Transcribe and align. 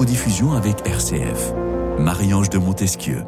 codiffusion 0.00 0.54
avec 0.54 0.76
RCF. 0.86 1.52
Marie-Ange 1.98 2.48
de 2.48 2.56
Montesquieu. 2.56 3.22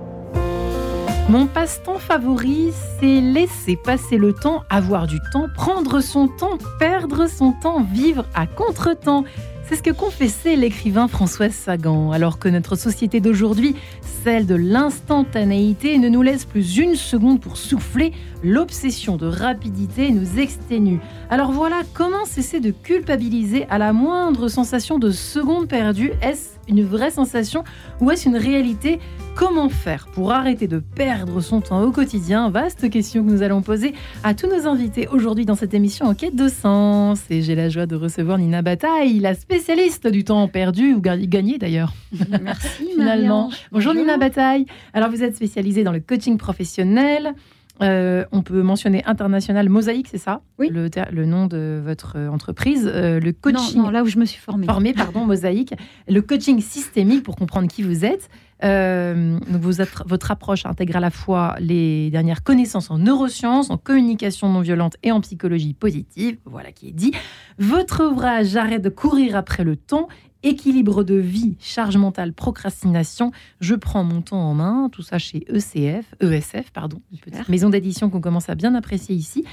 Mon 1.29 1.47
passe-temps 1.47 1.99
favori, 1.99 2.71
c'est 2.99 3.21
laisser 3.21 3.77
passer 3.77 4.17
le 4.17 4.33
temps, 4.33 4.63
avoir 4.71 5.07
du 5.07 5.19
temps, 5.35 5.49
prendre 5.55 6.01
son 6.01 6.29
temps, 6.29 6.57
perdre 6.79 7.29
son 7.29 7.53
temps, 7.53 7.83
vivre 7.83 8.25
à 8.35 8.47
contre-temps. 8.47 9.25
C'est 9.69 9.77
ce 9.77 9.83
que 9.83 9.91
confessait 9.91 10.57
l'écrivain 10.57 11.09
Françoise 11.09 11.53
Sagan, 11.53 12.11
alors 12.11 12.39
que 12.39 12.49
notre 12.49 12.75
société 12.75 13.21
d'aujourd'hui, 13.21 13.77
celle 14.25 14.47
de 14.47 14.55
l'instantanéité, 14.55 15.99
ne 15.99 16.09
nous 16.09 16.23
laisse 16.23 16.47
plus 16.47 16.79
une 16.79 16.95
seconde 16.95 17.41
pour 17.41 17.59
souffler, 17.59 18.13
l'obsession 18.43 19.17
de 19.17 19.27
rapidité 19.27 20.11
nous 20.11 20.39
exténue. 20.39 21.01
Alors 21.29 21.53
voilà, 21.53 21.83
comment 21.93 22.25
cesser 22.25 22.61
de 22.61 22.71
culpabiliser 22.71 23.67
à 23.69 23.79
la 23.79 23.93
moindre 23.93 24.49
sensation 24.49 24.99
de 24.99 25.11
seconde 25.11 25.69
perdue 25.69 26.13
Est-ce 26.23 26.53
une 26.69 26.85
vraie 26.85 27.11
sensation 27.11 27.65
ou 28.01 28.11
est-ce 28.11 28.29
une 28.29 28.37
réalité? 28.37 29.01
Comment 29.35 29.71
faire 29.71 30.09
pour 30.09 30.33
arrêter 30.33 30.69
de 30.69 30.79
perdre 30.79 31.41
son 31.41 31.63
temps 31.63 31.83
au 31.83 31.91
quotidien? 31.91 32.51
Vaste 32.51 32.91
question 32.91 33.25
que 33.25 33.31
nous 33.31 33.43
allons 33.43 33.63
poser 33.63 33.95
à 34.25 34.35
tous 34.35 34.47
nos 34.47 34.67
invités 34.67 35.09
aujourd'hui 35.09 35.47
dans 35.47 35.55
cette 35.55 35.73
émission 35.73 36.07
en 36.07 36.15
quête 36.15 36.37
de 36.37 36.49
sens. 36.49 37.21
Et 37.31 37.41
j'ai 37.41 37.55
la 37.55 37.71
joie 37.71 37.87
de 37.87 37.97
recevoir 37.97 38.37
Nina 38.37 38.61
Bataille, 38.61 39.21
la 39.21 39.35
spécialiste 39.35 40.07
du 40.07 40.25
temps 40.25 40.47
perdu 40.49 40.95
ou 40.95 41.01
gagné 41.01 41.57
d'ailleurs. 41.57 41.95
Merci 42.43 42.91
finalement. 42.93 43.51
Bonjour, 43.71 43.95
Nina 43.95 44.19
Bataille. 44.19 44.67
Alors 44.93 45.11
vous 45.11 45.23
êtes 45.23 45.35
spécialisée 45.35 45.83
dans 45.83 45.93
le 45.93 46.01
coaching 46.01 46.37
professionnel. 46.37 47.35
Euh, 47.83 48.25
on 48.33 48.43
peut 48.43 48.63
mentionner 48.63 49.05
International 49.05 49.69
Mosaïque, 49.69 50.09
c'est 50.09 50.19
ça 50.19 50.43
Oui. 50.59 50.69
Le, 50.71 50.89
le, 51.11 51.27
nom 51.27 51.47
de 51.47 51.81
votre 51.85 52.19
entreprise. 52.19 52.91
Euh, 52.93 53.21
le 53.21 53.33
coaching. 53.33 53.79
Non, 53.79 53.85
non, 53.85 53.91
là 53.91 54.03
où 54.03 54.07
je 54.07 54.19
me 54.19 54.25
suis 54.25 54.41
formée. 54.41 54.67
Formée, 54.67 54.93
pardon, 54.93 55.25
Mosaïque. 55.27 55.75
Le 56.09 56.21
coaching 56.23 56.61
systémique 56.61 57.23
pour 57.23 57.37
comprendre 57.37 57.69
qui 57.69 57.83
vous 57.83 58.05
êtes. 58.05 58.29
Euh, 58.65 59.39
donc 59.51 59.61
vous 59.61 59.81
êtes, 59.81 59.91
votre 60.07 60.31
approche 60.31 60.67
intègre 60.67 60.97
à 60.97 61.01
la 61.01 61.11
fois 61.11 61.57
les 61.59 62.11
dernières 62.11 62.45
connaissances 62.45 62.91
en 62.91 62.99
neurosciences, 62.99 63.71
en 63.71 63.77
communication 63.77 64.49
non 64.49 64.61
violente 64.61 64.97
et 65.03 65.11
en 65.11 65.21
psychologie 65.21 65.75
positive. 65.75 66.39
Voilà 66.45 66.71
qui 66.71 66.89
est 66.89 66.93
dit. 66.93 67.13
Votre 67.59 68.05
ouvrage 68.05 68.47
J'arrête 68.49 68.83
de 68.83 68.89
courir 68.89 69.37
après 69.37 69.65
le 69.65 69.77
temps 69.77 70.09
équilibre 70.43 71.05
de 71.05 71.15
vie, 71.15 71.57
charge 71.61 71.97
mentale, 71.97 72.33
procrastination. 72.33 73.33
Je 73.61 73.75
prends 73.75 74.05
mon 74.05 74.23
temps 74.23 74.41
en 74.41 74.55
main, 74.55 74.89
tout 74.91 75.03
ça 75.03 75.19
chez 75.19 75.45
ECF, 75.49 76.15
ESF, 76.21 76.71
pardon, 76.73 77.01
une 77.13 77.19
petite 77.19 77.49
maison 77.49 77.71
d'édition 77.71 78.11
qu'on 78.11 78.21
commence 78.21 78.49
à 78.49 78.55
bien 78.55 78.75
apprécier 78.75 79.15
ici. 79.15 79.45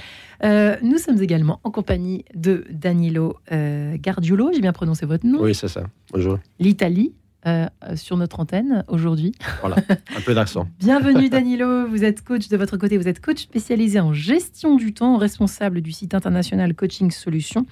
Euh, 0.44 0.76
nous 0.82 0.98
sommes 0.98 1.22
également 1.22 1.60
en 1.64 1.70
compagnie 1.70 2.24
de 2.34 2.64
Danilo 2.70 3.36
euh, 3.52 3.96
Gardiolo, 3.98 4.50
j'ai 4.52 4.60
bien 4.60 4.72
prononcé 4.72 5.06
votre 5.06 5.26
nom. 5.26 5.40
Oui, 5.42 5.54
c'est 5.54 5.68
ça. 5.68 5.84
Bonjour. 6.12 6.38
L'Italie. 6.58 7.12
Euh, 7.46 7.68
sur 7.94 8.18
notre 8.18 8.38
antenne 8.38 8.84
aujourd'hui. 8.86 9.32
Voilà, 9.62 9.76
un 9.88 10.20
peu 10.20 10.34
d'accent. 10.34 10.68
Bienvenue 10.78 11.30
Danilo, 11.30 11.86
vous 11.86 12.04
êtes 12.04 12.22
coach 12.22 12.48
de 12.48 12.56
votre 12.58 12.76
côté, 12.76 12.98
vous 12.98 13.08
êtes 13.08 13.22
coach 13.22 13.38
spécialisé 13.38 13.98
en 13.98 14.12
gestion 14.12 14.76
du 14.76 14.92
temps, 14.92 15.16
responsable 15.16 15.80
du 15.80 15.90
site 15.90 16.12
international 16.12 16.74
Coaching 16.74 17.10
Solutions. 17.10 17.64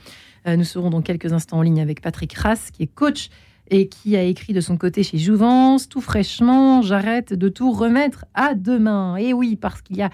Euh, 0.46 0.56
nous 0.56 0.64
serons 0.64 0.90
dans 0.90 1.02
quelques 1.02 1.32
instants 1.32 1.58
en 1.58 1.62
ligne 1.62 1.80
avec 1.80 2.00
Patrick 2.00 2.32
Rass, 2.34 2.70
qui 2.70 2.84
est 2.84 2.86
coach 2.86 3.30
et 3.70 3.88
qui 3.88 4.16
a 4.16 4.22
écrit 4.22 4.52
de 4.52 4.60
son 4.60 4.76
côté 4.76 5.02
chez 5.02 5.18
Jouvence, 5.18 5.88
tout 5.88 6.00
fraîchement, 6.00 6.80
j'arrête 6.80 7.34
de 7.34 7.48
tout 7.48 7.70
remettre 7.70 8.24
à 8.34 8.54
demain. 8.54 9.16
Et 9.16 9.34
oui, 9.34 9.56
parce 9.56 9.82
qu'il 9.82 9.96
y 9.96 10.02
a 10.02 10.10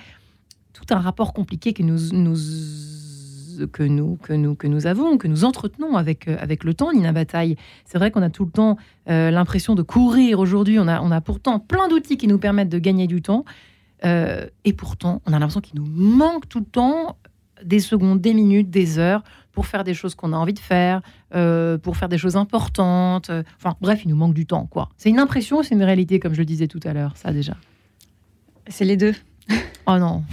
tout 0.72 0.86
un 0.90 0.98
rapport 0.98 1.32
compliqué 1.32 1.72
que 1.72 1.84
nous, 1.84 1.96
que 3.72 3.84
nous, 3.84 4.16
que 4.16 4.32
nous, 4.32 4.54
que 4.56 4.66
nous 4.66 4.86
avons, 4.86 5.18
que 5.18 5.28
nous 5.28 5.44
entretenons 5.44 5.96
avec, 5.96 6.26
euh, 6.26 6.36
avec 6.40 6.64
le 6.64 6.74
temps, 6.74 6.92
Nina 6.92 7.12
Bataille. 7.12 7.56
C'est 7.84 7.98
vrai 7.98 8.10
qu'on 8.10 8.22
a 8.22 8.30
tout 8.30 8.44
le 8.44 8.50
temps 8.50 8.76
euh, 9.08 9.30
l'impression 9.30 9.76
de 9.76 9.82
courir 9.82 10.40
aujourd'hui. 10.40 10.80
On 10.80 10.88
a, 10.88 11.00
on 11.00 11.12
a 11.12 11.20
pourtant 11.20 11.60
plein 11.60 11.86
d'outils 11.86 12.16
qui 12.16 12.26
nous 12.26 12.38
permettent 12.38 12.70
de 12.70 12.78
gagner 12.78 13.06
du 13.06 13.22
temps. 13.22 13.44
Et 14.06 14.74
pourtant, 14.74 15.22
on 15.24 15.32
a 15.32 15.38
l'impression 15.38 15.62
qu'il 15.62 15.80
nous 15.80 15.86
manque 15.86 16.46
tout 16.46 16.58
le 16.58 16.66
temps 16.66 17.16
des 17.64 17.80
secondes, 17.80 18.20
des 18.20 18.34
minutes, 18.34 18.68
des 18.68 18.98
heures 18.98 19.22
pour 19.54 19.66
faire 19.66 19.84
des 19.84 19.94
choses 19.94 20.14
qu'on 20.14 20.32
a 20.32 20.36
envie 20.36 20.52
de 20.52 20.58
faire, 20.58 21.00
euh, 21.34 21.78
pour 21.78 21.96
faire 21.96 22.08
des 22.08 22.18
choses 22.18 22.36
importantes. 22.36 23.30
Euh, 23.30 23.42
enfin, 23.56 23.76
bref, 23.80 24.00
il 24.04 24.10
nous 24.10 24.16
manque 24.16 24.34
du 24.34 24.46
temps, 24.46 24.66
quoi. 24.66 24.88
C'est 24.96 25.10
une 25.10 25.18
impression 25.20 25.58
ou 25.58 25.62
c'est 25.62 25.74
une 25.74 25.82
réalité, 25.84 26.18
comme 26.20 26.34
je 26.34 26.40
le 26.40 26.44
disais 26.44 26.66
tout 26.66 26.80
à 26.84 26.92
l'heure, 26.92 27.16
ça 27.16 27.32
déjà? 27.32 27.56
C'est 28.68 28.84
les 28.84 28.96
deux. 28.96 29.14
Oh 29.86 29.98
non, 29.98 30.24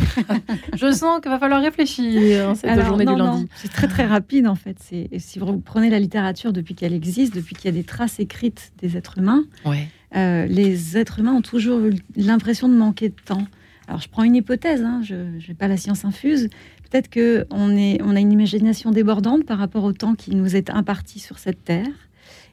je 0.78 0.94
sens 0.94 1.20
qu'il 1.20 1.30
va 1.30 1.38
falloir 1.38 1.62
réfléchir 1.62 2.48
hein, 2.48 2.56
cette 2.56 2.70
Alors, 2.70 2.86
journée 2.86 3.04
non, 3.04 3.16
du 3.16 3.22
lundi. 3.22 3.48
C'est 3.56 3.68
très 3.68 3.90
très 3.90 4.06
rapide 4.06 4.48
en 4.48 4.56
fait. 4.56 4.78
Si 4.80 5.40
vous 5.40 5.58
prenez 5.60 5.90
la 5.90 6.00
littérature 6.00 6.54
depuis 6.54 6.74
qu'elle 6.74 6.94
existe, 6.94 7.36
depuis 7.36 7.54
qu'il 7.54 7.66
y 7.66 7.68
a 7.68 7.72
des 7.78 7.84
traces 7.84 8.22
écrites 8.22 8.72
des 8.82 8.96
êtres 8.96 9.18
humains, 9.18 9.44
Ouais. 9.66 9.90
euh, 10.16 10.46
les 10.46 10.98
êtres 10.98 11.20
humains 11.20 11.34
ont 11.34 11.42
toujours 11.42 11.82
eu 11.82 11.96
l'impression 12.16 12.70
de 12.70 12.76
manquer 12.76 13.10
de 13.10 13.16
temps. 13.26 13.46
Alors 13.90 14.00
je 14.00 14.08
prends 14.08 14.24
une 14.24 14.38
hypothèse, 14.38 14.84
hein, 14.84 15.02
je 15.04 15.16
n'ai 15.16 15.54
pas 15.54 15.68
la 15.68 15.76
science 15.76 16.06
infuse. 16.06 16.48
Peut-être 16.92 17.10
que 17.10 17.48
on 17.50 17.76
a 18.16 18.20
une 18.20 18.32
imagination 18.32 18.92
débordante 18.92 19.46
par 19.46 19.58
rapport 19.58 19.84
au 19.84 19.94
temps 19.94 20.14
qui 20.14 20.36
nous 20.36 20.56
est 20.56 20.70
imparti 20.70 21.20
sur 21.20 21.40
cette 21.40 21.64
terre, 21.64 21.88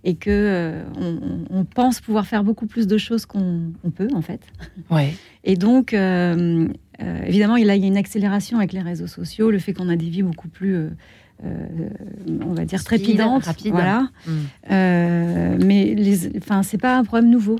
et 0.05 0.15
que 0.15 0.31
euh, 0.31 0.85
on, 0.97 1.45
on 1.51 1.65
pense 1.65 2.01
pouvoir 2.01 2.27
faire 2.27 2.45
beaucoup 2.45 2.67
plus 2.67 2.87
de 2.87 2.99
choses 2.99 3.27
qu'on 3.27 3.73
on 3.85 3.91
peut 3.91 4.09
en 4.15 4.23
fait. 4.23 4.41
Ouais. 4.91 5.13
Et 5.45 5.57
donc, 5.57 5.93
euh, 5.93 6.69
euh, 7.03 7.21
évidemment, 7.27 7.57
il 7.57 7.67
y 7.67 7.71
a 7.71 7.75
une 7.75 7.97
accélération 7.97 8.59
avec 8.59 8.73
les 8.73 8.81
réseaux 8.81 9.07
sociaux, 9.07 9.51
le 9.51 9.59
fait 9.59 9.73
qu'on 9.73 9.89
a 9.89 9.97
des 9.97 10.09
vies 10.09 10.23
beaucoup 10.23 10.49
plus, 10.49 10.75
euh, 10.75 10.89
euh, 11.45 11.89
on 12.45 12.55
va 12.55 12.65
dire, 12.65 12.83
trépidantes. 12.83 13.45
rapide. 13.45 13.73
Voilà. 13.73 14.09
Mm. 14.27 15.65
Mais 15.65 15.97
enfin, 16.39 16.63
c'est 16.63 16.79
pas 16.79 16.97
un 16.97 17.05
problème 17.05 17.31
nouveau. 17.31 17.59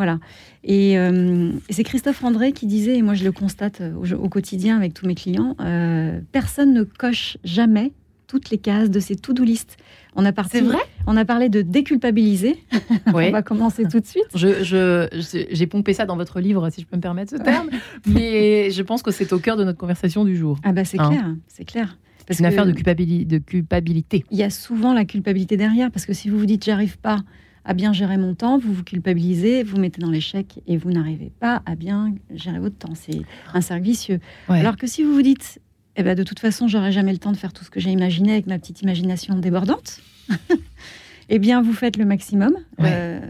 Voilà. 0.00 0.18
Et, 0.64 0.98
euh, 0.98 1.52
et 1.68 1.74
c'est 1.74 1.84
Christophe 1.84 2.24
André 2.24 2.52
qui 2.52 2.64
disait, 2.66 2.96
et 2.96 3.02
moi 3.02 3.12
je 3.12 3.22
le 3.22 3.32
constate 3.32 3.82
au, 3.94 4.10
au 4.14 4.28
quotidien 4.30 4.78
avec 4.78 4.94
tous 4.94 5.06
mes 5.06 5.14
clients, 5.14 5.56
euh, 5.60 6.18
personne 6.32 6.72
ne 6.72 6.84
coche 6.84 7.36
jamais 7.44 7.92
toutes 8.26 8.48
les 8.48 8.56
cases 8.56 8.88
de 8.88 8.98
ses 8.98 9.14
to-do 9.16 9.44
list. 9.44 9.76
On 10.16 10.24
a, 10.24 10.32
parti, 10.32 10.60
vrai? 10.62 10.78
on 11.06 11.18
a 11.18 11.26
parlé 11.26 11.50
de 11.50 11.60
déculpabiliser. 11.60 12.56
On 13.12 13.30
va 13.30 13.42
commencer 13.42 13.82
tout 13.90 14.00
de 14.00 14.06
suite. 14.06 14.24
Je, 14.34 14.62
je- 14.64 15.06
je- 15.12 15.44
j'ai 15.50 15.66
pompé 15.66 15.92
ça 15.92 16.06
dans 16.06 16.16
votre 16.16 16.40
livre, 16.40 16.70
si 16.70 16.80
je 16.80 16.86
peux 16.86 16.96
me 16.96 17.02
permettre 17.02 17.36
ce 17.36 17.42
terme, 17.42 17.68
mais 18.06 18.70
je 18.70 18.82
pense 18.82 19.02
que 19.02 19.10
c'est 19.10 19.32
au 19.34 19.38
cœur 19.38 19.58
de 19.58 19.64
notre 19.64 19.78
conversation 19.78 20.24
du 20.24 20.34
jour. 20.34 20.58
Ah 20.62 20.72
bah 20.72 20.84
c'est 20.86 20.98
Hein. 20.98 21.10
clair, 21.10 21.34
c'est 21.46 21.64
clair. 21.66 21.98
C'est 22.30 22.38
une 22.38 22.46
affaire 22.46 22.64
de 22.64 22.72
culpabilité. 22.72 24.24
il 24.30 24.38
y 24.38 24.42
a 24.44 24.50
souvent 24.50 24.94
la 24.94 25.04
culpabilité 25.04 25.56
derrière, 25.58 25.90
parce 25.90 26.06
que 26.06 26.12
si 26.14 26.30
vous 26.30 26.38
vous 26.38 26.46
dites 26.46 26.64
j'arrive 26.64 26.96
pas 26.98 27.18
à 27.64 27.74
bien 27.74 27.92
gérer 27.92 28.16
mon 28.16 28.34
temps, 28.34 28.58
vous 28.58 28.72
vous 28.72 28.84
culpabilisez, 28.84 29.62
vous 29.62 29.78
mettez 29.78 30.00
dans 30.00 30.10
l'échec 30.10 30.60
et 30.66 30.76
vous 30.76 30.90
n'arrivez 30.90 31.30
pas 31.40 31.62
à 31.66 31.74
bien 31.74 32.14
gérer 32.34 32.58
votre 32.58 32.76
temps. 32.76 32.94
C'est 32.94 33.20
un 33.52 33.60
cercle 33.60 33.84
vicieux. 33.84 34.20
Ouais. 34.48 34.60
Alors 34.60 34.76
que 34.76 34.86
si 34.86 35.02
vous 35.02 35.12
vous 35.12 35.22
dites, 35.22 35.60
eh 35.96 36.02
ben, 36.02 36.14
de 36.14 36.22
toute 36.22 36.38
façon, 36.38 36.68
j'aurai 36.68 36.92
jamais 36.92 37.12
le 37.12 37.18
temps 37.18 37.32
de 37.32 37.36
faire 37.36 37.52
tout 37.52 37.64
ce 37.64 37.70
que 37.70 37.80
j'ai 37.80 37.90
imaginé 37.90 38.32
avec 38.32 38.46
ma 38.46 38.58
petite 38.58 38.80
imagination 38.82 39.36
débordante, 39.36 40.00
eh 41.28 41.38
bien, 41.38 41.62
vous 41.62 41.72
faites 41.72 41.96
le 41.96 42.04
maximum. 42.04 42.54
Ouais. 42.78 42.90
Euh, 42.90 43.20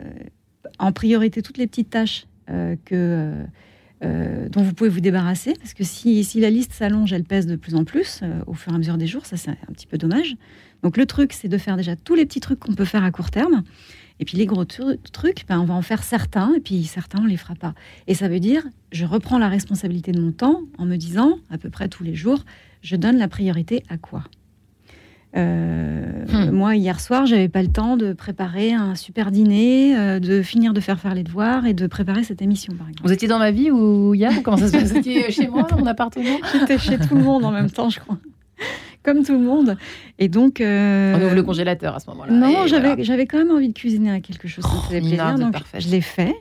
en 0.78 0.92
priorité, 0.92 1.42
toutes 1.42 1.58
les 1.58 1.66
petites 1.66 1.91
tâches 1.91 2.26
euh, 2.50 2.76
que, 2.84 3.34
euh, 4.04 4.48
dont 4.48 4.62
vous 4.62 4.72
pouvez 4.74 4.91
vous 4.91 5.00
débarrasser. 5.00 5.54
Parce 5.54 5.74
que 5.74 5.84
si, 5.84 6.22
si 6.22 6.41
la 6.41 6.50
liste 6.50 6.72
s'allonge, 6.72 7.12
elle 7.12 7.24
pèse 7.24 7.47
de 7.47 7.56
plus 7.56 7.74
en 7.74 7.84
plus 7.84 8.22
au 8.47 8.54
fur 8.54 8.72
et 8.72 8.74
à 8.74 8.78
mesure 8.78 8.98
des 8.98 9.06
jours. 9.06 9.26
Ça, 9.26 9.36
c'est 9.36 9.50
un 9.50 9.72
petit 9.72 9.86
peu 9.86 9.98
dommage. 9.98 10.36
Donc, 10.82 10.97
le 10.97 11.06
truc, 11.06 11.32
c'est 11.32 11.48
de 11.48 11.58
faire 11.58 11.76
déjà 11.76 11.97
tous 11.97 12.14
les 12.14 12.24
petits 12.24 12.41
trucs 12.41 12.60
qu'on 12.60 12.74
peut 12.74 12.84
faire 12.84 13.04
à 13.04 13.10
court 13.10 13.30
terme. 13.30 13.65
Et 14.20 14.24
puis, 14.24 14.36
les 14.38 14.46
gros 14.46 14.64
tru- 14.64 14.98
trucs, 15.12 15.44
ben, 15.48 15.58
on 15.58 15.64
va 15.64 15.74
en 15.74 15.82
faire 15.82 16.02
certains, 16.04 16.52
et 16.54 16.60
puis 16.60 16.84
certains, 16.84 17.20
on 17.22 17.26
les 17.26 17.36
fera 17.38 17.54
pas. 17.54 17.74
Et 18.06 18.14
ça 18.14 18.28
veut 18.28 18.38
dire, 18.38 18.62
je 18.92 19.04
reprends 19.06 19.38
la 19.38 19.48
responsabilité 19.48 20.12
de 20.12 20.20
mon 20.20 20.30
temps 20.30 20.60
en 20.78 20.84
me 20.84 20.96
disant, 20.96 21.38
à 21.50 21.56
peu 21.58 21.70
près 21.70 21.88
tous 21.88 22.04
les 22.04 22.14
jours, 22.14 22.44
je 22.82 22.96
donne 22.96 23.16
la 23.16 23.26
priorité 23.28 23.82
à 23.88 23.96
quoi? 23.96 24.22
Euh, 25.36 26.06
Hmm. 26.30 26.50
Moi, 26.50 26.76
hier 26.76 27.00
soir, 27.00 27.26
j'avais 27.26 27.48
pas 27.48 27.62
le 27.62 27.68
temps 27.68 27.96
de 27.96 28.12
préparer 28.12 28.72
un 28.72 28.94
super 28.94 29.30
dîner, 29.30 29.96
euh, 29.96 30.20
de 30.20 30.42
finir 30.42 30.72
de 30.72 30.80
faire 30.80 31.00
faire 31.00 31.14
les 31.14 31.22
devoirs 31.24 31.66
et 31.66 31.74
de 31.74 31.86
préparer 31.88 32.22
cette 32.24 32.40
émission, 32.42 32.72
par 32.74 32.88
exemple. 32.88 33.06
Vous 33.08 33.12
étiez 33.12 33.26
dans 33.26 33.38
ma 33.38 33.50
vie 33.50 33.70
ou 33.70 34.14
hier 34.14 34.30
Comment 34.44 34.56
ça 34.58 34.68
se 34.68 34.72
passe? 34.72 34.90
Vous 34.92 34.98
étiez 34.98 35.30
chez 35.32 35.48
moi, 35.48 35.62
dans 35.64 35.78
mon 35.78 35.86
appartement 35.86 36.36
J'étais 36.52 36.78
chez 36.78 36.98
tout 36.98 37.14
le 37.16 37.22
monde 37.22 37.44
en 37.44 37.50
même 37.52 37.70
temps, 37.70 37.90
je 37.90 37.98
crois. 38.00 38.18
Comme 39.03 39.24
tout 39.24 39.33
le 39.33 39.39
monde. 39.39 39.77
Et 40.18 40.28
donc. 40.28 40.60
euh, 40.60 41.16
On 41.18 41.24
ouvre 41.27 41.34
le 41.34 41.42
congélateur 41.42 41.95
à 41.97 42.01
ce 42.01 42.10
moment-là. 42.10 42.33
Non, 42.33 42.66
j'avais 42.66 42.95
voilà. 42.97 43.27
quand 43.27 43.39
même 43.39 43.51
envie 43.51 43.68
de 43.68 43.72
cuisiner 43.74 44.10
à 44.10 44.21
quelque 44.21 44.47
chose 44.48 44.65
qui 44.65 44.71
Oh, 44.74 44.80
faisait 44.89 45.01
plaisir. 45.01 45.34
Donc, 45.39 45.53
parfaite. 45.53 45.80
je 45.80 45.89
l'ai 45.89 46.01
fait. 46.03 46.34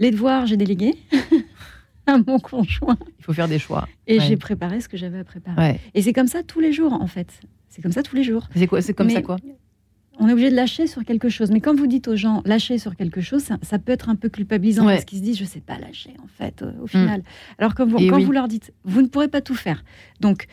Les 0.00 0.10
devoirs, 0.10 0.46
j'ai 0.46 0.56
délégué 0.56 0.94
à 2.06 2.18
mon 2.18 2.38
conjoint. 2.38 2.96
Il 3.18 3.24
faut 3.24 3.32
faire 3.32 3.48
des 3.48 3.58
choix. 3.58 3.86
Et 4.06 4.18
Ouais. 4.18 4.24
j'ai 4.26 4.36
préparé 4.36 4.80
ce 4.80 4.88
que 4.88 4.96
j'avais 4.96 5.20
à 5.20 5.24
préparer. 5.24 5.56
Ouais. 5.60 5.80
Et 5.94 6.02
c'est 6.02 6.12
comme 6.12 6.26
ça 6.26 6.42
tous 6.42 6.60
les 6.60 6.72
jours, 6.72 6.92
en 6.94 7.06
fait. 7.06 7.28
C'est 7.68 7.82
comme 7.82 7.92
ça 7.92 8.02
tous 8.02 8.16
les 8.16 8.24
jours. 8.24 8.48
C'est 8.56 8.66
quoi 8.66 8.82
C'est 8.82 8.94
comme 8.94 9.06
Mais- 9.06 9.12
ça 9.14 9.22
quoi 9.22 9.36
On 10.18 10.28
est 10.28 10.32
obligé 10.32 10.50
de 10.50 10.56
lâcher 10.56 10.86
sur 10.88 11.04
quelque 11.04 11.28
chose. 11.28 11.50
Mais 11.52 11.60
quand 11.60 11.76
vous 11.76 11.86
dites 11.86 12.08
aux 12.08 12.16
gens 12.16 12.42
lâcher 12.44 12.78
sur 12.78 12.96
quelque 12.96 13.20
chose, 13.20 13.42
ça, 13.42 13.58
ça 13.62 13.78
peut 13.78 13.92
être 13.92 14.08
un 14.08 14.16
peu 14.16 14.28
culpabilisant 14.28 14.84
Ouais. 14.86 14.94
parce 14.94 15.04
qu'ils 15.04 15.18
se 15.18 15.22
disent 15.22 15.38
je 15.38 15.44
sais 15.44 15.60
pas 15.60 15.78
lâcher 15.78 16.10
en 16.22 16.26
fait 16.26 16.64
au 16.82 16.86
final. 16.88 17.22
Alors 17.58 17.74
que 17.76 17.82
vous, 17.84 17.98
quand 18.08 18.16
oui. 18.16 18.24
vous 18.24 18.32
leur 18.32 18.48
dites 18.48 18.72
vous 18.84 19.02
ne 19.02 19.06
pourrez 19.06 19.28
pas 19.28 19.40
tout 19.40 19.54
faire. 19.54 19.84
Donc 20.20 20.46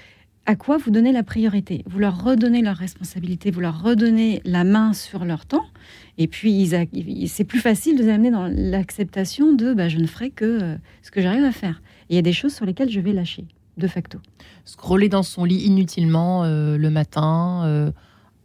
à 0.48 0.56
quoi 0.56 0.78
vous 0.78 0.92
donnez 0.92 1.12
la 1.12 1.24
priorité? 1.24 1.84
Vous 1.88 2.00
leur 2.00 2.24
redonnez 2.24 2.62
leur 2.62 2.78
responsabilité, 2.78 3.52
vous 3.52 3.60
leur 3.60 3.84
redonnez 3.84 4.42
la 4.46 4.64
main 4.64 4.94
sur 4.94 5.26
leur 5.26 5.46
temps. 5.46 5.66
Et 6.18 6.28
puis, 6.28 6.72
c'est 7.28 7.44
plus 7.44 7.60
facile 7.60 7.98
de 7.98 8.04
les 8.04 8.10
amener 8.10 8.32
dans 8.32 8.48
l'acceptation 8.48 9.54
de 9.54 9.74
bah, 9.74 9.90
je 9.90 9.98
ne 9.98 10.08
ferai 10.08 10.30
que 10.30 10.46
euh, 10.46 10.76
ce 11.04 11.12
que 11.12 11.22
j'arrive 11.22 11.44
à 11.44 11.52
faire. 11.52 11.82
il 12.10 12.16
y 12.16 12.20
a 12.20 12.22
des 12.22 12.32
choses 12.32 12.54
sur 12.54 12.66
lesquelles 12.66 12.90
je 12.90 13.02
vais 13.02 13.12
lâcher, 13.12 13.46
de 13.76 13.88
facto. 13.88 14.20
Scroller 14.64 15.10
dans 15.10 15.22
son 15.22 15.44
lit 15.44 15.66
inutilement 15.66 16.46
euh, 16.46 16.78
le 16.78 16.90
matin, 16.90 17.64
euh, 17.66 17.92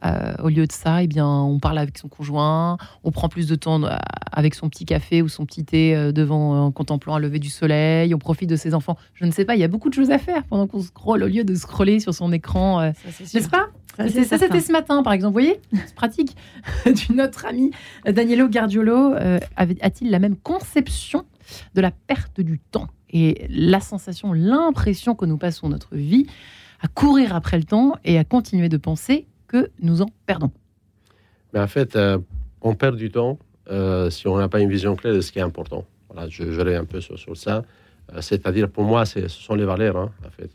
euh, 0.04 0.34
au 0.42 0.48
lieu 0.48 0.66
de 0.66 0.72
ça, 0.72 1.02
eh 1.02 1.06
bien, 1.06 1.28
on 1.28 1.58
parle 1.58 1.78
avec 1.78 1.96
son 1.98 2.08
conjoint, 2.08 2.76
on 3.04 3.10
prend 3.12 3.28
plus 3.28 3.46
de 3.46 3.54
temps 3.54 3.82
euh, 3.84 3.90
avec 4.32 4.54
son 4.54 4.68
petit 4.68 4.84
café 4.84 5.22
ou 5.22 5.28
son 5.28 5.46
petit 5.46 5.64
thé 5.64 5.94
euh, 5.94 6.12
devant, 6.12 6.66
en 6.66 6.72
contemplant 6.72 7.14
un 7.14 7.18
lever 7.18 7.38
du 7.38 7.50
soleil, 7.50 8.14
on 8.14 8.18
profite 8.18 8.50
de 8.50 8.56
ses 8.56 8.74
enfants. 8.74 8.96
Je 9.14 9.24
ne 9.24 9.30
sais 9.30 9.44
pas, 9.44 9.54
il 9.54 9.60
y 9.60 9.64
a 9.64 9.68
beaucoup 9.68 9.88
de 9.88 9.94
choses 9.94 10.10
à 10.10 10.18
faire 10.18 10.42
pendant 10.44 10.66
qu'on 10.66 10.80
scrolle 10.80 11.22
au 11.22 11.28
lieu 11.28 11.44
de 11.44 11.54
scroller 11.54 12.00
sur 12.00 12.14
son 12.14 12.32
écran. 12.32 12.92
N'est-ce 13.34 13.48
pas? 13.48 13.68
Ça, 13.98 14.38
c'était 14.38 14.60
ce 14.60 14.72
matin, 14.72 15.02
par 15.02 15.12
exemple. 15.12 15.34
Vous 15.34 15.44
voyez, 15.44 15.60
c'est 15.72 15.94
pratique. 15.94 16.36
D'une 16.86 17.20
autre 17.20 17.44
amie, 17.44 17.70
Danielo 18.06 18.48
Gardiolo, 18.48 19.14
a-t-il 19.56 20.10
la 20.10 20.18
même 20.18 20.36
conception 20.36 21.24
de 21.74 21.80
la 21.80 21.90
perte 21.90 22.40
du 22.40 22.58
temps? 22.58 22.88
Et 23.10 23.46
la 23.50 23.80
sensation, 23.80 24.32
l'impression 24.32 25.14
que 25.14 25.26
nous 25.26 25.36
passons 25.36 25.68
notre 25.68 25.94
vie 25.94 26.26
à 26.80 26.88
courir 26.88 27.36
après 27.36 27.58
le 27.58 27.64
temps 27.64 27.94
et 28.04 28.18
à 28.18 28.24
continuer 28.24 28.68
de 28.68 28.78
penser 28.78 29.26
que 29.52 29.70
nous 29.80 30.00
en 30.02 30.06
perdons 30.26 30.50
Mais 31.52 31.60
En 31.60 31.66
fait, 31.66 31.94
euh, 31.94 32.18
on 32.62 32.74
perd 32.74 32.96
du 32.96 33.10
temps 33.10 33.38
euh, 33.70 34.10
si 34.10 34.26
on 34.26 34.38
n'a 34.38 34.48
pas 34.48 34.60
une 34.60 34.70
vision 34.70 34.96
claire 34.96 35.14
de 35.14 35.20
ce 35.20 35.30
qui 35.30 35.38
est 35.38 35.42
important. 35.42 35.84
Voilà, 36.08 36.28
je, 36.28 36.50
je 36.50 36.60
un 36.60 36.84
peu 36.84 37.00
sur, 37.00 37.36
ça. 37.36 37.62
Euh, 38.12 38.20
c'est-à-dire, 38.20 38.68
pour 38.68 38.84
moi, 38.84 39.04
ce 39.04 39.28
sont 39.28 39.54
les 39.54 39.64
valeurs. 39.64 39.96
Hein, 39.96 40.10
en 40.26 40.30
fait. 40.30 40.50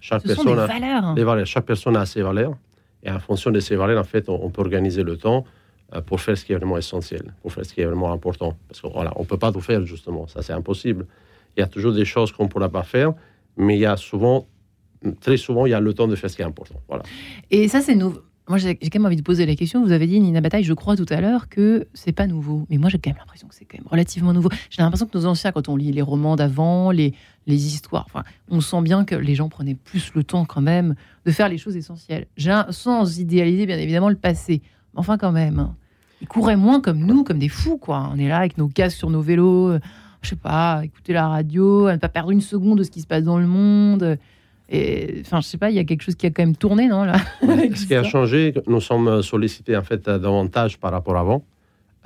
Chaque 0.00 0.22
ce 0.22 0.28
personne 0.28 0.44
sont 0.44 0.54
valeurs. 0.54 1.14
les 1.14 1.24
valeurs. 1.24 1.46
Chaque 1.46 1.64
personne 1.64 1.96
a 1.96 2.06
ses 2.06 2.22
valeurs. 2.22 2.56
Et 3.02 3.10
en 3.10 3.18
fonction 3.18 3.50
de 3.50 3.58
ces 3.58 3.74
valeurs, 3.74 4.00
en 4.00 4.04
fait, 4.04 4.28
on, 4.28 4.48
peut 4.50 4.62
organiser 4.62 5.02
le 5.02 5.16
temps 5.16 5.44
pour 6.06 6.20
faire 6.20 6.38
ce 6.38 6.44
qui 6.44 6.52
est 6.52 6.56
vraiment 6.56 6.78
essentiel, 6.78 7.34
pour 7.42 7.52
faire 7.52 7.66
ce 7.66 7.74
qui 7.74 7.80
est 7.80 7.84
vraiment 7.84 8.12
important. 8.12 8.56
Parce 8.68 8.80
qu'on 8.80 8.90
voilà, 8.90 9.12
on 9.16 9.22
ne 9.22 9.26
peut 9.26 9.38
pas 9.38 9.50
tout 9.50 9.60
faire, 9.60 9.84
justement. 9.84 10.28
Ça, 10.28 10.40
c'est 10.40 10.52
impossible. 10.52 11.06
Il 11.56 11.60
y 11.60 11.62
a 11.64 11.66
toujours 11.66 11.92
des 11.92 12.04
choses 12.04 12.30
qu'on 12.30 12.44
ne 12.44 12.48
pourra 12.48 12.68
pas 12.68 12.84
faire, 12.84 13.12
mais 13.56 13.76
il 13.76 13.80
y 13.80 13.86
a 13.86 13.96
souvent, 13.96 14.46
très 15.20 15.36
souvent, 15.36 15.66
il 15.66 15.70
y 15.70 15.74
a 15.74 15.80
le 15.80 15.92
temps 15.94 16.06
de 16.06 16.14
faire 16.14 16.30
ce 16.30 16.36
qui 16.36 16.42
est 16.42 16.46
important. 16.46 16.80
Voilà. 16.86 17.02
Et 17.50 17.66
ça, 17.66 17.80
c'est 17.80 17.96
nouveau 17.96 18.22
moi, 18.52 18.58
j'ai 18.58 18.76
quand 18.76 18.98
même 18.98 19.06
envie 19.06 19.16
de 19.16 19.22
poser 19.22 19.46
la 19.46 19.56
question. 19.56 19.82
Vous 19.82 19.92
avez 19.92 20.06
dit, 20.06 20.20
Nina 20.20 20.42
Bataille, 20.42 20.62
je 20.62 20.74
crois 20.74 20.94
tout 20.94 21.06
à 21.08 21.22
l'heure, 21.22 21.48
que 21.48 21.88
c'est 21.94 22.12
pas 22.12 22.26
nouveau. 22.26 22.66
Mais 22.68 22.76
moi, 22.76 22.90
j'ai 22.90 22.98
quand 22.98 23.08
même 23.08 23.16
l'impression 23.18 23.48
que 23.48 23.54
c'est 23.54 23.64
quand 23.64 23.78
même 23.78 23.88
relativement 23.88 24.34
nouveau. 24.34 24.50
J'ai 24.68 24.82
l'impression 24.82 25.06
que 25.06 25.16
nos 25.16 25.24
anciens, 25.24 25.52
quand 25.52 25.70
on 25.70 25.76
lit 25.76 25.90
les 25.90 26.02
romans 26.02 26.36
d'avant, 26.36 26.90
les, 26.90 27.14
histoires, 27.46 28.04
enfin, 28.04 28.24
on 28.50 28.60
sent 28.60 28.82
bien 28.82 29.06
que 29.06 29.14
les 29.14 29.34
gens 29.34 29.48
prenaient 29.48 29.74
plus 29.74 30.12
le 30.14 30.22
temps 30.22 30.44
quand 30.44 30.60
même 30.60 30.96
de 31.24 31.30
faire 31.30 31.48
les 31.48 31.56
choses 31.56 31.78
essentielles. 31.78 32.26
Sans 32.68 33.18
idéaliser, 33.18 33.64
bien 33.64 33.78
évidemment, 33.78 34.10
le 34.10 34.16
passé. 34.16 34.60
Enfin, 34.96 35.16
quand 35.16 35.32
même. 35.32 35.58
Hein. 35.58 35.74
Ils 36.20 36.28
couraient 36.28 36.56
moins 36.56 36.82
comme 36.82 36.98
nous, 36.98 37.24
comme 37.24 37.38
des 37.38 37.48
fous, 37.48 37.78
quoi. 37.78 38.10
On 38.12 38.18
est 38.18 38.28
là 38.28 38.36
avec 38.36 38.58
nos 38.58 38.68
casques 38.68 38.98
sur 38.98 39.08
nos 39.08 39.22
vélos, 39.22 39.70
euh, 39.70 39.80
je 40.20 40.28
sais 40.28 40.36
pas, 40.36 40.82
écouter 40.84 41.14
la 41.14 41.26
radio, 41.26 41.90
ne 41.90 41.96
pas 41.96 42.10
perdre 42.10 42.30
une 42.30 42.42
seconde 42.42 42.80
de 42.80 42.82
ce 42.82 42.90
qui 42.90 43.00
se 43.00 43.06
passe 43.06 43.24
dans 43.24 43.38
le 43.38 43.46
monde. 43.46 44.18
Et 44.74 45.20
enfin, 45.20 45.42
je 45.42 45.46
sais 45.46 45.58
pas, 45.58 45.68
il 45.68 45.76
y 45.76 45.78
a 45.78 45.84
quelque 45.84 46.02
chose 46.02 46.14
qui 46.14 46.26
a 46.26 46.30
quand 46.30 46.42
même 46.42 46.56
tourné, 46.56 46.88
non 46.88 47.04
là 47.04 47.16
Ce 47.42 47.86
qui 47.86 47.94
a 47.94 48.02
changé, 48.02 48.54
nous 48.66 48.80
sommes 48.80 49.20
sollicités 49.20 49.76
en 49.76 49.82
fait 49.82 50.08
davantage 50.08 50.78
par 50.78 50.92
rapport 50.92 51.16
à 51.16 51.20
avant. 51.20 51.44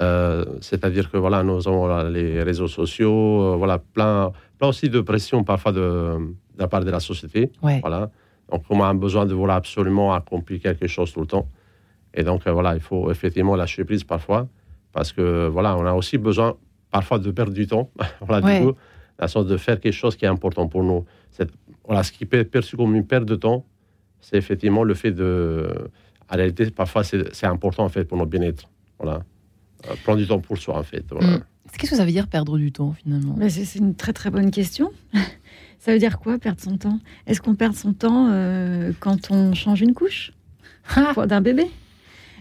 Euh, 0.01 0.45
c'est-à-dire 0.61 1.11
que 1.11 1.17
voilà, 1.17 1.45
nous 1.45 1.67
avons 1.69 2.09
les 2.09 2.43
réseaux 2.43 2.69
sociaux, 2.69 3.43
euh, 3.43 3.57
voilà, 3.57 3.79
plein, 3.79 4.33
plein 4.59 4.69
aussi 4.69 4.91
de 4.91 5.01
pression 5.01 5.45
parfois 5.45 5.71
de, 5.73 5.79
de 5.79 6.59
la 6.59 6.67
part 6.67 6.85
de 6.85 6.91
la 6.91 7.01
société. 7.01 7.53
Voilà. 7.63 8.11
Donc, 8.51 8.65
on 8.69 8.83
a 8.83 8.93
besoin 8.95 9.27
de 9.27 9.35
vouloir 9.35 9.57
absolument 9.57 10.13
accomplir 10.13 10.61
quelque 10.61 10.89
chose 10.89 11.13
tout 11.13 11.21
le 11.21 11.27
temps. 11.27 11.49
Et 12.15 12.25
donc, 12.25 12.47
euh, 12.47 12.53
voilà, 12.53 12.75
il 12.75 12.81
faut 12.81 13.11
effectivement 13.13 13.55
lâcher 13.55 13.85
prise 13.85 14.03
parfois, 14.05 14.49
parce 14.93 15.13
que 15.13 15.47
voilà, 15.47 15.77
on 15.77 15.87
a 15.87 15.93
aussi 15.93 16.19
besoin 16.19 16.57
parfois 16.91 17.19
de 17.19 17.31
perdre 17.31 17.53
du 17.53 17.67
temps. 17.67 17.91
voilà, 18.21 18.41
du 18.59 18.67
coup, 18.67 18.73
la 19.19 19.29
sorte 19.29 19.47
de 19.47 19.57
faire 19.57 19.81
quelque 19.81 19.93
chose 19.93 20.17
qui 20.17 20.25
est 20.25 20.29
important 20.29 20.69
pour 20.69 20.83
nous. 20.83 21.05
Voilà, 21.87 22.03
ce 22.03 22.13
qui 22.13 22.27
peut 22.27 22.39
être 22.39 22.51
perçu 22.51 22.77
comme 22.77 22.95
une 22.95 23.07
perte 23.07 23.25
de 23.25 23.37
temps, 23.37 23.65
c'est 24.21 24.37
effectivement 24.37 24.83
le 24.83 24.95
fait 24.95 25.13
de. 25.13 25.69
À 26.29 26.37
la 26.37 26.43
réalité, 26.43 26.69
parfois, 26.71 27.05
c'est 27.05 27.45
important 27.45 27.85
en 27.85 27.89
fait 27.89 28.05
pour 28.05 28.19
notre 28.19 28.31
bien-être. 28.31 28.69
Voilà. 28.99 29.23
Euh, 29.89 29.95
prendre 30.03 30.19
du 30.19 30.27
temps 30.27 30.41
pour 30.41 30.59
soi, 30.59 30.77
en 30.79 30.83
fait. 30.83 31.05
Mm. 31.13 31.39
Qu'est-ce 31.79 31.91
que 31.91 31.97
ça 31.97 32.05
veut 32.05 32.11
dire 32.11 32.27
perdre 32.27 32.59
du 32.59 32.73
temps 32.73 32.93
finalement? 32.93 33.37
C'est 33.49 33.79
une 33.79 33.95
très 33.95 34.13
très 34.13 34.31
bonne 34.31 34.51
question. 34.51 34.91
ça 35.79 35.93
veut 35.93 35.99
dire 35.99 36.19
quoi 36.19 36.39
perdre 36.39 36.61
son 36.61 36.77
temps? 36.79 36.99
Est-ce 37.27 37.41
qu'on 37.41 37.55
perd 37.55 37.75
son 37.75 37.93
temps 37.93 38.29
euh, 38.31 38.93
quand 38.99 39.31
on 39.31 39.55
change 39.55 39.83
une 39.83 39.95
couche? 39.95 40.33
Ah. 40.97 41.27
d'un 41.27 41.41
bébé? 41.41 41.67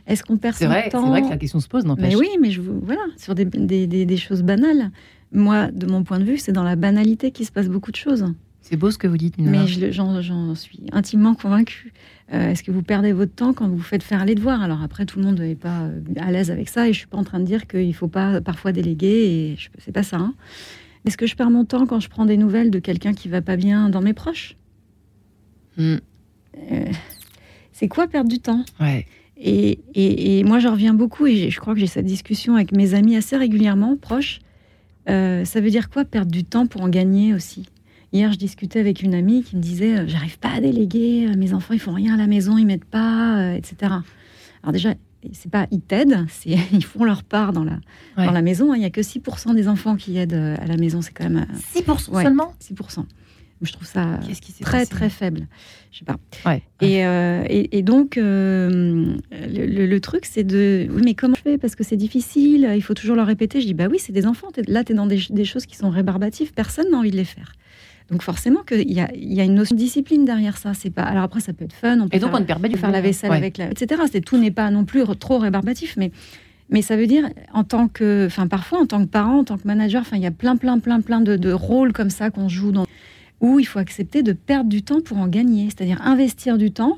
Est-ce 0.08 0.24
qu'on 0.24 0.38
perd 0.38 0.56
son 0.56 0.68
vrai, 0.68 0.90
temps 0.90 1.04
C'est 1.04 1.10
vrai 1.10 1.22
que 1.24 1.30
la 1.30 1.38
question 1.38 1.60
se 1.60 1.68
pose, 1.68 1.84
n'empêche. 1.84 2.14
Mais 2.14 2.16
oui, 2.16 2.30
mais 2.40 2.52
je, 2.52 2.62
voilà, 2.62 3.02
sur 3.18 3.34
des, 3.34 3.46
des, 3.46 3.88
des 3.88 4.18
choses 4.18 4.44
banales. 4.44 4.92
Moi, 5.32 5.72
de 5.72 5.88
mon 5.88 6.04
point 6.04 6.20
de 6.20 6.24
vue, 6.24 6.38
c'est 6.38 6.52
dans 6.52 6.64
la 6.64 6.76
banalité 6.76 7.32
qu'il 7.32 7.46
se 7.46 7.52
passe 7.52 7.68
beaucoup 7.68 7.92
de 7.92 7.96
choses. 7.96 8.26
C'est 8.68 8.78
beau 8.78 8.90
ce 8.90 8.98
que 8.98 9.06
vous 9.06 9.18
dites, 9.18 9.38
Nina. 9.38 9.52
Mais 9.52 9.92
j'en 9.92 10.56
suis 10.56 10.80
intimement 10.92 11.36
convaincue. 11.36 11.94
Euh, 12.34 12.50
est-ce 12.50 12.64
que 12.64 12.72
vous 12.72 12.82
perdez 12.82 13.14
votre 13.14 13.36
temps 13.36 13.54
quand 13.54 13.70
vous 13.70 13.78
faites 13.78 14.02
faire 14.02 14.26
les 14.26 14.34
devoirs? 14.34 14.64
Alors 14.64 14.82
après, 14.82 15.06
tout 15.06 15.20
le 15.20 15.26
monde 15.26 15.40
n'est 15.40 15.54
pas 15.54 15.84
euh, 15.84 16.00
à 16.18 16.32
l'aise 16.32 16.50
avec 16.50 16.68
ça 16.68 16.90
et 16.90 16.94
je 16.94 16.98
suis 16.98 17.08
pas 17.08 17.18
en 17.20 17.24
train 17.24 17.40
de 17.40 17.46
dire 17.46 17.68
qu'il 17.68 17.94
faut 17.94 18.08
pas 18.08 18.42
parfois 18.42 18.72
déléguer 18.72 19.52
et 19.52 19.58
c'est 19.78 19.92
pas 19.92 20.02
ça. 20.02 20.18
Hein. 20.18 20.34
Est-ce 21.06 21.16
que 21.16 21.28
je 21.28 21.36
perds 21.36 21.52
mon 21.52 21.64
temps 21.64 21.86
quand 21.86 22.00
je 22.00 22.10
prends 22.10 22.26
des 22.26 22.38
nouvelles 22.38 22.72
de 22.72 22.80
quelqu'un 22.80 23.14
qui 23.14 23.30
va 23.30 23.44
pas 23.44 23.56
bien 23.56 23.88
dans 23.90 24.02
mes 24.02 24.14
proches? 24.14 24.56
Hmm. 25.78 25.98
euh, 26.72 26.86
C'est 27.72 27.88
quoi 27.88 28.08
perdre 28.08 28.32
du 28.32 28.40
temps? 28.40 28.66
Ouais. 28.80 29.06
et, 29.38 29.80
et, 29.94 30.44
moi, 30.44 30.58
j'en 30.58 30.72
reviens 30.72 30.96
beaucoup 30.96 31.28
et 31.28 31.52
je 31.52 31.60
crois 31.60 31.76
que 31.76 31.80
j'ai 31.80 31.86
cette 31.86 32.08
discussion 32.08 32.56
avec 32.56 32.72
mes 32.72 32.96
amis 32.96 33.16
assez 33.16 33.38
régulièrement, 33.38 33.96
proches. 33.96 34.40
ça 35.06 35.62
veut 35.62 35.70
dire 35.70 35.92
quoi 35.92 36.04
perdre 36.04 36.32
du 36.32 36.44
temps 36.46 36.66
pour 36.66 36.82
en 36.82 36.90
gagner 36.90 37.36
aussi? 37.36 37.68
Hier, 38.16 38.32
je 38.32 38.38
discutais 38.38 38.80
avec 38.80 39.02
une 39.02 39.14
amie 39.14 39.44
qui 39.44 39.58
me 39.58 39.62
disait 39.62 39.98
euh, 39.98 40.08
J'arrive 40.08 40.40
pas 40.40 40.48
à 40.48 40.62
déléguer, 40.62 41.28
euh, 41.28 41.36
mes 41.36 41.54
enfants 41.54 41.74
ils 41.74 41.82
font 41.82 41.92
rien 41.92 42.14
à 42.14 42.18
la 42.18 42.28
maison, 42.28 42.58
ils 42.58 42.66
m'aident 42.66 42.86
pas, 42.86 43.40
euh, 43.40 43.56
etc. 43.56 43.92
Alors, 44.64 44.72
déjà, 44.72 44.94
c'est 45.34 45.52
pas 45.52 45.68
ils 45.70 45.82
t'aident, 45.82 46.26
c'est 46.30 46.52
ils 46.72 46.86
font 46.86 47.04
leur 47.04 47.24
part 47.24 47.52
dans 47.52 47.66
la, 47.66 47.78
dans 48.16 48.32
la 48.32 48.42
maison. 48.42 48.72
Hein. 48.72 48.78
Il 48.78 48.80
n'y 48.80 48.86
a 48.86 48.90
que 48.90 49.02
6% 49.02 49.54
des 49.54 49.68
enfants 49.68 49.98
qui 49.98 50.18
aident 50.18 50.34
à 50.34 50.66
la 50.66 50.78
maison, 50.78 51.02
c'est 51.02 51.12
quand 51.12 51.30
même. 51.30 51.46
6% 51.76 52.24
seulement? 52.24 52.54
6%. 52.64 53.04
Je 53.62 53.72
trouve 53.74 53.88
ça 53.88 54.20
très 54.62 54.86
très 54.86 55.10
faible. 55.10 55.48
Je 55.92 56.00
sais 56.00 56.06
pas. 56.06 56.18
Ouais. 56.46 56.62
Et, 56.82 57.02
et, 57.78 57.82
donc 57.84 58.16
le, 58.16 59.18
le, 59.32 60.00
truc 60.00 60.26
c'est 60.26 60.44
de 60.44 60.88
oui 60.90 61.02
mais 61.04 61.16
comment 61.16 61.36
je 61.36 61.42
fais? 61.42 61.58
Parce 61.58 61.76
que 61.76 61.84
c'est 61.84 61.98
difficile. 61.98 62.72
Il 62.76 62.82
faut 62.82 62.94
toujours 62.94 63.16
leur 63.16 63.28
répéter. 63.28 63.60
Je 63.60 63.66
dis 63.66 63.74
bah 63.74 63.88
oui 63.90 63.98
c'est 64.00 64.14
des 64.14 64.26
enfants. 64.26 64.50
là 64.68 64.84
tu 64.84 64.92
es 64.92 64.96
dans 64.96 65.06
des, 65.06 65.22
des, 65.30 65.46
choses 65.46 65.66
qui 65.66 65.76
sont 65.76 65.90
rébarbatives. 65.90 66.54
Personne 66.54 66.92
n'a 66.92 66.98
envie 66.98 67.12
de 67.12 67.18
les 67.18 67.26
faire. 67.26 67.54
Donc 68.12 68.22
forcément 68.22 68.62
qu'il 68.62 68.92
y 68.92 69.00
a, 69.00 69.10
y 69.16 69.42
a 69.42 69.44
une 69.44 69.56
notion 69.56 69.76
de 69.76 69.82
discipline 69.82 70.26
derrière 70.26 70.58
ça. 70.58 70.74
C'est 70.74 70.92
pas. 70.92 71.04
Alors 71.04 71.24
après 71.24 71.40
ça 71.40 71.54
peut 71.54 71.66
être 71.66 71.74
fun. 71.74 72.00
On 72.00 72.08
peut 72.08 72.18
et 72.18 72.20
donc 72.20 72.32
on 72.34 72.40
ne 72.40 72.46
perd 72.46 72.62
pas 72.62 72.68
du 72.68 72.78
faire 72.78 72.92
la 72.92 73.02
vaisselle 73.02 73.32
avec 73.32 73.58
la, 73.58 73.72
etc. 73.72 74.02
C'est 74.12 74.22
tout 74.22 74.38
n'est 74.38 74.52
pas 74.52 74.70
non 74.70 74.86
plus 74.86 75.04
trop 75.20 75.40
rébarbatif, 75.40 75.96
mais 75.98 76.12
mais 76.70 76.82
ça 76.82 76.98
veut 76.98 77.08
dire 77.08 77.30
en 77.54 77.64
tant 77.64 77.88
que, 77.88 78.26
enfin 78.28 78.48
parfois 78.48 78.80
en 78.80 78.86
tant 78.86 79.00
que 79.00 79.10
parent, 79.10 79.40
en 79.40 79.44
tant 79.44 79.58
que 79.58 79.68
manager, 79.68 80.02
enfin 80.02 80.18
il 80.18 80.24
y 80.24 80.28
a 80.28 80.32
plein 80.32 80.56
plein 80.56 80.80
plein 80.80 81.02
plein 81.02 81.22
de, 81.22 81.36
de 81.36 81.52
rôles 81.52 81.94
comme 81.94 82.10
ça 82.10 82.30
qu'on 82.30 82.50
joue 82.50 82.72
dans 82.72 82.86
où 83.42 83.60
il 83.60 83.66
faut 83.66 83.80
accepter 83.80 84.24
de 84.24 84.34
perdre 84.34 84.70
du 84.70 84.82
temps 84.82 85.02
pour 85.02 85.18
en 85.18 85.28
gagner, 85.28 85.66
c'est-à-dire 85.66 86.02
investir 86.02 86.58
du 86.58 86.72
temps 86.72 86.98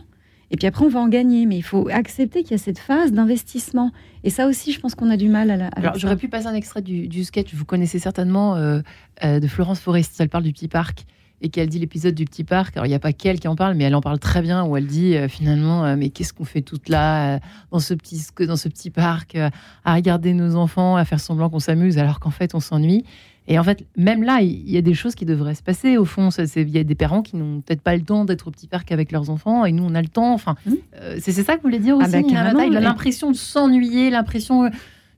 et 0.51 0.57
puis 0.57 0.67
après, 0.67 0.85
on 0.85 0.89
va 0.89 0.99
en 0.99 1.07
gagner. 1.07 1.45
Mais 1.45 1.57
il 1.57 1.63
faut 1.63 1.87
accepter 1.89 2.43
qu'il 2.43 2.51
y 2.51 2.55
a 2.55 2.57
cette 2.57 2.79
phase 2.79 3.11
d'investissement. 3.11 3.91
Et 4.23 4.29
ça 4.29 4.47
aussi, 4.47 4.71
je 4.71 4.79
pense 4.79 4.95
qu'on 4.95 5.09
a 5.09 5.17
du 5.17 5.29
mal 5.29 5.51
à 5.51 5.57
la. 5.57 5.67
Alors, 5.69 5.97
j'aurais 5.97 6.17
pu 6.17 6.29
passer 6.29 6.47
un 6.47 6.53
extrait 6.53 6.81
du, 6.81 7.23
sketch. 7.23 7.53
Vous 7.53 7.65
connaissez 7.65 7.99
certainement 7.99 8.55
euh, 8.55 8.81
euh, 9.23 9.39
de 9.39 9.47
Florence 9.47 9.79
Foresti. 9.79 10.21
Elle 10.21 10.29
parle 10.29 10.43
du 10.43 10.53
petit 10.53 10.67
parc 10.67 11.05
et 11.39 11.49
qu'elle 11.49 11.69
dit 11.69 11.77
l'épisode 11.77 12.15
du 12.15 12.25
petit 12.25 12.43
parc. 12.43 12.75
Alors, 12.77 12.87
il 12.87 12.89
n'y 12.89 12.95
a 12.95 12.99
pas 12.99 13.13
qu'elle 13.13 13.39
qui 13.39 13.47
en 13.47 13.55
parle, 13.55 13.75
mais 13.75 13.83
elle 13.83 13.93
en 13.93 14.01
parle 14.01 14.17
très 14.17 14.41
bien, 14.41 14.65
où 14.65 14.75
elle 14.75 14.87
dit 14.87 15.15
euh, 15.15 15.27
finalement, 15.27 15.95
mais 15.95 16.09
qu'est-ce 16.09 16.33
qu'on 16.33 16.45
fait 16.45 16.61
toute 16.61 16.89
là, 16.89 17.39
dans, 17.71 17.79
ce 17.79 17.93
petit, 17.93 18.25
dans 18.39 18.55
ce 18.55 18.69
petit 18.69 18.89
parc, 18.89 19.35
à 19.35 19.93
regarder 19.93 20.33
nos 20.33 20.55
enfants, 20.55 20.95
à 20.95 21.05
faire 21.05 21.19
semblant 21.19 21.49
qu'on 21.49 21.59
s'amuse, 21.59 21.99
alors 21.99 22.19
qu'en 22.19 22.31
fait, 22.31 22.55
on 22.55 22.59
s'ennuie. 22.59 23.05
Et 23.47 23.57
en 23.57 23.63
fait, 23.63 23.85
même 23.95 24.23
là, 24.23 24.41
il 24.41 24.69
y 24.69 24.77
a 24.77 24.81
des 24.81 24.93
choses 24.93 25.15
qui 25.15 25.25
devraient 25.25 25.55
se 25.55 25.63
passer. 25.63 25.97
Au 25.97 26.05
fond, 26.05 26.29
il 26.29 26.69
y 26.69 26.77
a 26.77 26.83
des 26.83 26.95
parents 26.95 27.21
qui 27.21 27.37
n'ont 27.37 27.61
peut-être 27.61 27.81
pas 27.81 27.95
le 27.95 28.01
temps 28.01 28.25
d'être 28.25 28.47
au 28.47 28.51
petit 28.51 28.67
parc 28.67 28.91
avec 28.91 29.11
leurs 29.11 29.29
enfants, 29.29 29.63
et 29.65 29.71
nous, 29.71 29.83
on 29.83 29.95
a 29.95 30.01
le 30.01 30.09
temps. 30.09 30.33
Enfin, 30.33 30.55
mmh. 30.65 30.71
euh, 31.01 31.17
c'est 31.19 31.31
ça 31.31 31.55
que 31.55 31.61
vous 31.61 31.67
voulez 31.67 31.79
dire 31.79 31.95
ah 31.99 32.05
aussi. 32.05 32.15
Ah 32.35 32.65
il 32.65 32.75
a 32.75 32.79
l'impression 32.81 33.31
de 33.31 33.35
s'ennuyer, 33.35 34.09
l'impression 34.09 34.69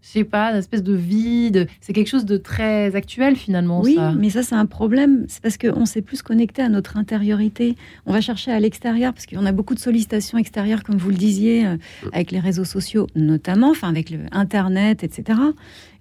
je 0.01 0.07
sais 0.07 0.23
pas, 0.23 0.51
une 0.51 0.57
espèce 0.57 0.83
de 0.83 0.93
vide. 0.93 1.67
C'est 1.81 1.93
quelque 1.93 2.07
chose 2.07 2.25
de 2.25 2.37
très 2.37 2.95
actuel 2.95 3.35
finalement. 3.35 3.81
Oui, 3.81 3.97
mais 4.17 4.29
ça 4.29 4.43
c'est 4.43 4.55
un 4.55 4.65
problème. 4.65 5.25
C'est 5.27 5.41
parce 5.41 5.57
qu'on 5.57 5.85
s'est 5.85 6.01
plus 6.01 6.21
connecté 6.21 6.61
à 6.61 6.69
notre 6.69 6.97
intériorité. 6.97 7.75
On 8.05 8.13
va 8.13 8.21
chercher 8.21 8.51
à 8.51 8.59
l'extérieur 8.59 9.13
parce 9.13 9.25
qu'on 9.25 9.45
a 9.45 9.51
beaucoup 9.51 9.75
de 9.75 9.79
sollicitations 9.79 10.37
extérieures, 10.37 10.83
comme 10.83 10.97
vous 10.97 11.09
le 11.09 11.17
disiez, 11.17 11.65
euh, 11.65 11.77
avec 12.13 12.31
les 12.31 12.39
réseaux 12.39 12.63
sociaux 12.63 13.07
notamment, 13.15 13.71
enfin 13.71 13.89
avec 13.89 14.09
le 14.09 14.19
Internet, 14.31 15.03
etc. 15.03 15.39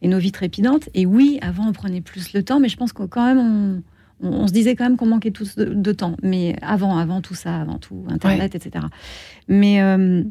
Et 0.02 0.08
nos 0.08 0.18
vies 0.18 0.32
trépidantes. 0.32 0.88
Et 0.94 1.04
oui, 1.04 1.38
avant 1.42 1.68
on 1.68 1.72
prenait 1.72 2.00
plus 2.00 2.32
le 2.32 2.42
temps, 2.44 2.60
mais 2.60 2.68
je 2.68 2.76
pense 2.76 2.92
que 2.92 3.02
quand 3.02 3.26
même 3.26 3.38
on, 3.38 3.82
on, 4.20 4.46
se 4.46 4.52
disait 4.52 4.76
quand 4.76 4.84
même 4.84 4.96
qu'on 4.96 5.06
manquait 5.06 5.30
tous 5.30 5.56
de, 5.56 5.92
temps, 5.92 6.16
mais 6.22 6.56
avant, 6.62 6.98
avant 6.98 7.20
tout 7.20 7.34
ça, 7.34 7.60
avant 7.60 7.78
tout 7.78 8.04
Internet, 8.08 8.54
etc. 8.54 8.86
Mais 9.48 9.82
euh, 9.82 10.22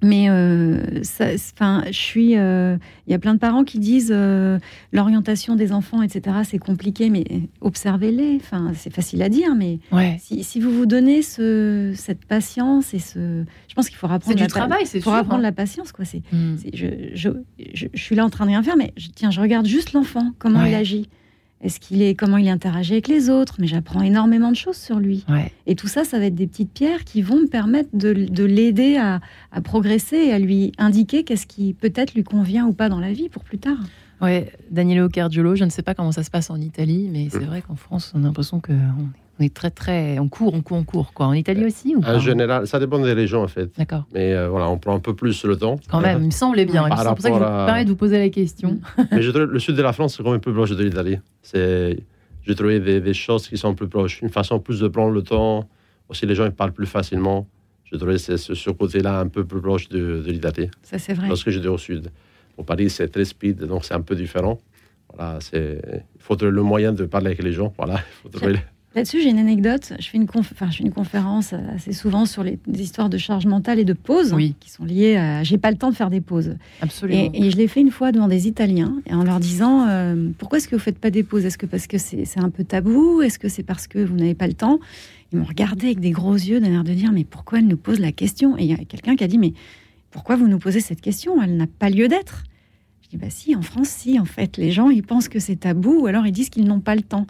mais 0.00 0.30
euh, 0.30 1.02
enfin, 1.20 1.82
je 1.86 1.92
suis. 1.92 2.36
Euh, 2.36 2.76
il 3.06 3.10
y 3.10 3.14
a 3.14 3.18
plein 3.18 3.34
de 3.34 3.38
parents 3.38 3.64
qui 3.64 3.80
disent 3.80 4.12
euh, 4.14 4.58
l'orientation 4.92 5.56
des 5.56 5.72
enfants, 5.72 6.02
etc. 6.02 6.36
C'est 6.44 6.58
compliqué, 6.58 7.10
mais 7.10 7.24
observez-les. 7.60 8.36
Enfin, 8.36 8.72
c'est 8.74 8.92
facile 8.92 9.22
à 9.22 9.28
dire, 9.28 9.56
mais 9.56 9.80
si, 10.18 10.44
si, 10.44 10.60
vous 10.60 10.70
vous 10.70 10.86
donnez 10.86 11.22
ce, 11.22 11.92
cette 11.96 12.24
patience 12.24 12.94
et 12.94 13.00
ce, 13.00 13.44
je 13.66 13.74
pense 13.74 13.88
qu'il 13.88 13.98
faut 13.98 14.06
apprendre. 14.06 14.36
du 14.36 14.46
travail, 14.46 14.86
c'est 14.86 15.00
Faut 15.00 15.10
apprendre 15.10 15.40
hein. 15.40 15.42
la 15.42 15.52
patience, 15.52 15.90
quoi. 15.90 16.04
C'est. 16.04 16.22
Hmm. 16.32 16.56
Je, 16.72 16.86
je, 17.14 17.30
je, 17.74 17.86
je, 17.92 18.02
suis 18.02 18.14
là 18.14 18.24
en 18.24 18.30
train 18.30 18.44
de 18.44 18.50
rien 18.50 18.62
faire, 18.62 18.76
mais 18.76 18.92
tiens, 19.16 19.32
je 19.32 19.40
regarde 19.40 19.66
juste 19.66 19.94
l'enfant, 19.94 20.32
comment 20.38 20.64
il 20.64 20.74
agit. 20.74 21.08
Est-ce 21.60 21.80
qu'il 21.80 22.02
est 22.02 22.14
comment 22.14 22.36
il 22.36 22.48
interagit 22.48 22.92
avec 22.92 23.08
les 23.08 23.30
autres? 23.30 23.56
Mais 23.58 23.66
j'apprends 23.66 24.02
énormément 24.02 24.50
de 24.50 24.56
choses 24.56 24.76
sur 24.76 25.00
lui. 25.00 25.24
Et 25.66 25.74
tout 25.74 25.88
ça, 25.88 26.04
ça 26.04 26.18
va 26.18 26.26
être 26.26 26.34
des 26.34 26.46
petites 26.46 26.72
pierres 26.72 27.04
qui 27.04 27.20
vont 27.20 27.40
me 27.40 27.46
permettre 27.46 27.90
de, 27.94 28.44
l'aider 28.44 28.96
à, 28.96 29.20
progresser 29.62 30.16
et 30.16 30.32
à 30.32 30.38
lui 30.38 30.72
indiquer 30.78 31.24
qu'est-ce 31.24 31.46
qui 31.46 31.74
peut-être 31.74 32.14
lui 32.14 32.22
convient 32.22 32.66
ou 32.66 32.72
pas 32.72 32.88
dans 32.88 33.00
la 33.00 33.12
vie 33.12 33.28
pour 33.28 33.42
plus 33.42 33.58
tard. 33.58 33.78
Ouais, 34.20 34.52
Danielo 34.70 35.08
Cardiolo, 35.08 35.54
je 35.54 35.64
ne 35.64 35.70
sais 35.70 35.82
pas 35.82 35.94
comment 35.94 36.12
ça 36.12 36.24
se 36.24 36.30
passe 36.30 36.50
en 36.50 36.60
Italie, 36.60 37.08
mais 37.12 37.28
c'est 37.30 37.44
vrai 37.44 37.62
qu'en 37.62 37.76
France, 37.76 38.12
on 38.14 38.22
a 38.22 38.26
l'impression 38.26 38.60
qu'on 38.60 38.74
on 39.38 39.44
est 39.44 39.54
très 39.54 39.70
très 39.70 40.18
on 40.18 40.28
court, 40.28 40.54
on 40.54 40.62
court, 40.62 40.78
on 40.78 40.84
court 40.84 41.12
quoi. 41.12 41.26
En 41.26 41.32
Italie 41.32 41.64
aussi 41.64 41.94
ou 41.94 42.02
En 42.04 42.18
général, 42.18 42.66
ça 42.66 42.78
dépend 42.78 42.98
des 42.98 43.12
régions 43.12 43.42
en 43.42 43.48
fait. 43.48 43.70
D'accord. 43.76 44.04
Mais 44.12 44.32
euh, 44.32 44.48
voilà, 44.48 44.68
on 44.68 44.78
prend 44.78 44.94
un 44.94 45.00
peu 45.00 45.14
plus 45.14 45.44
le 45.44 45.56
temps. 45.56 45.78
Quand 45.88 46.00
même, 46.00 46.20
il 46.22 46.26
me 46.26 46.30
semblait 46.30 46.66
bien. 46.66 46.84
C'est 46.96 47.04
pour 47.08 47.20
ça 47.20 47.30
que 47.30 47.36
je 47.36 47.40
me 47.40 47.66
permets 47.66 47.84
de 47.84 47.90
vous 47.90 47.96
poser 47.96 48.18
la 48.18 48.28
question. 48.28 48.78
Mais 49.12 49.22
je 49.22 49.30
trouve 49.30 49.44
le 49.44 49.58
sud 49.58 49.76
de 49.76 49.82
la 49.82 49.92
France 49.92 50.16
c'est 50.16 50.22
quand 50.22 50.32
même 50.32 50.40
plus 50.40 50.52
proche 50.52 50.70
de 50.70 50.82
l'Italie. 50.82 51.18
C'est, 51.42 51.98
j'ai 52.42 52.54
trouvé 52.54 52.80
des, 52.80 53.00
des, 53.00 53.14
choses 53.14 53.48
qui 53.48 53.56
sont 53.56 53.74
plus 53.74 53.88
proches, 53.88 54.22
une 54.22 54.30
façon 54.30 54.58
plus 54.58 54.80
de 54.80 54.88
prendre 54.88 55.12
le 55.12 55.22
temps. 55.22 55.68
Aussi, 56.08 56.26
les 56.26 56.34
gens 56.34 56.46
ils 56.46 56.52
parlent 56.52 56.72
plus 56.72 56.86
facilement. 56.86 57.46
Je 57.84 57.96
trouvais 57.96 58.18
ce, 58.18 58.36
ce 58.36 58.70
côté-là 58.70 59.20
un 59.20 59.28
peu 59.28 59.44
plus 59.44 59.60
proche 59.60 59.88
de, 59.88 60.22
de 60.24 60.30
l'Italie. 60.32 60.70
Ça 60.82 60.98
c'est 60.98 61.14
vrai. 61.14 61.28
Lorsque 61.28 61.50
j'étais 61.50 61.68
au 61.68 61.78
sud. 61.78 62.10
Au 62.56 62.64
Paris, 62.64 62.90
c'est 62.90 63.08
très 63.08 63.24
speed, 63.24 63.64
donc 63.64 63.84
c'est 63.84 63.94
un 63.94 64.00
peu 64.00 64.16
différent. 64.16 64.58
Voilà, 65.14 65.38
c'est, 65.40 65.80
il 66.16 66.20
faut 66.20 66.34
trouver 66.34 66.52
le 66.52 66.62
moyen 66.62 66.92
de 66.92 67.04
parler 67.04 67.28
avec 67.28 67.42
les 67.42 67.52
gens. 67.52 67.72
Voilà, 67.78 67.94
il 67.94 68.22
faut 68.22 68.28
trouver. 68.28 68.58
Là-dessus, 68.94 69.20
j'ai 69.20 69.30
une 69.30 69.38
anecdote. 69.38 69.92
Je 70.00 70.08
fais 70.08 70.16
une, 70.16 70.26
enfin, 70.34 70.70
je 70.70 70.78
fais 70.78 70.82
une 70.82 70.92
conférence 70.92 71.52
assez 71.52 71.92
souvent 71.92 72.24
sur 72.24 72.42
les, 72.42 72.58
histoires 72.68 73.10
de 73.10 73.18
charge 73.18 73.46
mentale 73.46 73.78
et 73.78 73.84
de 73.84 73.92
pause 73.92 74.34
qui 74.60 74.70
sont 74.70 74.84
liées 74.84 75.16
à. 75.16 75.42
J'ai 75.42 75.58
pas 75.58 75.70
le 75.70 75.76
temps 75.76 75.90
de 75.90 75.94
faire 75.94 76.10
des 76.10 76.20
pauses. 76.20 76.56
Absolument. 76.80 77.30
Et, 77.34 77.50
je 77.50 77.56
l'ai 77.56 77.68
fait 77.68 77.80
une 77.80 77.90
fois 77.90 78.12
devant 78.12 78.28
des 78.28 78.48
Italiens 78.48 79.00
et 79.06 79.14
en 79.14 79.24
leur 79.24 79.40
disant 79.40 79.86
euh, 79.88 80.30
pourquoi 80.38 80.58
est-ce 80.58 80.68
que 80.68 80.76
vous 80.76 80.82
faites 80.82 80.98
pas 80.98 81.10
des 81.10 81.22
pauses? 81.22 81.44
Est-ce 81.44 81.58
que 81.58 81.66
parce 81.66 81.86
que 81.86 81.98
c'est 81.98 82.38
un 82.38 82.50
peu 82.50 82.64
tabou? 82.64 83.20
Est-ce 83.20 83.38
que 83.38 83.48
c'est 83.48 83.62
parce 83.62 83.86
que 83.86 83.98
vous 83.98 84.16
n'avez 84.16 84.34
pas 84.34 84.46
le 84.46 84.54
temps? 84.54 84.80
Ils 85.32 85.38
m'ont 85.38 85.44
regardé 85.44 85.86
avec 85.86 86.00
des 86.00 86.10
gros 86.10 86.34
yeux 86.34 86.58
d'un 86.58 86.72
air 86.72 86.84
de 86.84 86.94
dire 86.94 87.12
mais 87.12 87.24
pourquoi 87.24 87.58
elle 87.58 87.66
nous 87.66 87.76
pose 87.76 88.00
la 88.00 88.12
question? 88.12 88.56
Et 88.56 88.64
il 88.64 88.70
y 88.70 88.74
a 88.74 88.84
quelqu'un 88.84 89.16
qui 89.16 89.24
a 89.24 89.28
dit 89.28 89.38
mais 89.38 89.52
pourquoi 90.10 90.36
vous 90.36 90.48
nous 90.48 90.58
posez 90.58 90.80
cette 90.80 91.02
question? 91.02 91.42
Elle 91.42 91.56
n'a 91.56 91.66
pas 91.66 91.90
lieu 91.90 92.08
d'être. 92.08 92.44
Je 93.08 93.16
dis 93.16 93.22
bah 93.22 93.30
si, 93.30 93.56
en 93.56 93.62
France, 93.62 93.88
si, 93.88 94.20
en 94.20 94.26
fait, 94.26 94.58
les 94.58 94.70
gens 94.70 94.90
ils 94.90 95.02
pensent 95.02 95.30
que 95.30 95.38
c'est 95.38 95.56
tabou 95.56 96.02
ou 96.02 96.06
alors 96.08 96.26
ils 96.26 96.32
disent 96.32 96.50
qu'ils 96.50 96.66
n'ont 96.66 96.80
pas 96.80 96.94
le 96.94 97.00
temps. 97.00 97.26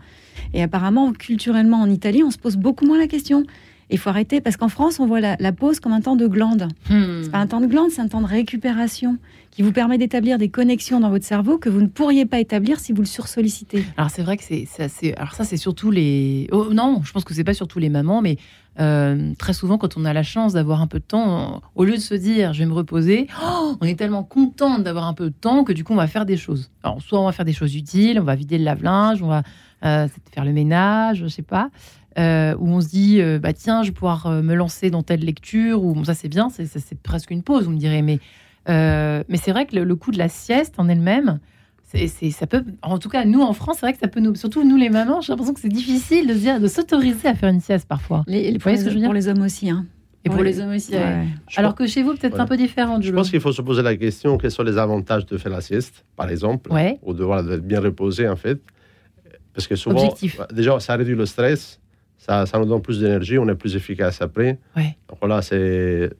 Et 0.52 0.60
apparemment, 0.60 1.12
culturellement, 1.12 1.80
en 1.80 1.88
Italie, 1.88 2.24
on 2.24 2.32
se 2.32 2.38
pose 2.38 2.56
beaucoup 2.56 2.84
moins 2.84 2.98
la 2.98 3.06
question. 3.06 3.44
Il 3.90 3.98
faut 3.98 4.10
arrêter 4.10 4.40
parce 4.40 4.56
qu'en 4.56 4.68
France, 4.68 5.00
on 5.00 5.06
voit 5.06 5.20
la, 5.20 5.52
pause 5.52 5.80
comme 5.80 5.92
un 5.92 6.00
temps 6.00 6.16
de 6.16 6.26
glande. 6.26 6.68
Hmm. 6.90 7.22
C'est 7.22 7.30
pas 7.30 7.38
un 7.38 7.46
temps 7.46 7.60
de 7.60 7.66
glande, 7.66 7.90
c'est 7.90 8.02
un 8.02 8.08
temps 8.08 8.20
de 8.20 8.26
récupération 8.26 9.18
qui 9.50 9.62
vous 9.62 9.72
permet 9.72 9.98
d'établir 9.98 10.38
des 10.38 10.50
connexions 10.50 11.00
dans 11.00 11.10
votre 11.10 11.24
cerveau 11.24 11.58
que 11.58 11.68
vous 11.68 11.80
ne 11.80 11.86
pourriez 11.86 12.26
pas 12.26 12.38
établir 12.38 12.78
si 12.78 12.92
vous 12.92 13.02
le 13.02 13.06
sursollicitez. 13.06 13.84
Alors 13.96 14.10
c'est 14.10 14.22
vrai 14.22 14.36
que 14.36 14.44
c'est. 14.44 14.68
Alors 15.16 15.32
ça, 15.32 15.44
c'est 15.44 15.56
surtout 15.56 15.90
les. 15.90 16.48
Oh, 16.52 16.68
non, 16.72 17.00
je 17.02 17.12
pense 17.12 17.24
que 17.24 17.34
c'est 17.34 17.44
pas 17.44 17.54
surtout 17.54 17.78
les 17.78 17.88
mamans, 17.88 18.20
mais 18.20 18.36
euh, 18.80 19.32
très 19.38 19.52
souvent, 19.52 19.78
quand 19.78 19.96
on 19.96 20.04
a 20.04 20.12
la 20.12 20.22
chance 20.22 20.52
d'avoir 20.52 20.80
un 20.80 20.86
peu 20.86 21.00
de 21.00 21.04
temps, 21.04 21.62
au 21.74 21.84
lieu 21.84 21.94
de 21.94 22.00
se 22.00 22.14
dire 22.14 22.52
je 22.52 22.60
vais 22.60 22.66
me 22.66 22.74
reposer, 22.74 23.26
oh, 23.42 23.74
on 23.80 23.86
est 23.86 23.98
tellement 23.98 24.22
contente 24.22 24.84
d'avoir 24.84 25.06
un 25.06 25.14
peu 25.14 25.30
de 25.30 25.34
temps 25.34 25.64
que 25.64 25.72
du 25.72 25.82
coup 25.82 25.92
on 25.92 25.96
va 25.96 26.06
faire 26.06 26.26
des 26.26 26.36
choses. 26.36 26.70
Alors 26.82 27.02
soit 27.02 27.20
on 27.20 27.24
va 27.24 27.32
faire 27.32 27.44
des 27.44 27.52
choses 27.52 27.74
utiles, 27.74 28.20
on 28.20 28.24
va 28.24 28.36
vider 28.36 28.58
le 28.58 28.64
lave-linge, 28.64 29.22
on 29.22 29.28
va 29.28 29.42
euh, 29.84 30.06
faire 30.32 30.44
le 30.44 30.52
ménage, 30.52 31.18
je 31.18 31.28
sais 31.28 31.42
pas. 31.42 31.70
Euh, 32.18 32.56
où 32.58 32.68
on 32.68 32.80
se 32.80 32.88
dit 32.88 33.20
bah 33.40 33.52
tiens 33.52 33.82
je 33.82 33.88
vais 33.88 33.94
pouvoir 33.94 34.28
me 34.30 34.54
lancer 34.54 34.90
dans 34.90 35.04
telle 35.04 35.20
lecture 35.20 35.84
ou 35.84 36.04
ça 36.04 36.14
c'est 36.14 36.28
bien 36.28 36.48
c'est 36.50 37.00
presque 37.00 37.30
une 37.30 37.44
pause 37.44 37.66
vous 37.66 37.70
me 37.70 37.78
direz 37.78 38.02
mais 38.02 38.18
mais 38.66 39.36
c'est 39.36 39.52
vrai 39.52 39.66
que 39.66 39.76
le, 39.76 39.84
le, 39.84 39.94
coup 39.94 40.10
de 40.10 40.18
la 40.18 40.28
sieste 40.28 40.74
en 40.78 40.88
elle-même 40.88 41.38
c'est, 41.90 42.30
ça 42.30 42.46
peut, 42.46 42.64
en 42.82 42.98
tout 42.98 43.08
cas, 43.08 43.24
nous 43.24 43.40
en 43.40 43.54
France, 43.54 43.76
c'est 43.80 43.86
vrai 43.86 43.92
que 43.94 43.98
ça 43.98 44.08
peut 44.08 44.20
nous, 44.20 44.34
surtout 44.34 44.62
nous 44.62 44.76
les 44.76 44.90
mamans, 44.90 45.22
j'ai 45.22 45.32
l'impression 45.32 45.54
que 45.54 45.60
c'est 45.60 45.68
difficile 45.68 46.26
de, 46.26 46.34
dire, 46.34 46.60
de 46.60 46.68
s'autoriser 46.68 47.28
à 47.28 47.34
faire 47.34 47.48
une 47.48 47.60
sieste 47.60 47.88
parfois. 47.88 48.24
Les, 48.26 48.52
Vous 48.52 48.58
voyez 48.60 48.76
ce 48.76 48.84
que 48.84 48.90
je 48.90 48.94
veux 48.94 49.00
dire? 49.00 49.08
Pour 49.08 49.14
les 49.14 49.28
hommes 49.28 49.40
aussi. 49.40 49.70
Hein. 49.70 49.86
Et 50.24 50.28
pour, 50.28 50.42
les... 50.42 50.60
hommes 50.60 50.74
aussi. 50.74 50.92
Alors 51.56 51.74
que 51.74 51.86
chez 51.86 52.02
vous, 52.02 52.14
peut-être 52.14 52.38
un 52.38 52.46
peu 52.46 52.58
différent. 52.58 53.00
Je 53.00 53.10
pense 53.10 53.30
qu'il 53.30 53.40
faut 53.40 53.52
se 53.52 53.62
poser 53.62 53.82
la 53.82 53.96
question 53.96 54.36
quels 54.36 54.50
sont 54.50 54.64
les 54.64 54.76
avantages 54.76 55.24
de 55.24 55.38
faire 55.38 55.52
la 55.52 55.62
sieste, 55.62 56.04
par 56.14 56.28
exemple, 56.28 56.70
ou 57.02 57.14
de 57.14 57.24
voilà, 57.24 57.42
d'être 57.42 57.66
bien 57.66 57.80
reposé 57.80 58.28
en 58.28 58.36
fait? 58.36 58.60
Parce 59.54 59.66
que 59.66 59.74
souvent, 59.74 60.14
déjà, 60.52 60.78
ça 60.80 60.94
réduit 60.94 61.16
le 61.16 61.24
stress, 61.24 61.80
ça, 62.28 62.44
ça 62.44 62.58
nous 62.58 62.66
donne 62.66 62.82
plus 62.82 63.00
d'énergie, 63.00 63.38
on 63.38 63.48
est 63.48 63.54
plus 63.54 63.74
efficace 63.74 64.20
après. 64.20 64.58
Donc 64.76 65.18
voilà, 65.20 65.40
c'est. 65.40 66.10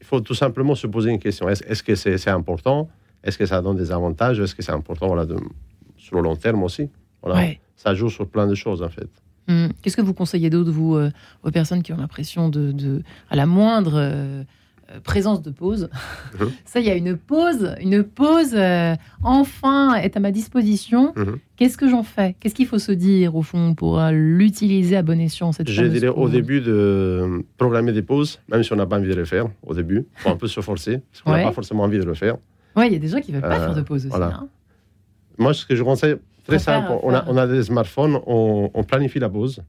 Il 0.00 0.06
faut 0.06 0.20
tout 0.20 0.34
simplement 0.34 0.74
se 0.74 0.86
poser 0.86 1.10
une 1.10 1.18
question 1.18 1.48
est-ce, 1.50 1.62
est-ce 1.64 1.82
que 1.82 1.94
c'est, 1.94 2.16
c'est 2.16 2.30
important? 2.30 2.88
Est-ce 3.22 3.36
que 3.36 3.44
ça 3.44 3.60
donne 3.60 3.76
des 3.76 3.92
avantages? 3.92 4.40
Est-ce 4.40 4.54
que 4.54 4.62
c'est 4.62 4.72
important 4.72 5.08
voilà, 5.08 5.26
de, 5.26 5.36
sur 5.98 6.16
le 6.16 6.22
long 6.22 6.36
terme 6.36 6.62
aussi? 6.62 6.88
Voilà. 7.22 7.50
Ça 7.76 7.94
joue 7.94 8.08
sur 8.08 8.26
plein 8.26 8.46
de 8.46 8.54
choses, 8.54 8.82
en 8.82 8.88
fait. 8.88 9.10
Hmm. 9.46 9.68
Qu'est-ce 9.82 9.96
que 9.96 10.02
vous 10.02 10.14
conseillez 10.14 10.48
d'autre, 10.48 10.70
vous, 10.70 10.96
euh, 10.96 11.10
aux 11.42 11.50
personnes 11.50 11.82
qui 11.82 11.92
ont 11.92 11.98
l'impression 11.98 12.48
de, 12.48 12.72
de, 12.72 13.02
à 13.28 13.36
la 13.36 13.44
moindre 13.44 13.92
euh, 13.96 14.44
présence 15.04 15.42
de 15.42 15.50
pause, 15.50 15.88
mhm. 16.38 16.50
ça, 16.64 16.80
il 16.80 16.86
y 16.86 16.90
a 16.90 16.94
une 16.94 17.16
pause, 17.16 17.74
une 17.80 18.02
pause, 18.02 18.54
euh, 18.54 18.94
enfin, 19.22 19.94
est 19.94 20.16
à 20.16 20.20
ma 20.20 20.30
disposition. 20.30 21.12
Mhm. 21.16 21.38
Qu'est-ce 21.56 21.76
que 21.76 21.88
j'en 21.88 22.02
fais? 22.02 22.34
Qu'est-ce 22.40 22.54
qu'il 22.54 22.66
faut 22.66 22.78
se 22.78 22.92
dire, 22.92 23.36
au 23.36 23.42
fond, 23.42 23.74
pour 23.74 24.00
l'utiliser 24.10 24.96
à 24.96 25.02
bon 25.02 25.20
escient, 25.20 25.52
cette 25.52 25.70
Je 25.70 25.84
dirais 25.84 26.08
au 26.08 26.28
début 26.28 26.60
de 26.60 27.44
programmer 27.58 27.92
des 27.92 28.02
pauses, 28.02 28.40
même 28.48 28.62
si 28.62 28.72
on 28.72 28.76
n'a 28.76 28.86
pas 28.86 28.98
envie 28.98 29.08
de 29.08 29.14
le 29.14 29.24
faire, 29.24 29.46
au 29.62 29.74
début. 29.74 30.06
Faut 30.16 30.30
un 30.30 30.36
peu 30.36 30.48
se 30.48 30.60
forcer, 30.60 30.98
parce 30.98 31.22
qu'on 31.22 31.32
n'a 31.32 31.44
pas 31.44 31.52
forcément 31.52 31.84
envie 31.84 31.98
de 31.98 32.04
le 32.04 32.14
faire. 32.14 32.36
Oui, 32.76 32.86
il 32.86 32.92
y 32.92 32.96
a 32.96 32.98
des 32.98 33.08
gens 33.08 33.20
qui 33.20 33.32
ne 33.32 33.38
veulent 33.38 33.48
pas 33.48 33.60
faire 33.60 33.74
de 33.74 33.82
pause 33.82 34.06
aussi. 34.06 34.16
Hein. 34.16 34.48
Moi, 35.38 35.54
ce 35.54 35.66
que 35.66 35.74
je 35.74 35.82
conseille, 35.82 36.16
très 36.46 36.58
simple, 36.58 36.92
on, 37.02 37.14
a, 37.14 37.24
on, 37.28 37.36
a, 37.36 37.46
des 37.46 37.62
smartphones, 37.62 38.18
on, 38.26 38.84
planifie 38.84 39.18
la 39.18 39.28
pause, 39.28 39.62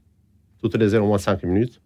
toutes 0.60 0.76
les 0.76 0.94
heures, 0.94 1.04
au 1.04 1.08
moins 1.08 1.18
5 1.18 1.42
minutes, 1.44 1.80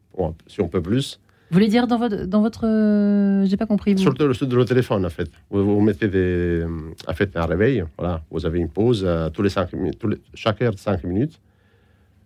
si 0.47 0.61
on 0.61 0.69
peut 0.69 0.83
plus. 0.83 1.21
Vous 1.51 1.55
voulez 1.55 1.69
dire 1.69 1.87
dans 1.87 1.99
votre. 1.99 2.25
Dans 2.27 2.43
votre 2.43 2.67
euh, 2.67 3.45
J'ai 3.47 3.57
pas 3.57 3.67
compris. 3.67 3.95
Vous. 3.95 4.01
Sur 4.01 4.13
le, 4.13 4.65
téléphone, 4.65 5.07
en 5.07 5.11
fait. 5.11 5.31
Vous, 5.51 5.81
mettez 5.81 6.09
des, 6.09 6.65
en 7.07 7.13
fait, 7.13 7.37
un 7.37 7.47
réveil, 7.47 7.85
voilà, 7.97 8.23
vous 8.31 8.45
avez 8.45 8.59
une 8.59 8.69
pause 8.69 9.05
euh, 9.07 9.31
tous 9.31 9.43
les 9.43 9.51
5 9.51 9.73
minutes, 9.75 9.99
tous 9.99 10.09
les, 10.09 10.19
chaque 10.35 10.61
heure 10.63 10.73
de 10.73 10.79
5 10.79 11.05
minutes. 11.05 11.41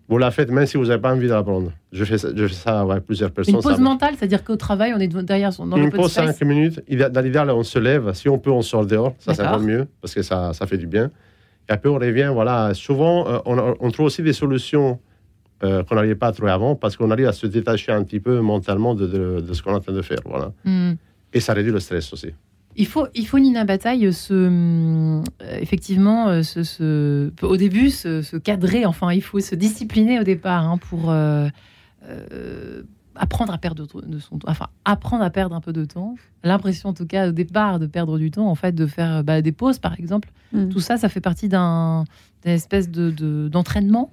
Vous 0.09 0.19
la 0.19 0.33
faites 0.33 0.51
même 0.51 0.67
si 0.67 0.77
vous 0.77 0.87
n'avez 0.87 1.01
pas 1.01 1.15
envie 1.15 1.29
d'apprendre. 1.29 1.71
Je 1.93 2.05
fais 2.05 2.17
je 2.19 2.47
fais 2.47 2.55
ça 2.55 2.81
avec 2.81 3.05
plusieurs 3.05 3.31
personnes. 3.31 3.55
Une 3.55 3.63
pause 3.63 3.79
mentale, 3.79 4.15
c'est-à-dire 4.19 4.43
qu'au 4.43 4.57
travail, 4.57 4.93
on 4.97 4.99
est 4.99 5.07
derrière 5.07 5.53
son. 5.53 5.67
Dans 5.67 5.77
une 5.77 5.91
pause 5.91 6.11
5 6.11 6.41
minutes. 6.43 6.81
Dans 6.91 7.21
l'idéal, 7.21 7.51
on 7.51 7.63
se 7.63 7.79
lève. 7.79 8.13
Si 8.15 8.29
on 8.29 8.39
peut, 8.39 8.51
on 8.51 8.63
sort 8.63 8.87
dehors. 8.87 9.15
Ça, 9.19 9.35
c'est 9.35 9.47
encore 9.47 9.61
mieux 9.61 9.87
parce 10.01 10.15
que 10.15 10.23
ça, 10.23 10.53
ça 10.55 10.67
fait 10.67 10.79
du 10.79 10.87
bien. 10.87 11.11
Et 11.69 11.73
après, 11.73 11.91
on 11.91 11.99
revient. 11.99 12.31
Voilà. 12.33 12.73
Souvent, 12.75 13.29
euh, 13.29 13.39
on, 13.45 13.77
on, 13.79 13.91
trouve 13.91 14.07
aussi 14.07 14.23
des 14.23 14.33
solutions 14.33 14.99
euh, 15.63 15.83
qu'on 15.85 15.95
n'arrivait 15.95 16.15
pas 16.15 16.29
à 16.29 16.33
trouver 16.33 16.51
avant 16.51 16.75
parce 16.75 16.97
qu'on 16.97 17.11
arrive 17.11 17.27
à 17.27 17.33
se 17.33 17.47
détacher 17.47 17.93
un 17.93 18.03
petit 18.03 18.21
peu 18.21 18.41
mentalement 18.41 18.95
de, 18.95 19.07
de, 19.07 19.53
ce 19.53 19.63
qu'on 19.63 19.73
est 19.73 19.77
en 19.77 19.81
train 19.81 19.93
de 19.93 20.03
faire. 20.03 20.21
Voilà. 20.25 20.53
Hmm. 20.65 20.93
Et 21.33 21.41
ça 21.41 21.53
réduit 21.53 21.73
le 21.73 21.81
stress 21.81 22.13
aussi. 22.13 22.31
Il 22.77 22.87
faut, 22.87 23.07
il 23.15 23.27
faut 23.27 23.39
Nina 23.39 23.65
Bataille 23.65 24.13
se, 24.13 24.33
euh, 24.33 25.23
effectivement, 25.61 26.43
se, 26.43 26.63
se, 26.63 27.31
au 27.43 27.57
début, 27.57 27.91
se, 27.91 28.37
cadrer. 28.37 28.87
Enfin, 28.87 29.13
il 29.13 29.23
faut 29.23 29.41
se 29.41 29.55
discipliner 29.55 30.21
au 30.21 30.23
départ 30.23 30.69
hein, 30.69 30.79
pour 30.79 31.11
euh, 31.11 31.49
euh, 32.09 32.83
apprendre 33.17 33.53
à 33.53 33.59
perdre 33.59 33.87
de 33.87 34.19
son 34.19 34.39
temps. 34.39 34.49
Enfin, 34.51 34.69
apprendre 34.85 35.25
à 35.25 35.31
perdre 35.31 35.55
un 35.55 35.61
peu 35.61 35.73
de 35.73 35.85
temps. 35.85 36.15
L'impression, 36.45 36.91
en 36.91 36.95
tout 36.95 37.07
cas, 37.07 37.29
au 37.29 37.33
départ, 37.33 37.79
de 37.79 37.87
perdre 37.87 38.19
du 38.19 38.31
temps, 38.31 38.49
en 38.49 38.55
fait, 38.55 38.73
de 38.73 38.87
faire 38.87 39.25
bah, 39.25 39.43
des 39.43 39.53
pauses, 39.53 39.79
par 39.79 39.99
exemple. 39.99 40.31
Mm. 40.53 40.69
Tout 40.69 40.81
ça, 40.81 40.97
ça 40.97 41.09
fait 41.09 41.21
partie 41.21 41.49
d'un, 41.49 42.05
d'une 42.45 42.53
espèce 42.53 42.89
de, 42.89 43.49
d'entraînement, 43.49 44.13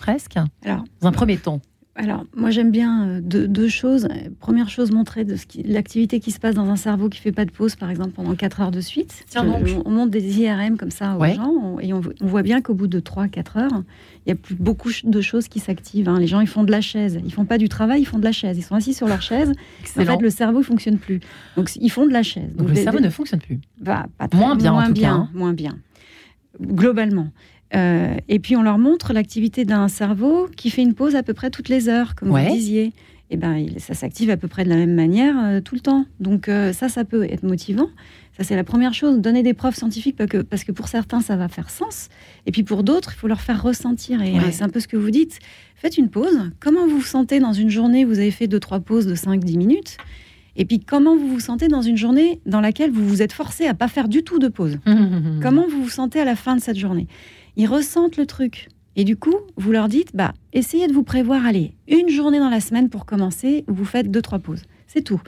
presque. 0.00 0.36
Alors, 0.64 0.84
dans 1.00 1.08
un 1.08 1.12
premier 1.12 1.36
temps. 1.36 1.60
Alors, 1.96 2.24
moi, 2.34 2.50
j'aime 2.50 2.70
bien 2.70 3.08
euh, 3.08 3.20
deux, 3.20 3.68
choses. 3.68 4.08
Première 4.38 4.70
chose, 4.70 4.90
montrer 4.90 5.24
de 5.24 5.36
l'activité 5.66 6.18
qui 6.18 6.30
se 6.30 6.38
passe 6.38 6.54
dans 6.54 6.70
un 6.70 6.76
cerveau 6.76 7.08
qui 7.08 7.20
fait 7.20 7.32
pas 7.32 7.44
de 7.44 7.50
pause, 7.50 7.76
par 7.76 7.90
exemple, 7.90 8.10
pendant 8.10 8.34
4 8.34 8.60
heures 8.60 8.70
de 8.70 8.80
suite. 8.80 9.26
on 9.36 9.90
monte 9.90 10.10
des 10.10 10.40
IRM 10.40 10.78
comme 10.78 10.90
ça 10.90 11.16
aux 11.16 11.24
gens 11.26 11.78
et 11.80 11.92
on, 11.92 12.00
voit 12.20 12.42
bien 12.42 12.62
qu'au 12.62 12.74
bout 12.74 12.86
de 12.86 13.00
3-4 13.00 13.58
heures, 13.58 13.82
il 14.24 14.30
y 14.30 14.32
a 14.32 14.34
plus 14.34 14.54
beaucoup 14.54 14.90
de 15.04 15.20
choses 15.20 15.48
qui 15.48 15.58
s'activent. 15.58 16.08
Hein. 16.08 16.18
Les 16.18 16.26
gens, 16.26 16.40
ils 16.40 16.46
font 16.46 16.64
de 16.64 16.70
la 16.70 16.80
chaise. 16.80 17.20
Ils 17.24 17.32
font 17.32 17.44
pas 17.44 17.58
du 17.58 17.68
travail, 17.68 18.00
ils 18.00 18.06
font 18.06 18.18
de 18.18 18.24
la 18.24 18.32
chaise. 18.32 18.56
Ils 18.56 18.62
sont 18.62 18.76
assis 18.76 18.94
sur 18.94 19.08
leur 19.08 19.20
chaise. 19.20 19.52
En 19.98 20.04
fait, 20.04 20.22
le 20.22 20.30
cerveau 20.30 20.60
ne 20.60 20.64
fonctionne 20.64 20.96
plus. 20.96 21.20
Donc, 21.56 21.70
ils 21.76 21.90
font 21.90 22.06
de 22.06 22.12
la 22.12 22.22
chaise. 22.22 22.50
Donc, 22.54 22.68
le 22.68 22.76
cerveau 22.76 23.00
ne 23.00 23.10
fonctionne 23.10 23.40
plus. 23.40 23.58
Va, 23.80 24.06
pas 24.16 24.28
très, 24.28 24.40
moins 24.40 24.56
bien, 24.56 24.72
moins 24.72 24.90
bien, 24.90 25.14
hein. 25.14 25.30
moins 25.34 25.52
bien. 25.52 25.76
Globalement. 26.60 27.30
Euh, 27.74 28.14
et 28.28 28.38
puis 28.40 28.56
on 28.56 28.62
leur 28.62 28.78
montre 28.78 29.12
l'activité 29.12 29.64
d'un 29.64 29.88
cerveau 29.88 30.48
qui 30.56 30.70
fait 30.70 30.82
une 30.82 30.94
pause 30.94 31.14
à 31.14 31.22
peu 31.22 31.34
près 31.34 31.50
toutes 31.50 31.68
les 31.68 31.88
heures, 31.88 32.14
comme 32.14 32.30
Ouais. 32.30 32.48
vous 32.48 32.54
disiez. 32.54 32.92
Et 33.32 33.36
ben, 33.36 33.56
il- 33.56 33.78
ça 33.78 33.94
s'active 33.94 34.28
à 34.30 34.36
peu 34.36 34.48
près 34.48 34.64
de 34.64 34.68
la 34.68 34.74
même 34.76 34.94
manière 34.94 35.36
euh, 35.38 35.60
tout 35.60 35.76
le 35.76 35.80
temps. 35.80 36.04
Donc 36.18 36.48
euh, 36.48 36.72
ça, 36.72 36.88
ça 36.88 37.04
peut 37.04 37.22
être 37.24 37.44
motivant. 37.44 37.88
Ça, 38.36 38.42
c'est 38.44 38.56
la 38.56 38.64
première 38.64 38.92
chose. 38.94 39.20
Donner 39.20 39.42
des 39.44 39.54
preuves 39.54 39.74
scientifiques 39.76 40.16
parce 40.16 40.28
que, 40.30 40.38
parce 40.38 40.64
que 40.64 40.72
pour 40.72 40.88
certains, 40.88 41.20
ça 41.20 41.36
va 41.36 41.46
faire 41.48 41.70
sens. 41.70 42.08
Et 42.46 42.50
puis 42.52 42.64
pour 42.64 42.82
d'autres, 42.82 43.12
il 43.14 43.18
faut 43.18 43.28
leur 43.28 43.40
faire 43.40 43.62
ressentir. 43.62 44.20
Et 44.22 44.32
Ouais. 44.32 44.38
euh, 44.40 44.48
c'est 44.50 44.64
un 44.64 44.68
peu 44.68 44.80
ce 44.80 44.88
que 44.88 44.96
vous 44.96 45.10
dites. 45.12 45.38
Faites 45.76 45.96
une 45.96 46.08
pause. 46.08 46.50
Comment 46.58 46.86
vous 46.88 46.96
vous 46.98 47.02
sentez 47.04 47.38
dans 47.38 47.52
une 47.52 47.70
journée? 47.70 48.04
Vous 48.04 48.18
avez 48.18 48.32
fait 48.32 48.48
deux, 48.48 48.58
trois 48.60 48.80
pauses 48.80 49.06
de 49.06 49.14
5-10 49.14 49.56
minutes. 49.56 49.96
Et 50.56 50.64
puis 50.64 50.80
comment 50.80 51.16
vous 51.16 51.28
vous 51.28 51.40
sentez 51.40 51.68
dans 51.68 51.82
une 51.82 51.96
journée 51.96 52.40
dans 52.46 52.60
laquelle 52.60 52.90
vous 52.90 53.06
vous 53.06 53.22
êtes 53.22 53.32
forcé 53.32 53.66
à 53.66 53.74
pas 53.74 53.86
faire 53.86 54.08
du 54.08 54.24
tout 54.24 54.40
de 54.40 54.48
pause? 54.48 54.78
Comment 55.40 55.66
vous 55.70 55.84
vous 55.84 55.88
sentez 55.88 56.18
à 56.20 56.24
la 56.24 56.34
fin 56.34 56.56
de 56.56 56.60
cette 56.60 56.76
journée? 56.76 57.06
Ils 57.56 57.66
ressentent 57.66 58.16
le 58.16 58.26
truc. 58.26 58.68
Et 58.96 59.04
du 59.04 59.16
coup, 59.16 59.34
vous 59.56 59.72
leur 59.72 59.88
dites, 59.88 60.14
bah, 60.14 60.34
essayez 60.52 60.86
de 60.86 60.92
vous 60.92 61.04
prévoir, 61.04 61.46
allez, 61.46 61.74
une 61.88 62.08
journée 62.08 62.38
dans 62.38 62.50
la 62.50 62.60
semaine 62.60 62.88
pour 62.88 63.06
commencer, 63.06 63.64
vous 63.68 63.84
faites 63.84 64.10
deux, 64.10 64.22
trois 64.22 64.40
pauses. 64.40 64.62
C'est 64.86 65.02
tout. 65.02 65.20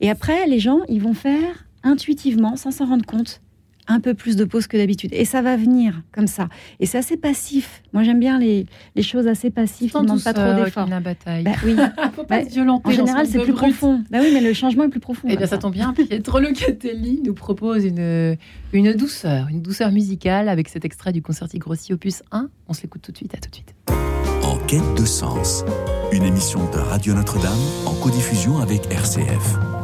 Et 0.00 0.10
après, 0.10 0.46
les 0.46 0.58
gens, 0.58 0.80
ils 0.88 1.02
vont 1.02 1.14
faire 1.14 1.66
intuitivement, 1.82 2.56
sans 2.56 2.70
s'en 2.70 2.86
rendre 2.86 3.04
compte, 3.04 3.40
un 3.86 4.00
peu 4.00 4.14
plus 4.14 4.36
de 4.36 4.44
pauses 4.44 4.66
que 4.66 4.76
d'habitude. 4.76 5.10
Et 5.12 5.24
ça 5.24 5.42
va 5.42 5.56
venir 5.56 6.02
comme 6.12 6.26
ça. 6.26 6.48
Et 6.80 6.86
c'est 6.86 6.98
assez 6.98 7.16
passif. 7.16 7.82
Moi, 7.92 8.02
j'aime 8.02 8.20
bien 8.20 8.38
les, 8.38 8.66
les 8.94 9.02
choses 9.02 9.26
assez 9.26 9.50
passives 9.50 9.90
qui 9.90 9.96
ne 9.98 10.02
demandent 10.02 10.22
pas 10.22 10.32
trop 10.32 10.54
d'efforts. 10.54 10.88
La 10.88 11.00
bataille. 11.00 11.44
Bah 11.44 11.52
oui, 11.64 11.76
Faut 12.14 12.24
pas 12.24 12.42
bah, 12.42 12.48
se 12.48 12.54
violenter 12.54 12.88
en 12.88 12.92
général, 12.92 13.26
ce 13.26 13.32
c'est 13.32 13.38
plus 13.38 13.52
brut. 13.52 13.70
profond. 13.70 14.04
Bah 14.10 14.18
oui, 14.20 14.30
mais 14.32 14.40
le 14.40 14.52
changement 14.52 14.84
est 14.84 14.88
plus 14.88 15.00
profond. 15.00 15.28
Eh 15.30 15.36
bien, 15.36 15.46
ça 15.46 15.58
tombe 15.58 15.72
bien. 15.72 15.92
Pietro 15.92 16.40
Locatelli 16.40 17.20
nous 17.24 17.34
propose 17.34 17.84
une, 17.84 18.36
une 18.72 18.92
douceur, 18.94 19.48
une 19.48 19.62
douceur 19.62 19.92
musicale 19.92 20.48
avec 20.48 20.68
cet 20.68 20.84
extrait 20.84 21.12
du 21.12 21.22
Concerti 21.22 21.58
Grossi 21.58 21.92
Opus 21.92 22.22
1. 22.32 22.48
On 22.68 22.72
se 22.72 22.82
l'écoute 22.82 23.02
tout 23.02 23.12
de 23.12 23.16
suite. 23.16 23.34
À 23.34 23.38
tout 23.38 23.50
de 23.50 23.54
suite. 23.54 23.74
En 24.42 24.58
quête 24.66 24.94
de 24.96 25.04
sens, 25.04 25.64
une 26.12 26.24
émission 26.24 26.60
de 26.70 26.78
Radio 26.78 27.14
Notre-Dame 27.14 27.52
en 27.86 27.94
codiffusion 27.94 28.58
avec 28.58 28.90
RCF. 28.90 29.83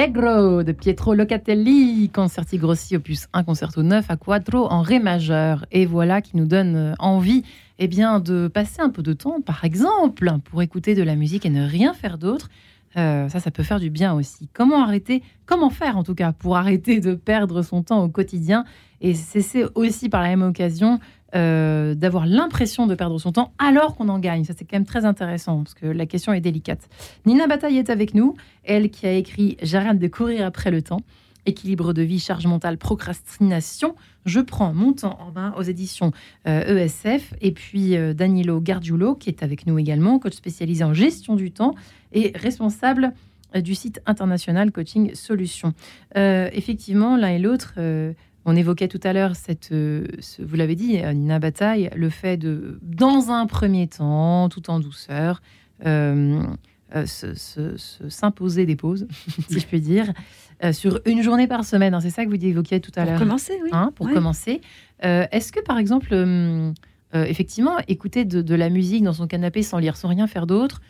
Allegro 0.00 0.62
de 0.62 0.72
Pietro 0.72 1.12
Locatelli, 1.12 2.08
Concerti 2.08 2.56
Grossi 2.56 2.96
opus 2.96 3.28
1 3.34 3.44
concerto 3.44 3.82
9 3.82 4.10
à 4.10 4.16
quattro 4.16 4.66
en 4.72 4.80
ré 4.80 4.98
majeur. 4.98 5.66
Et 5.72 5.84
voilà 5.84 6.22
qui 6.22 6.38
nous 6.38 6.46
donne 6.46 6.74
euh, 6.74 6.94
envie 6.98 7.44
eh 7.78 7.86
bien, 7.86 8.18
de 8.18 8.48
passer 8.48 8.80
un 8.80 8.88
peu 8.88 9.02
de 9.02 9.12
temps, 9.12 9.42
par 9.42 9.62
exemple, 9.62 10.32
pour 10.46 10.62
écouter 10.62 10.94
de 10.94 11.02
la 11.02 11.16
musique 11.16 11.44
et 11.44 11.50
ne 11.50 11.68
rien 11.68 11.92
faire 11.92 12.16
d'autre. 12.16 12.48
Euh, 12.96 13.28
ça, 13.28 13.40
ça 13.40 13.50
peut 13.50 13.62
faire 13.62 13.78
du 13.78 13.90
bien 13.90 14.14
aussi. 14.14 14.48
Comment 14.54 14.82
arrêter, 14.82 15.22
comment 15.44 15.68
faire 15.68 15.98
en 15.98 16.02
tout 16.02 16.14
cas 16.14 16.32
pour 16.32 16.56
arrêter 16.56 17.00
de 17.00 17.14
perdre 17.14 17.60
son 17.60 17.82
temps 17.82 18.02
au 18.02 18.08
quotidien 18.08 18.64
et 19.02 19.12
cesser 19.12 19.66
aussi 19.74 20.08
par 20.08 20.22
la 20.22 20.28
même 20.28 20.42
occasion 20.42 20.98
euh, 21.36 21.94
d'avoir 21.94 22.26
l'impression 22.26 22.88
de 22.88 22.94
perdre 22.96 23.16
son 23.20 23.30
temps 23.30 23.52
alors 23.58 23.94
qu'on 23.94 24.08
en 24.08 24.18
gagne. 24.18 24.42
Ça, 24.44 24.52
c'est 24.56 24.64
quand 24.64 24.76
même 24.76 24.84
très 24.84 25.04
intéressant 25.04 25.62
parce 25.62 25.74
que 25.74 25.86
la 25.86 26.04
question 26.06 26.32
est 26.32 26.40
délicate. 26.40 26.88
Nina 27.24 27.46
Bataille 27.46 27.78
est 27.78 27.88
avec 27.88 28.14
nous, 28.14 28.34
elle 28.64 28.90
qui 28.90 29.06
a 29.06 29.12
écrit 29.12 29.56
J'arrête 29.62 30.00
de 30.00 30.08
courir 30.08 30.44
après 30.44 30.72
le 30.72 30.82
temps. 30.82 31.02
Équilibre 31.46 31.92
de 31.92 32.02
vie, 32.02 32.18
charge 32.18 32.46
mentale, 32.46 32.78
procrastination. 32.78 33.94
Je 34.26 34.40
prends 34.40 34.74
mon 34.74 34.92
temps 34.92 35.18
en 35.20 35.30
main 35.30 35.54
aux 35.56 35.62
éditions 35.62 36.10
euh, 36.48 36.84
ESF. 36.84 37.32
Et 37.40 37.52
puis 37.52 37.96
euh, 37.96 38.12
Danilo 38.12 38.60
Gargiulo, 38.60 39.14
qui 39.14 39.30
est 39.30 39.44
avec 39.44 39.68
nous 39.68 39.78
également, 39.78 40.18
coach 40.18 40.34
spécialisé 40.34 40.82
en 40.82 40.94
gestion 40.94 41.36
du 41.36 41.52
temps 41.52 41.76
et 42.12 42.32
responsable 42.34 43.12
du 43.54 43.74
site 43.74 44.00
international 44.06 44.70
Coaching 44.70 45.14
Solutions. 45.14 45.74
Effectivement, 46.14 47.16
l'un 47.16 47.30
et 47.30 47.38
l'autre, 47.40 47.74
on 48.44 48.56
évoquait 48.56 48.88
tout 48.88 49.00
à 49.04 49.12
l'heure, 49.12 49.36
cette, 49.36 49.70
euh, 49.72 50.06
ce- 50.20 50.42
vous 50.42 50.56
l'avez 50.56 50.74
dit, 50.74 50.98
Nina 51.14 51.38
Bataille, 51.38 51.90
le 51.94 52.08
fait 52.10 52.36
de, 52.36 52.78
dans 52.82 53.30
un 53.30 53.46
premier 53.46 53.86
temps, 53.86 54.48
tout 54.48 54.70
en 54.70 54.80
douceur, 54.80 55.42
euh, 55.86 56.42
euh, 56.96 57.06
se- 57.06 57.34
se- 57.34 57.76
se- 57.76 58.08
s'imposer 58.08 58.66
des 58.66 58.76
pauses, 58.76 59.06
si 59.48 59.60
je 59.60 59.66
puis 59.66 59.80
dire, 59.80 60.12
sur 60.72 61.00
une 61.06 61.22
journée 61.22 61.46
par 61.46 61.64
semaine. 61.64 61.94
hein, 61.94 62.00
c'est 62.00 62.10
ça 62.10 62.24
que 62.24 62.30
vous 62.30 62.44
évoquiez 62.44 62.80
tout 62.80 62.90
à 62.96 63.02
Pour 63.02 63.10
l'heure 63.12 63.18
commencer, 63.20 63.54
oui. 63.62 63.70
hein, 63.72 63.92
pour 63.94 64.06
Ouais. 64.06 64.12
commencer. 64.14 64.60
Est-ce 65.02 65.52
que, 65.52 65.60
par 65.60 65.78
exemple, 65.78 66.14
effectivement, 67.14 67.76
écouter 67.88 68.24
de, 68.24 68.42
de 68.42 68.54
la 68.54 68.68
musique 68.70 69.02
dans 69.02 69.12
son 69.12 69.26
canapé 69.26 69.62
sans 69.62 69.78
lire, 69.78 69.96
sans 69.96 70.08
rien 70.08 70.26
faire 70.26 70.46
d'autre, 70.46 70.80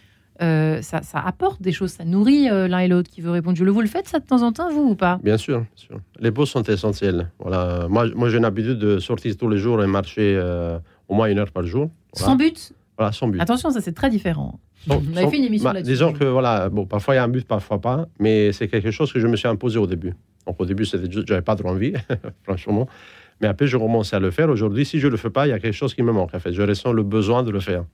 euh, 0.43 0.81
ça, 0.83 1.03
ça 1.03 1.19
apporte 1.21 1.61
des 1.63 1.73
choses, 1.73 1.91
ça 1.91 2.05
nourrit 2.05 2.49
euh, 2.49 2.67
l'un 2.69 2.79
et 2.81 2.89
l'autre 2.89 3.11
qui 3.11 3.21
veut 3.21 3.31
répondre. 3.31 3.57
Je 3.57 3.65
le 3.65 3.71
vous 3.71 3.81
le 3.81 3.87
faites 3.89 4.09
ça 4.09 4.19
de 4.21 4.25
temps 4.25 4.43
en 4.43 4.53
temps, 4.53 4.71
vous 4.71 4.91
ou 4.91 4.95
pas? 4.95 5.19
Bien 5.23 5.37
sûr, 5.37 5.59
bien 5.61 5.69
sûr. 5.77 6.01
Les 6.19 6.31
pauses 6.31 6.51
sont 6.51 6.63
essentielles. 6.63 7.31
Voilà. 7.39 7.87
Moi, 7.89 8.07
moi 8.15 8.29
j'ai 8.31 8.39
l'habitude 8.41 8.79
de 8.79 8.99
sortir 8.99 9.37
tous 9.37 9.49
les 9.49 9.59
jours 9.59 9.83
et 9.83 9.87
marcher 9.87 10.35
euh, 10.37 10.79
au 11.09 11.15
moins 11.15 11.27
une 11.27 11.39
heure 11.39 11.51
par 11.51 11.65
jour. 11.67 11.91
Voilà, 12.17 12.27
Sans 12.33 12.37
but? 12.37 12.73
Voilà, 12.97 13.13
sans 13.13 13.29
but. 13.29 13.41
Attention, 13.41 13.71
ça 13.71 13.81
c'est 13.81 13.93
très 13.93 14.11
différent. 14.11 14.59
Sans- 14.89 14.95
On 14.97 15.13
avait 15.13 15.23
sans- 15.25 15.31
fait 15.31 15.37
une 15.39 15.45
émission 15.45 15.69
bah, 15.69 15.75
là-dessus. 15.75 15.93
Disons 15.93 16.13
que 16.13 16.25
voilà, 16.25 16.69
bon, 16.69 16.87
parfois 16.87 17.15
il 17.15 17.19
y 17.19 17.21
a 17.21 17.25
un 17.25 17.29
but, 17.29 17.47
parfois 17.47 17.81
pas, 17.81 18.07
mais 18.19 18.53
c'est 18.53 18.69
quelque 18.69 18.91
chose 18.91 19.13
que 19.13 19.21
je 19.21 19.27
me 19.27 19.37
suis 19.37 19.49
imposé 19.49 19.79
au 19.79 19.87
début. 19.87 20.15
Donc 20.47 20.57
au 20.59 20.65
début, 20.67 20.85
j'avais 20.85 21.43
pas 21.43 21.55
trop 21.57 21.69
envie, 21.69 21.93
franchement. 22.45 22.89
Mais 23.43 23.49
après, 23.49 23.67
je 23.67 23.77
commençais 23.79 24.17
à 24.17 24.21
le 24.21 24.31
faire. 24.31 24.49
Aujourd'hui, 24.51 24.85
si 24.85 24.99
je 25.01 25.09
le 25.09 25.17
fais 25.17 25.31
pas, 25.31 25.47
il 25.47 25.51
y 25.51 25.53
a 25.53 25.59
quelque 25.59 25.75
chose 25.75 25.95
qui 25.95 26.03
me 26.03 26.13
manque. 26.13 26.35
En 26.35 26.39
fait, 26.41 26.53
je 26.53 26.61
ressens 26.63 26.93
le 26.93 27.03
besoin 27.03 27.43
de 27.43 27.51
le 27.51 27.61
faire. 27.61 27.85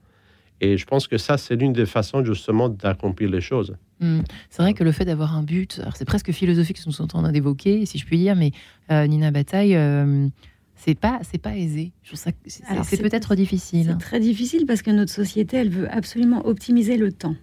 Et 0.61 0.77
je 0.77 0.85
pense 0.85 1.07
que 1.07 1.17
ça, 1.17 1.37
c'est 1.37 1.55
l'une 1.55 1.73
des 1.73 1.85
façons 1.85 2.23
justement 2.23 2.67
d'accomplir 2.69 3.29
les 3.29 3.41
choses. 3.41 3.75
Hum, 4.01 4.23
C'est 4.49 4.61
vrai 4.61 4.73
que 4.73 4.83
le 4.83 4.91
fait 4.91 5.05
d'avoir 5.05 5.35
un 5.35 5.43
but, 5.43 5.79
alors 5.81 5.95
c'est 5.95 6.05
presque 6.05 6.31
philosophique 6.31 6.77
ce 6.77 6.83
que 6.83 6.89
nous 6.89 6.93
sommes 6.93 7.05
en 7.13 7.21
train 7.21 7.31
d'évoquer, 7.31 7.85
si 7.85 7.97
je 7.97 8.05
puis 8.05 8.17
dire, 8.17 8.35
mais 8.35 8.51
euh, 8.91 9.05
Nina 9.07 9.31
Bataille, 9.31 9.75
euh, 9.75 10.27
c'est 10.75 10.95
pas, 10.95 11.19
c'est 11.23 11.37
pas 11.41 11.55
aisé. 11.55 11.91
Je 12.03 12.09
trouve 12.09 12.19
ça, 12.19 12.31
c'est 12.45 13.01
peut-être 13.01 13.35
difficile. 13.35 13.87
C'est 13.99 14.03
très 14.05 14.19
difficile 14.19 14.65
parce 14.65 14.81
que 14.81 14.91
notre 14.91 15.11
société, 15.11 15.57
elle 15.57 15.69
veut 15.69 15.91
absolument 15.91 16.45
optimiser 16.45 16.97
le 16.97 17.11
temps. 17.11 17.35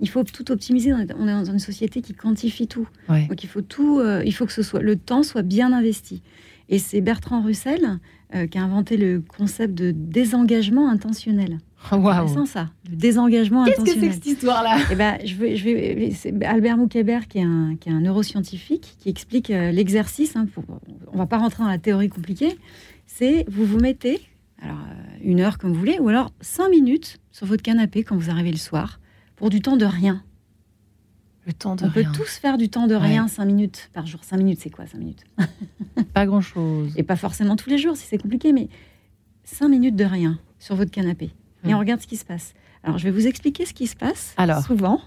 il 0.00 0.08
faut 0.08 0.22
tout 0.24 0.50
optimiser. 0.52 0.92
On 0.92 0.98
est 1.00 1.06
dans 1.06 1.44
une 1.44 1.58
société 1.58 2.02
qui 2.02 2.14
quantifie 2.14 2.66
tout. 2.68 2.86
Ouais. 3.08 3.26
Donc 3.28 3.42
il 3.44 3.48
faut 3.48 3.62
tout, 3.62 3.98
euh, 4.00 4.22
il 4.24 4.32
faut 4.32 4.46
que 4.46 4.52
ce 4.52 4.62
soit 4.62 4.80
le 4.82 4.96
temps 4.96 5.22
soit 5.22 5.42
bien 5.42 5.72
investi. 5.72 6.22
Et 6.68 6.78
c'est 6.78 7.00
Bertrand 7.00 7.42
Russell 7.42 7.98
euh, 8.34 8.46
qui 8.48 8.58
a 8.58 8.62
inventé 8.64 8.96
le 8.96 9.20
concept 9.20 9.74
de 9.74 9.92
désengagement 9.92 10.88
intentionnel. 10.90 11.58
Waouh. 11.92 12.26
C'est 12.28 12.52
ça, 12.52 12.70
le 12.90 12.96
désengagement 12.96 13.64
Qu'est-ce 13.64 13.76
que 13.82 13.86
c'est 13.86 13.90
intentionnel. 13.92 14.08
que 14.08 14.14
cette 14.16 14.26
histoire-là? 14.26 14.78
Eh 14.90 14.94
ben, 14.96 15.18
je 15.24 15.34
vais, 15.36 15.56
je 15.56 15.64
vais, 15.64 16.10
c'est 16.12 16.42
Albert 16.44 16.76
Moukébert, 16.78 17.28
qui 17.28 17.38
est 17.38 17.42
un, 17.44 17.76
qui 17.78 17.88
est 17.88 17.92
un 17.92 18.00
neuroscientifique, 18.00 18.96
qui 18.98 19.08
explique 19.08 19.50
euh, 19.50 19.70
l'exercice. 19.70 20.34
hein, 20.34 20.46
pour- 20.52 20.64
on 21.12 21.18
va 21.18 21.26
pas 21.26 21.38
rentrer 21.38 21.62
dans 21.62 21.68
la 21.68 21.78
théorie 21.78 22.08
compliquée. 22.08 22.58
C'est 23.06 23.44
vous 23.48 23.64
vous 23.64 23.78
mettez, 23.78 24.20
alors 24.60 24.78
euh, 24.78 25.18
une 25.22 25.38
heure 25.40 25.58
comme 25.58 25.72
vous 25.72 25.78
voulez, 25.78 25.98
ou 26.00 26.08
alors 26.08 26.32
cinq 26.40 26.68
minutes 26.70 27.18
sur 27.30 27.46
votre 27.46 27.62
canapé 27.62 28.02
quand 28.02 28.16
vous 28.16 28.30
arrivez 28.30 28.50
le 28.50 28.56
soir, 28.56 28.98
pour 29.36 29.50
du 29.50 29.60
temps 29.60 29.76
de 29.76 29.84
rien. 29.84 30.22
Le 31.46 31.52
temps 31.52 31.76
de 31.76 31.84
on 31.84 31.88
rien. 31.88 32.10
peut 32.10 32.16
tous 32.18 32.28
faire 32.38 32.58
du 32.58 32.68
temps 32.68 32.86
de 32.88 32.94
Ouais. 32.94 33.00
rien, 33.06 33.28
cinq 33.28 33.44
minutes 33.44 33.88
par 33.92 34.04
jour. 34.06 34.24
Cinq 34.24 34.38
minutes, 34.38 34.58
c'est 34.60 34.70
quoi 34.70 34.86
cinq 34.86 34.98
minutes? 34.98 35.22
Pas 36.12 36.26
grand-chose. 36.26 36.92
Et 36.96 37.02
pas 37.04 37.16
forcément 37.16 37.54
tous 37.56 37.70
les 37.70 37.78
jours, 37.78 37.96
si 37.96 38.06
c'est 38.06 38.18
compliqué, 38.18 38.52
mais 38.52 38.68
cinq 39.44 39.68
minutes 39.68 39.94
de 39.96 40.04
rien 40.04 40.38
sur 40.58 40.74
votre 40.74 40.90
canapé. 40.90 41.30
Et 41.64 41.74
on 41.74 41.78
regarde 41.78 42.00
ce 42.00 42.06
qui 42.06 42.16
se 42.16 42.24
passe. 42.24 42.52
Alors, 42.84 42.98
je 42.98 43.04
vais 43.04 43.10
vous 43.10 43.26
expliquer 43.26 43.64
ce 43.66 43.74
qui 43.74 43.86
se 43.86 43.96
passe. 43.96 44.34
Alors. 44.36 44.62
Souvent, 44.62 45.00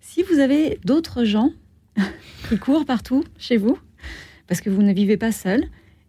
si 0.00 0.22
vous 0.22 0.38
avez 0.38 0.78
d'autres 0.84 1.24
gens 1.24 1.50
qui 2.48 2.58
courent 2.58 2.84
partout 2.84 3.24
chez 3.38 3.56
vous, 3.56 3.78
parce 4.46 4.60
que 4.60 4.68
vous 4.70 4.82
ne 4.82 4.92
vivez 4.92 5.16
pas 5.16 5.32
seul, 5.32 5.64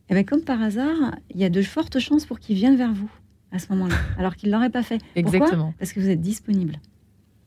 eh 0.10 0.14
bien, 0.14 0.24
comme 0.24 0.42
par 0.42 0.62
hasard, 0.62 1.16
il 1.32 1.40
y 1.40 1.44
a 1.46 1.50
de 1.50 1.62
fortes 1.62 2.00
chances 2.00 2.26
pour 2.26 2.40
qu'ils 2.40 2.56
viennent 2.56 2.76
vers 2.78 2.94
vous 2.94 3.10
à 3.52 3.60
ce 3.60 3.68
moment-là, 3.74 3.96
alors 4.18 4.36
qu'ils 4.36 4.50
ne 4.50 4.54
l'auraient 4.56 4.70
pas 4.70 4.84
fait. 4.84 4.98
Pourquoi? 5.00 5.20
Exactement. 5.38 5.74
Parce 5.80 5.94
que 5.94 6.00
vous 6.00 6.10
êtes 6.10 6.22
disponible 6.22 6.78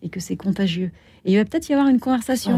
et 0.02 0.08
que 0.08 0.20
c'est 0.20 0.36
contagieux. 0.36 0.90
Et 1.24 1.32
il 1.32 1.36
va 1.36 1.44
peut-être 1.44 1.68
y 1.68 1.72
avoir 1.72 1.88
une 1.88 1.98
conversation, 2.00 2.52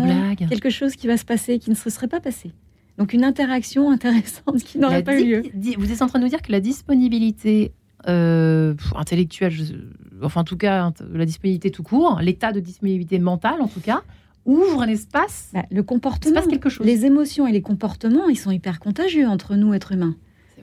quelque 0.48 0.70
chose 0.70 0.94
qui 0.96 1.06
va 1.06 1.16
se 1.16 1.24
passer 1.24 1.58
qui 1.58 1.70
ne 1.70 1.74
se 1.74 1.88
serait 1.90 2.08
pas 2.08 2.20
passé. 2.20 2.52
Donc 2.98 3.12
une 3.14 3.24
interaction 3.24 3.90
intéressante 3.90 4.62
qui 4.62 4.78
n'aurait 4.78 5.02
pas 5.02 5.18
eu 5.20 5.24
lieu. 5.24 5.76
vous 5.78 5.90
êtes 5.92 6.02
en 6.02 6.06
train 6.06 6.18
de 6.18 6.24
nous 6.24 6.30
dire 6.30 6.42
que 6.42 6.52
la 6.52 6.60
disponibilité 6.60 7.72
euh, 8.08 8.74
intellectuelle, 8.96 9.52
je- 9.52 9.74
enfin 10.22 10.40
en 10.40 10.44
tout 10.44 10.56
cas 10.56 10.90
la 11.12 11.24
disponibilité 11.26 11.70
tout 11.70 11.82
court, 11.82 12.18
l'état 12.22 12.52
de 12.52 12.60
disponibilité 12.60 13.18
mentale 13.18 13.60
en 13.60 13.68
tout 13.68 13.80
cas, 13.80 14.02
ouvre 14.46 14.82
un 14.82 14.88
espace. 14.88 15.50
Bah, 15.52 15.64
le 15.70 15.82
comportement, 15.82 16.40
quelque 16.46 16.68
chose. 16.70 16.86
les 16.86 17.04
émotions 17.04 17.46
et 17.46 17.52
les 17.52 17.60
comportements, 17.62 18.28
ils 18.28 18.38
sont 18.38 18.50
hyper 18.50 18.80
contagieux 18.80 19.26
entre 19.28 19.54
nous, 19.56 19.74
êtres 19.74 19.92
humains. 19.92 20.14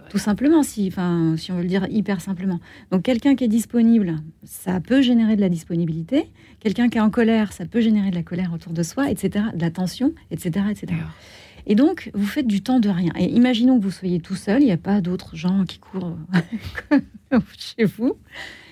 Tout 0.10 0.18
simplement, 0.18 0.64
si, 0.64 0.88
enfin, 0.88 1.36
si 1.38 1.52
on 1.52 1.56
veut 1.56 1.64
le 1.64 1.68
dire 1.68 1.88
hyper 1.90 2.22
simplement. 2.22 2.60
Donc, 2.92 3.04
quelqu'un 3.04 3.36
qui 3.36 3.44
est 3.44 3.50
disponible, 3.50 4.16
ça 4.44 4.80
peut 4.80 5.02
générer 5.02 5.36
de 5.36 5.42
la 5.42 5.50
disponibilité. 5.50 6.30
Quelqu'un 6.60 6.90
qui 6.90 6.98
est 6.98 7.02
en 7.02 7.10
colère, 7.10 7.54
ça 7.54 7.66
peut 7.66 7.82
générer 7.82 8.10
de 8.10 8.16
la 8.16 8.24
colère 8.24 8.54
autour 8.54 8.74
de 8.74 8.84
soi, 8.84 9.10
etc., 9.10 9.46
de 9.54 9.62
la 9.62 9.72
tension, 9.72 10.14
etc., 10.32 10.66
etc. 10.70 10.94
Et 11.66 11.76
donc, 11.76 12.10
vous 12.14 12.26
faites 12.26 12.48
du 12.48 12.62
temps 12.62 12.80
de 12.80 12.90
rien. 12.90 13.12
Et 13.18 13.26
imaginons 13.26 13.78
que 13.78 13.84
vous 13.84 13.92
soyez 13.92 14.20
tout 14.20 14.36
seul, 14.36 14.62
il 14.62 14.66
n'y 14.66 14.72
a 14.72 14.78
pas 14.78 15.02
d'autres 15.02 15.36
gens 15.36 15.66
qui 15.66 15.80
courent 15.80 16.18
chez 17.58 17.84
vous. 17.84 18.18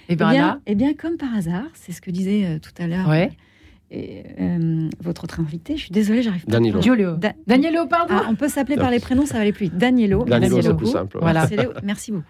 Et 0.07 0.13
eh, 0.13 0.15
bien, 0.15 0.33
là, 0.33 0.59
eh 0.65 0.75
bien, 0.75 0.93
comme 0.93 1.17
par 1.17 1.33
hasard, 1.33 1.65
c'est 1.73 1.91
ce 1.91 1.99
que 1.99 2.11
disait 2.11 2.45
euh, 2.45 2.59
tout 2.59 2.71
à 2.81 2.87
l'heure 2.87 3.07
Ouais. 3.07 3.31
Et, 3.95 4.23
euh, 4.39 4.89
votre 5.01 5.23
autre 5.23 5.39
invité. 5.39 5.75
Je 5.77 5.81
suis 5.83 5.91
désolée, 5.91 6.21
j'arrive 6.21 6.45
pas. 6.45 6.51
Danilo. 6.51 6.79
à- 6.79 6.81
Giulio. 6.81 7.15
Da- 7.17 7.33
Danielo, 7.47 7.85
pardon. 7.87 8.13
Ah, 8.17 8.25
on 8.29 8.35
peut 8.35 8.47
s'appeler 8.49 8.75
par 8.75 8.91
les 8.91 8.99
prénoms, 8.99 9.25
ça 9.25 9.35
va 9.35 9.41
aller 9.41 9.53
plus 9.53 9.65
vite. 9.65 9.77
Danielo. 9.77 10.23
Danilo, 10.25 10.55
merci 10.57 10.67
c'est 10.69 10.75
plus 10.77 10.87
simple. 10.87 11.17
Voilà. 11.21 11.47
Merci 11.83 12.11
beaucoup. 12.11 12.25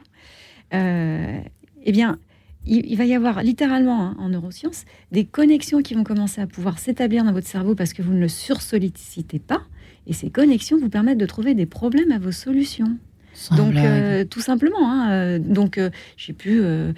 Euh, 0.73 1.39
eh 1.83 1.91
bien, 1.91 2.17
il, 2.65 2.85
il 2.85 2.97
va 2.97 3.05
y 3.05 3.13
avoir 3.13 3.43
littéralement 3.43 4.01
hein, 4.07 4.15
en 4.19 4.29
neurosciences 4.29 4.85
des 5.11 5.25
connexions 5.25 5.81
qui 5.81 5.93
vont 5.93 6.03
commencer 6.03 6.41
à 6.41 6.47
pouvoir 6.47 6.79
s'établir 6.79 7.23
dans 7.23 7.33
votre 7.33 7.47
cerveau 7.47 7.75
parce 7.75 7.93
que 7.93 8.01
vous 8.01 8.13
ne 8.13 8.19
le 8.19 8.27
sursollicitez 8.27 9.39
pas. 9.39 9.61
Et 10.07 10.13
ces 10.13 10.29
connexions 10.29 10.77
vous 10.79 10.89
permettent 10.89 11.17
de 11.17 11.25
trouver 11.25 11.53
des 11.55 11.65
problèmes 11.65 12.11
à 12.11 12.19
vos 12.19 12.31
solutions. 12.31 12.97
Sans 13.35 13.55
Donc, 13.57 13.75
euh, 13.75 14.23
tout 14.23 14.39
simplement. 14.39 14.89
hein, 14.89 15.11
euh, 15.11 15.39
donc, 15.39 15.77
euh, 15.77 15.89
j'ai 16.17 16.33
pu. 16.33 16.61
euh, 16.61 16.93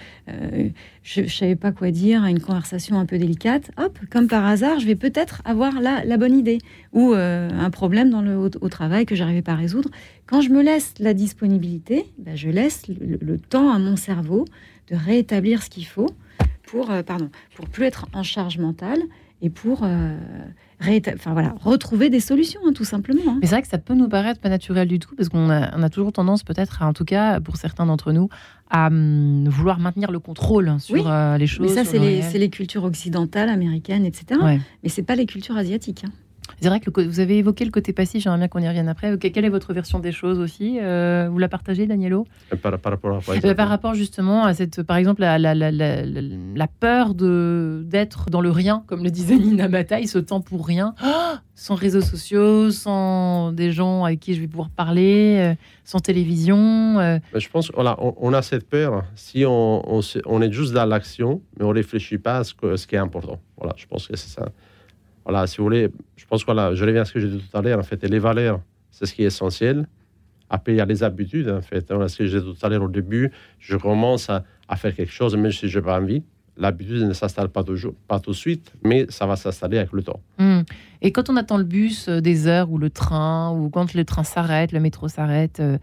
je 1.04 1.22
ne 1.22 1.28
savais 1.28 1.56
pas 1.56 1.72
quoi 1.72 1.90
dire 1.92 2.24
à 2.24 2.30
une 2.30 2.40
conversation 2.40 3.00
un 3.00 3.06
peu 3.06 3.18
délicate. 3.18 3.72
Hop, 3.78 3.98
comme 4.12 4.28
par 4.28 4.46
hasard, 4.46 4.80
je 4.80 4.86
vais 4.86 4.96
peut-être 4.96 5.42
avoir 5.46 5.82
la, 5.82 6.06
la 6.06 6.18
bonne 6.18 6.38
idée 6.38 6.60
ou 6.94 7.14
un 7.14 7.70
problème 7.72 8.10
dans 8.10 8.22
le, 8.22 8.38
au, 8.38 8.50
au 8.62 8.70
travail 8.70 9.06
que 9.06 9.16
j'arrivais 9.16 9.42
pas 9.42 9.54
à 9.54 9.56
résoudre. 9.56 9.90
Quand 10.28 10.42
je 10.42 10.50
me 10.50 10.62
laisse 10.62 10.94
la 11.00 11.14
disponibilité, 11.14 12.06
ben, 12.20 12.36
je 12.36 12.50
laisse 12.50 12.88
le, 12.88 13.18
le 13.20 13.40
temps 13.40 13.72
à 13.72 13.80
mon 13.80 13.96
cerveau 13.96 14.46
de 14.92 14.96
rétablir 14.96 15.64
ce 15.64 15.70
qu'il 15.70 15.86
faut 15.86 16.10
pour, 16.64 16.92
pardon, 17.06 17.30
pour 17.56 17.68
plus 17.68 17.86
être 17.86 18.08
en 18.14 18.24
charge 18.24 18.58
mentale 18.58 19.00
et 19.42 19.50
pour 19.50 19.82
euh, 19.84 20.16
enfin, 21.16 21.34
voilà, 21.34 21.54
retrouver 21.62 22.10
des 22.10 22.20
solutions, 22.20 22.60
hein, 22.68 22.72
tout 22.74 22.84
simplement. 22.86 23.22
hein. 23.28 23.38
Mais 23.42 23.48
c'est 23.48 23.56
vrai 23.56 23.62
que 23.62 23.68
ça 23.68 23.78
peut 23.78 23.94
nous 23.94 24.08
paraître 24.10 24.40
pas 24.40 24.50
naturel 24.50 24.88
du 24.88 25.00
tout, 25.00 25.16
parce 25.16 25.30
qu'on 25.30 25.50
a, 25.50 25.76
on 25.78 25.84
a 25.84 25.90
toujours 25.90 26.12
tendance, 26.12 26.44
peut-être, 26.44 26.82
à- 26.82 26.88
en 26.88 26.94
tout 26.94 27.06
cas 27.06 27.40
pour 27.40 27.58
certains 27.58 27.86
d'entre 27.86 28.12
nous, 28.12 28.30
à 28.70 28.88
hum, 28.88 29.48
vouloir 29.48 29.80
maintenir 29.80 30.12
le 30.12 30.20
contrôle 30.20 30.76
sur 30.80 30.96
Oui, 30.96 31.04
euh, 31.06 31.34
les 31.38 31.44
Mais 31.44 31.48
choses. 31.48 31.74
ça, 31.74 31.84
sur 31.84 31.92
c'est 31.92 32.00
le 32.00 32.06
les, 32.06 32.10
réel. 32.20 32.24
c'est 32.32 32.38
les 32.40 32.50
cultures 32.50 32.84
occidentales, 32.84 33.50
américaines, 33.50 34.06
etc. 34.06 34.40
Ouais. 34.44 34.60
Mais 34.84 34.90
c'est 34.90 35.04
pas 35.04 35.16
les 35.16 35.26
cultures 35.26 35.58
asiatiques. 35.58 36.04
hein. 36.06 36.12
C'est 36.60 36.70
vrai 36.70 36.80
que 36.80 36.90
vous 37.02 37.20
avez 37.20 37.38
évoqué 37.38 37.66
le 37.66 37.72
côté 37.72 37.94
passif, 37.94 38.24
j'aimerais 38.24 38.40
bien 38.40 38.48
qu'on 38.48 38.60
y 38.60 38.68
revienne 38.68 38.88
après. 38.90 39.16
Quelle 39.20 39.46
est 39.46 39.50
votre 39.50 39.74
version 39.74 40.00
des 40.00 40.12
choses 40.12 40.40
aussi 40.40 40.80
Euh, 40.82 41.28
Vous 41.32 41.38
la 41.38 41.48
partagez, 41.50 41.86
Danielo? 41.86 42.26
Par, 42.62 42.80
par 42.80 42.92
rapport 42.94 43.18
à 43.18 43.22
quoi 43.22 43.36
Euh, 43.44 43.54
Par 43.54 43.70
rapport 43.70 43.94
justement 43.94 44.44
à 44.44 44.54
cette, 44.56 44.82
par 44.84 44.98
exemple, 44.98 45.22
la, 45.22 45.38
la, 45.38 45.54
la, 45.54 45.72
la, 45.72 46.68
peur 46.80 47.14
de 47.14 47.84
d'être 47.86 48.30
dans 48.32 48.42
le 48.42 48.50
rien, 48.52 48.84
comme 48.88 49.04
le 49.04 49.12
disait 49.12 49.38
Nina 49.38 49.68
Bataille, 49.68 50.08
ce 50.08 50.18
temps 50.18 50.42
pour 50.42 50.66
rien, 50.66 50.96
sans 51.56 51.76
réseaux 51.76 52.02
sociaux, 52.02 52.72
sans 52.72 53.52
des 53.52 53.72
gens 53.72 54.04
avec 54.04 54.20
qui 54.20 54.34
je 54.34 54.42
vais 54.42 54.48
pouvoir 54.48 54.70
parler, 54.70 55.38
euh, 55.40 55.56
sans 55.84 56.00
télévision. 56.00 56.58
euh, 57.00 57.20
Mais 57.34 57.40
je 57.40 57.50
pense 57.50 57.70
qu'on 57.70 57.86
a, 57.86 57.96
on, 58.00 58.34
a 58.34 58.42
cette 58.42 58.68
peur 58.68 59.04
si 59.16 59.46
on, 59.46 59.84
on, 59.98 60.02
on 60.26 60.42
est 60.42 60.52
juste 60.52 60.74
dans 60.74 60.86
l'action, 60.86 61.42
mais 61.60 61.66
on 61.66 61.70
ne 61.70 61.74
réfléchit 61.76 62.18
pas 62.18 62.38
à 62.40 62.44
ce, 62.44 62.54
que- 62.56 62.76
ce 62.78 62.88
qui 62.88 62.96
est 62.96 63.00
important. 63.00 63.40
Voilà, 63.58 63.74
je 63.78 63.86
pense 63.86 64.08
que 64.08 64.16
c'est 64.18 64.30
ça. 64.30 64.50
Voilà, 65.28 65.46
si 65.46 65.58
vous 65.58 65.66
voulez, 65.66 65.90
je 66.16 66.26
pense 66.26 66.42
que 66.42 66.46
voilà, 66.46 66.74
je 66.74 66.86
reviens 66.86 67.02
à 67.02 67.06
ce 67.06 67.12
que 67.12 67.20
j'ai 67.20 67.28
dit 67.28 67.38
tout 67.40 67.58
à 67.58 67.62
l'heure. 67.62 67.78
En 67.80 67.84
fait, 67.84 68.02
et 68.02 68.08
les 68.08 68.18
valeurs, 68.20 68.62
c'est 68.92 69.06
ce 69.06 69.14
qui 69.14 69.24
est 69.24 69.28
essentiel. 69.28 69.86
Après, 70.50 70.72
il 70.72 70.78
y 70.78 70.80
a 70.80 70.86
les 70.86 71.04
habitudes, 71.04 71.50
en 71.50 71.62
fait. 71.62 71.86
Voilà, 71.90 72.08
ce 72.08 72.20
que 72.20 72.26
j'ai 72.28 72.40
dit 72.40 72.46
tout 72.46 72.66
à 72.66 72.70
l'heure 72.70 72.84
au 72.84 72.88
début, 72.88 73.30
je 73.60 73.76
commence 73.76 74.30
à, 74.30 74.46
à 74.70 74.78
faire 74.78 74.96
quelque 74.96 75.12
chose, 75.12 75.36
même 75.36 75.52
si 75.52 75.68
je 75.68 75.80
n'ai 75.80 75.84
pas 75.86 76.00
envie. 76.00 76.24
L'habitude 76.56 77.04
ne 77.04 77.12
s'installe 77.12 77.50
pas 77.50 77.64
toujours, 77.64 77.94
pas 78.08 78.22
tout 78.22 78.32
de 78.32 78.36
suite, 78.38 78.72
mais 78.84 79.06
ça 79.10 79.26
va 79.26 79.36
s'installer 79.36 79.78
avec 79.80 79.92
le 79.92 80.02
temps. 80.02 80.22
hmm. 80.40 80.62
Et 81.02 81.12
quand 81.12 81.30
on 81.30 81.36
attend 81.36 81.58
le 81.58 81.66
bus 81.66 82.08
euh, 82.08 82.22
des 82.22 82.48
heures 82.48 82.72
ou 82.72 82.78
le 82.78 82.90
train, 82.90 83.52
ou 83.52 83.70
quand 83.70 83.94
le 83.94 84.06
train 84.06 84.24
s'arrête, 84.24 84.72
le 84.72 84.80
métro 84.80 85.10
s'arrête, 85.10 85.60
euh, 85.60 85.78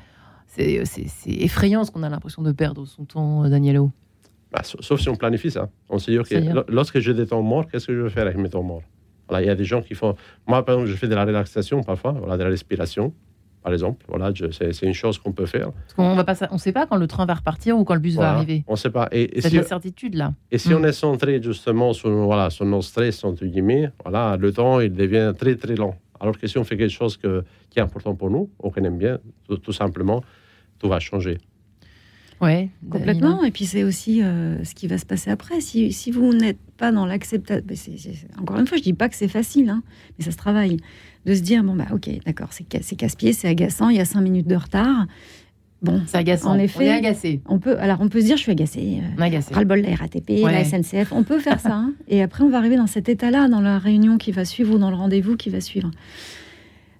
c'est 0.48 0.82
effrayant 1.26 1.84
ce 1.84 1.90
qu'on 1.90 2.02
a 2.02 2.08
l'impression 2.08 2.42
de 2.42 2.50
perdre 2.50 2.86
son 2.86 3.04
temps, 3.04 3.44
euh, 3.44 3.48
Danielo. 3.50 3.92
Bah, 4.50 4.62
sa- 4.62 4.78
sauf 4.80 5.00
si 5.00 5.08
on 5.10 5.16
planifie 5.16 5.50
ça. 5.50 5.68
On 5.90 5.98
se 5.98 6.10
dit, 6.10 6.18
OK, 6.18 6.32
lorsque 6.68 6.98
j'ai 6.98 7.12
des 7.12 7.26
temps 7.26 7.42
morts, 7.42 7.66
qu'est-ce 7.68 7.88
que 7.88 7.94
je 7.94 8.00
vais 8.00 8.10
faire 8.10 8.24
avec 8.26 8.38
mes 8.38 8.48
temps 8.48 8.62
morts? 8.62 8.82
Voilà, 9.28 9.42
Il 9.44 9.46
y 9.46 9.50
a 9.50 9.54
des 9.54 9.64
gens 9.64 9.82
qui 9.82 9.94
font. 9.94 10.14
Moi, 10.46 10.64
par 10.64 10.74
exemple, 10.76 10.90
je 10.90 10.96
fais 10.96 11.08
de 11.08 11.14
la 11.14 11.24
relaxation 11.24 11.82
parfois, 11.82 12.12
voilà, 12.12 12.36
de 12.36 12.42
la 12.44 12.50
respiration, 12.50 13.12
par 13.62 13.72
exemple. 13.72 14.04
Voilà, 14.08 14.30
c'est 14.52 14.72
c'est 14.72 14.86
une 14.86 14.92
chose 14.94 15.18
qu'on 15.18 15.32
peut 15.32 15.46
faire. 15.46 15.72
Parce 15.72 15.94
qu'on 15.94 16.14
va 16.14 16.24
pas, 16.24 16.34
on 16.50 16.58
sait 16.58 16.72
pas 16.72 16.86
quand 16.86 16.96
le 16.96 17.06
train 17.06 17.24
va 17.26 17.34
repartir 17.34 17.78
ou 17.78 17.84
quand 17.84 17.94
le 17.94 18.00
bus 18.00 18.14
Voilà. 18.16 18.32
va 18.32 18.36
arriver. 18.38 18.64
On 18.68 18.72
ne 18.72 18.76
sait 18.76 18.90
pas. 18.90 19.08
Et, 19.12 19.38
et 19.38 19.40
C'est 19.40 19.48
si, 19.48 19.54
de 19.56 19.60
l'incertitude 19.60 20.14
là. 20.14 20.32
et 20.50 20.58
si 20.58 20.74
on 20.74 20.84
est 20.84 20.92
centré 20.92 21.42
justement 21.42 21.92
sur, 21.92 22.10
voilà, 22.10 22.50
sur 22.50 22.64
nos 22.66 22.82
stress, 22.82 23.24
entre 23.24 23.44
guillemets, 23.46 23.90
voilà, 24.04 24.36
le 24.36 24.52
temps, 24.52 24.80
il 24.80 24.92
devient 24.92 25.32
très, 25.38 25.56
très 25.56 25.74
lent. 25.76 25.96
Alors 26.20 26.38
que 26.38 26.46
si 26.46 26.56
on 26.58 26.64
fait 26.64 26.76
quelque 26.76 26.92
chose 26.92 27.16
que, 27.16 27.42
qui 27.70 27.78
est 27.78 27.82
important 27.82 28.14
pour 28.14 28.30
nous, 28.30 28.50
ou 28.62 28.70
qu'on 28.70 28.84
aime 28.84 28.98
bien, 28.98 29.18
tout, 29.48 29.56
tout 29.58 29.72
simplement, 29.72 30.22
tout 30.78 30.88
va 30.88 30.98
changer. 31.00 31.38
Ouais, 32.40 32.68
Complètement. 32.90 33.42
Et 33.44 33.50
puis 33.50 33.64
c'est 33.64 33.84
aussi 33.84 34.22
euh, 34.22 34.62
ce 34.64 34.74
qui 34.74 34.86
va 34.86 34.98
se 34.98 35.06
passer 35.06 35.30
après. 35.30 35.60
Si, 35.60 35.92
si 35.92 36.10
vous 36.10 36.32
n'êtes 36.34 36.58
pas 36.76 36.92
dans 36.92 37.06
l'acceptation, 37.06 37.64
encore 38.40 38.58
une 38.58 38.66
fois, 38.66 38.76
je 38.76 38.82
dis 38.82 38.92
pas 38.92 39.08
que 39.08 39.16
c'est 39.16 39.28
facile, 39.28 39.70
hein, 39.70 39.82
mais 40.18 40.24
ça 40.24 40.30
se 40.30 40.36
travaille. 40.36 40.78
De 41.26 41.34
se 41.34 41.40
dire 41.40 41.64
bon 41.64 41.74
bah 41.74 41.86
ok, 41.92 42.10
d'accord, 42.26 42.48
c'est 42.52 42.66
ca- 42.70 42.82
c'est 42.82 42.96
casse-pied, 42.96 43.32
c'est 43.32 43.48
agaçant, 43.48 43.88
il 43.88 43.96
y 43.96 44.00
a 44.00 44.04
cinq 44.04 44.20
minutes 44.20 44.46
de 44.46 44.56
retard. 44.56 45.06
Bon, 45.80 46.02
C'est 46.06 46.16
agaçant. 46.18 46.50
En 46.50 46.58
effet. 46.58 46.78
on 46.78 46.82
est 46.82 46.90
agacé. 46.92 47.40
on 47.46 47.58
peut, 47.58 47.78
alors 47.78 47.98
on 48.00 48.08
peut 48.08 48.20
se 48.20 48.26
dire 48.26 48.36
je 48.36 48.42
suis 48.42 48.52
agacé. 48.52 48.98
euh, 49.02 49.06
On 49.18 49.22
est 49.22 49.26
agacé. 49.26 49.54
ras-le-bol 49.54 49.80
de 49.82 49.86
la 49.86 49.94
RATP, 49.96 50.42
Ouais. 50.42 50.52
la 50.52 50.64
SNCF. 50.64 51.12
On 51.12 51.22
peut 51.24 51.38
faire 51.38 51.60
ça. 51.60 51.72
hein. 51.74 51.92
Et 52.08 52.22
après, 52.22 52.42
on 52.44 52.48
va 52.50 52.58
arriver 52.58 52.76
dans 52.76 52.86
cet 52.86 53.08
état-là, 53.08 53.48
dans 53.48 53.60
la 53.60 53.78
réunion 53.78 54.18
qui 54.18 54.32
va 54.32 54.44
suivre 54.44 54.74
ou 54.74 54.78
dans 54.78 54.90
le 54.90 54.96
rendez-vous 54.96 55.36
qui 55.36 55.48
va 55.50 55.60
suivre. 55.60 55.90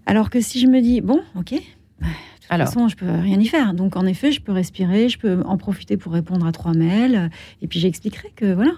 Alors 0.07 0.29
que 0.31 0.41
si 0.41 0.61
je 0.61 0.67
me 0.67 0.81
dis, 0.81 1.01
bon, 1.01 1.21
ok, 1.37 1.55
bah, 2.01 2.07
toute 2.45 2.53
Alors. 2.53 2.67
façon, 2.69 2.89
je 2.89 2.97
peux 2.97 3.11
rien 3.11 3.39
y 3.41 3.47
faire. 3.47 3.75
Donc, 3.75 3.97
en 3.97 4.07
effet, 4.07 4.33
je 4.33 4.41
peux 4.41 4.53
respirer, 4.53 5.09
je 5.09 5.19
peux 5.19 5.43
en 5.45 5.57
profiter 5.57 5.97
pour 5.97 6.13
répondre 6.13 6.47
à 6.47 6.53
trois 6.53 6.73
mails. 6.75 7.17
euh, 7.17 7.29
Et 7.63 7.67
puis, 7.69 7.81
j'expliquerai 7.81 8.33
que, 8.37 8.53
voilà, 8.55 8.73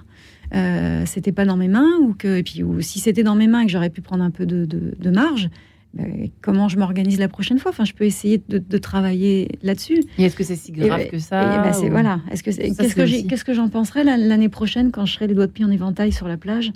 euh, 0.54 1.02
c'était 1.06 1.32
pas 1.32 1.44
dans 1.44 1.56
mes 1.56 1.68
mains. 1.68 1.90
Ou, 2.00 2.14
que, 2.14 2.38
et 2.38 2.42
puis, 2.42 2.62
ou 2.62 2.80
si 2.80 3.00
c'était 3.00 3.22
dans 3.24 3.34
mes 3.34 3.46
mains 3.48 3.60
et 3.60 3.66
que 3.66 3.72
j'aurais 3.72 3.90
pu 3.90 4.00
prendre 4.00 4.22
un 4.24 4.30
peu 4.30 4.46
de, 4.46 4.64
de- 4.64 4.94
de 4.98 5.10
marge, 5.10 5.48
bah, 5.94 6.04
comment 6.42 6.68
je 6.68 6.78
m'organise 6.78 7.18
la 7.18 7.28
prochaine 7.28 7.58
fois? 7.58 7.70
Enfin, 7.70 7.84
je 7.84 7.92
peux 7.94 8.04
essayer 8.04 8.42
de, 8.48 8.58
de 8.58 8.78
travailler 8.78 9.58
là-dessus. 9.62 10.02
Et 10.18 10.24
est-ce 10.24 10.36
que 10.36 10.44
c'est 10.44 10.56
si 10.56 10.70
grave 10.72 11.00
Et- 11.00 11.08
que 11.08 11.16
Et 11.16 11.20
ça 11.20 11.62
ben, 11.62 11.72
ou- 11.86 11.90
voilà. 11.90 12.20
Est-ce 12.30 12.42
que 12.42 12.50
qu'est-ce 12.50 12.94
que 12.94 13.02
aussi. 13.02 13.26
qu'est-ce 13.26 13.44
que 13.44 13.54
j'en 13.54 13.68
penserai 13.68 14.04
la- 14.04 14.16
l'année 14.18 14.48
prochaine 14.50 14.90
quand 14.90 15.06
je 15.06 15.14
serai 15.14 15.26
les 15.26 15.34
doigts 15.34 15.46
de 15.46 15.52
pied 15.52 15.64
en 15.64 15.70
éventail 15.70 16.12
sur 16.12 16.28
la 16.28 16.36
plage? 16.36 16.72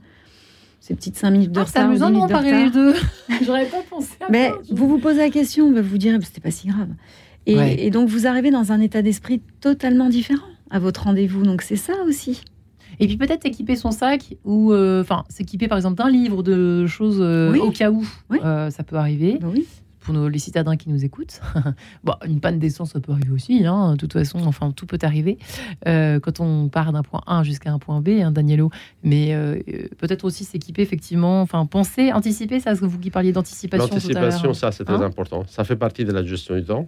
Ces 0.80 0.94
petites 0.94 1.16
5 1.16 1.30
minutes 1.30 1.52
de 1.52 1.60
Ah, 1.60 1.64
c'est 1.66 1.78
retard. 1.78 1.84
ou 1.84 1.90
amusant 1.90 2.08
10 2.10 2.14
de 2.16 2.20
comparer 2.20 2.64
les 2.64 2.70
deux. 2.70 2.94
J'aurais 3.44 3.66
pas 3.66 3.82
pensé 3.88 4.08
à 4.20 4.30
Mais 4.30 4.48
ça. 4.48 4.54
vous 4.72 4.88
vous 4.88 4.98
posez 4.98 5.18
la 5.18 5.30
question, 5.30 5.70
bah, 5.70 5.82
vous 5.82 5.98
direz, 5.98 6.18
c'était 6.22 6.40
pas 6.40 6.50
si 6.50 6.68
grave. 6.68 6.88
Et, 7.46 7.56
Ouais. 7.56 7.76
et 7.78 7.90
donc, 7.90 8.08
vous 8.08 8.26
arrivez 8.26 8.50
dans 8.50 8.72
un 8.72 8.80
état 8.80 9.02
d'esprit 9.02 9.40
totalement 9.60 10.08
différent 10.08 10.46
à 10.70 10.78
votre 10.78 11.04
rendez-vous. 11.04 11.42
Donc, 11.42 11.62
c'est 11.62 11.76
ça 11.76 11.92
aussi. 12.06 12.40
Et 12.98 13.06
puis 13.06 13.16
peut-être 13.16 13.46
équiper 13.46 13.76
son 13.76 13.92
sac 13.92 14.36
ou 14.44 14.72
euh, 14.72 15.00
enfin 15.00 15.24
s'équiper 15.30 15.68
par 15.68 15.78
exemple 15.78 15.96
d'un 15.96 16.10
livre 16.10 16.42
de 16.42 16.86
choses 16.86 17.18
euh, 17.20 17.50
Oui. 17.52 17.58
au 17.60 17.70
cas 17.70 17.90
où 17.90 18.04
Oui. 18.28 18.38
euh, 18.44 18.68
ça 18.70 18.82
peut 18.82 18.96
arriver 18.96 19.38
Bah 19.40 19.46
oui. 19.50 19.66
Pour 20.00 20.14
nos, 20.14 20.28
les 20.28 20.38
citadins 20.38 20.76
qui 20.76 20.88
nous 20.88 21.04
écoutent. 21.04 21.40
bon, 22.04 22.14
une 22.26 22.40
panne 22.40 22.58
d'essence 22.58 22.92
ça 22.92 23.00
peut 23.00 23.12
arriver 23.12 23.32
aussi. 23.32 23.64
Hein, 23.66 23.92
de 23.92 23.96
toute 23.96 24.12
façon, 24.12 24.40
enfin 24.46 24.70
tout 24.70 24.86
peut 24.86 24.98
arriver 25.02 25.38
euh, 25.86 26.20
quand 26.20 26.40
on 26.40 26.68
part 26.68 26.92
d'un 26.92 27.02
point 27.02 27.20
A 27.26 27.42
jusqu'à 27.42 27.72
un 27.72 27.78
point 27.78 28.00
B, 28.00 28.08
hein, 28.22 28.30
Danielo. 28.30 28.70
Mais 29.02 29.34
euh, 29.34 29.58
euh, 29.68 29.88
peut-être 29.98 30.24
aussi 30.24 30.44
s'équiper 30.44 30.82
effectivement, 30.82 31.42
enfin 31.42 31.66
penser, 31.66 32.12
anticiper 32.12 32.60
ça, 32.60 32.74
ce 32.74 32.80
que 32.80 32.86
vous 32.86 32.98
qui 32.98 33.10
parliez 33.10 33.32
d'anticipation. 33.32 33.86
L'anticipation, 33.86 34.54
ça, 34.54 34.72
c'est 34.72 34.84
très 34.84 34.94
Hein 34.94 35.02
important. 35.02 35.44
Ça 35.48 35.64
fait 35.64 35.76
partie 35.76 36.04
de 36.04 36.12
la 36.12 36.24
gestion 36.24 36.54
du 36.54 36.64
temps. 36.64 36.86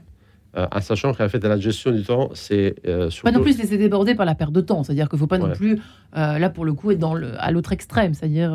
Euh, 0.55 0.66
en 0.70 0.81
sachant 0.83 1.14
qu'en 1.14 1.29
fait, 1.29 1.42
la 1.42 1.59
gestion 1.59 1.92
du 1.92 2.03
temps, 2.03 2.29
c'est 2.35 2.75
euh, 2.87 3.09
surtout... 3.09 3.25
Pas 3.25 3.37
non 3.37 3.42
plus 3.42 3.55
se 3.55 3.62
laisser 3.62 3.79
déborder 3.79 4.14
par 4.14 4.27
la 4.27 4.35
perte 4.35 4.53
de 4.53 4.61
temps. 4.61 4.83
C'est-à-dire 4.83 5.09
qu'il 5.09 5.16
ne 5.16 5.20
faut 5.20 5.27
pas 5.27 5.38
non 5.38 5.53
plus, 5.53 5.81
euh, 6.16 6.38
là 6.38 6.51
pour 6.51 6.66
le 6.66 6.75
coup, 6.75 6.90
être 6.90 6.98
dans 6.98 7.14
le, 7.14 7.33
à 7.42 7.51
l'autre 7.51 7.72
extrême. 7.72 8.12
C'est-à-dire 8.12 8.53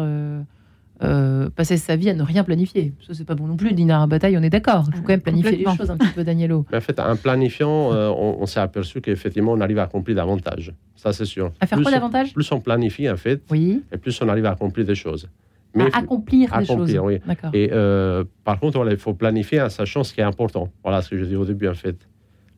euh, 1.03 1.49
passer 1.49 1.77
sa 1.77 1.95
vie 1.95 2.09
à 2.09 2.13
ne 2.13 2.23
rien 2.23 2.43
planifier. 2.43 2.93
Ça, 3.05 3.13
c'est 3.13 3.25
pas 3.25 3.35
bon 3.35 3.47
non 3.47 3.55
plus. 3.57 3.71
Dîner 3.73 3.93
à 3.93 4.07
bataille, 4.07 4.37
on 4.37 4.41
est 4.41 4.49
d'accord. 4.49 4.85
Il 4.87 4.95
faut 4.95 5.01
quand 5.01 5.09
même 5.09 5.21
planifier 5.21 5.57
les 5.57 5.65
choses 5.75 5.91
un 5.91 5.97
petit 5.97 6.11
peu, 6.13 6.23
Danielo. 6.23 6.65
Mais 6.71 6.77
en 6.77 6.81
fait, 6.81 6.99
en 6.99 7.15
planifiant, 7.15 7.93
euh, 7.93 8.09
on, 8.09 8.37
on 8.41 8.45
s'est 8.45 8.59
aperçu 8.59 8.99
qu'effectivement, 9.01 9.51
on 9.53 9.61
arrive 9.61 9.79
à 9.79 9.83
accomplir 9.83 10.15
davantage. 10.15 10.73
Ça, 10.95 11.13
c'est 11.13 11.25
sûr. 11.25 11.51
À 11.59 11.67
faire 11.67 11.77
plus 11.77 11.83
quoi 11.83 11.91
on- 11.91 11.95
davantage? 11.95 12.33
Plus 12.33 12.51
on 12.51 12.59
planifie, 12.59 13.09
en 13.09 13.17
fait, 13.17 13.41
Oui. 13.51 13.83
et 13.91 13.97
plus 13.97 14.19
on 14.21 14.27
arrive 14.29 14.45
à 14.45 14.51
accomplir 14.51 14.85
des 14.85 14.95
choses. 14.95 15.29
À 15.75 15.79
il 15.79 15.91
faut- 15.91 15.97
accomplir 15.99 16.49
des 16.49 16.55
accomplir, 16.71 17.03
choses. 17.03 17.19
oui. 17.27 17.35
Et 17.53 17.69
euh, 17.71 18.23
par 18.43 18.59
contre, 18.59 18.77
voilà, 18.77 18.91
il 18.93 18.97
faut 18.97 19.13
planifier 19.13 19.61
en 19.61 19.69
sachant 19.69 20.03
ce 20.03 20.13
qui 20.13 20.21
est 20.21 20.23
important. 20.23 20.69
Voilà 20.83 21.01
ce 21.03 21.09
que 21.11 21.17
je 21.19 21.25
dis 21.25 21.35
au 21.35 21.45
début, 21.45 21.67
en 21.67 21.75
fait. 21.75 21.95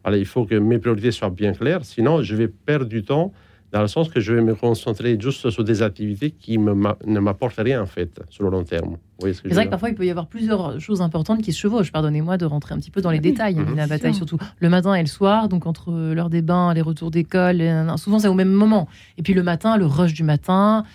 Voilà, 0.05 0.17
il 0.17 0.25
faut 0.25 0.45
que 0.45 0.55
mes 0.55 0.79
priorités 0.79 1.11
soient 1.11 1.29
bien 1.29 1.51
claires, 1.51 1.83
sinon 1.83 2.21
je 2.21 2.33
vais 2.33 2.47
perdre 2.47 2.85
du 2.85 3.03
temps 3.03 3.33
dans 3.71 3.81
le 3.81 3.87
sens 3.87 4.09
que 4.09 4.19
je 4.19 4.33
vais 4.33 4.41
me 4.41 4.55
concentrer 4.55 5.17
juste 5.19 5.49
sur 5.49 5.63
des 5.63 5.81
activités 5.81 6.31
qui 6.31 6.57
me, 6.57 6.73
ne 7.05 7.19
m'apportent 7.19 7.59
rien, 7.59 7.81
en 7.81 7.85
fait, 7.85 8.19
sur 8.29 8.43
le 8.43 8.49
long 8.49 8.63
terme. 8.63 8.97
Ce 9.21 9.33
C'est 9.33 9.49
vrai 9.49 9.65
que 9.65 9.69
parfois 9.69 9.89
il 9.89 9.95
peut 9.95 10.05
y 10.05 10.09
avoir 10.09 10.27
plusieurs 10.27 10.79
choses 10.79 11.01
importantes 11.01 11.41
qui 11.41 11.51
se 11.51 11.59
chevauchent. 11.59 11.91
Pardonnez-moi 11.91 12.37
de 12.37 12.45
rentrer 12.45 12.73
un 12.73 12.79
petit 12.79 12.91
peu 12.91 13.01
dans 13.01 13.11
les 13.11 13.17
oui. 13.17 13.31
détails. 13.31 13.55
Mhm. 13.55 13.75
La 13.75 13.85
bataille, 13.85 14.13
sûr. 14.13 14.27
surtout 14.27 14.37
le 14.59 14.69
matin 14.69 14.93
et 14.95 15.01
le 15.01 15.07
soir, 15.07 15.49
donc 15.49 15.65
entre 15.65 15.91
l'heure 15.91 16.29
des 16.29 16.41
bains, 16.41 16.73
les 16.73 16.81
retours 16.81 17.11
d'école, 17.11 17.61
souvent 17.97 18.19
c'est 18.19 18.27
au 18.27 18.33
même 18.33 18.51
moment. 18.51 18.87
Et 19.17 19.23
puis 19.23 19.33
le 19.33 19.43
matin, 19.43 19.77
le 19.77 19.85
rush 19.85 20.13
du 20.13 20.23
matin, 20.23 20.85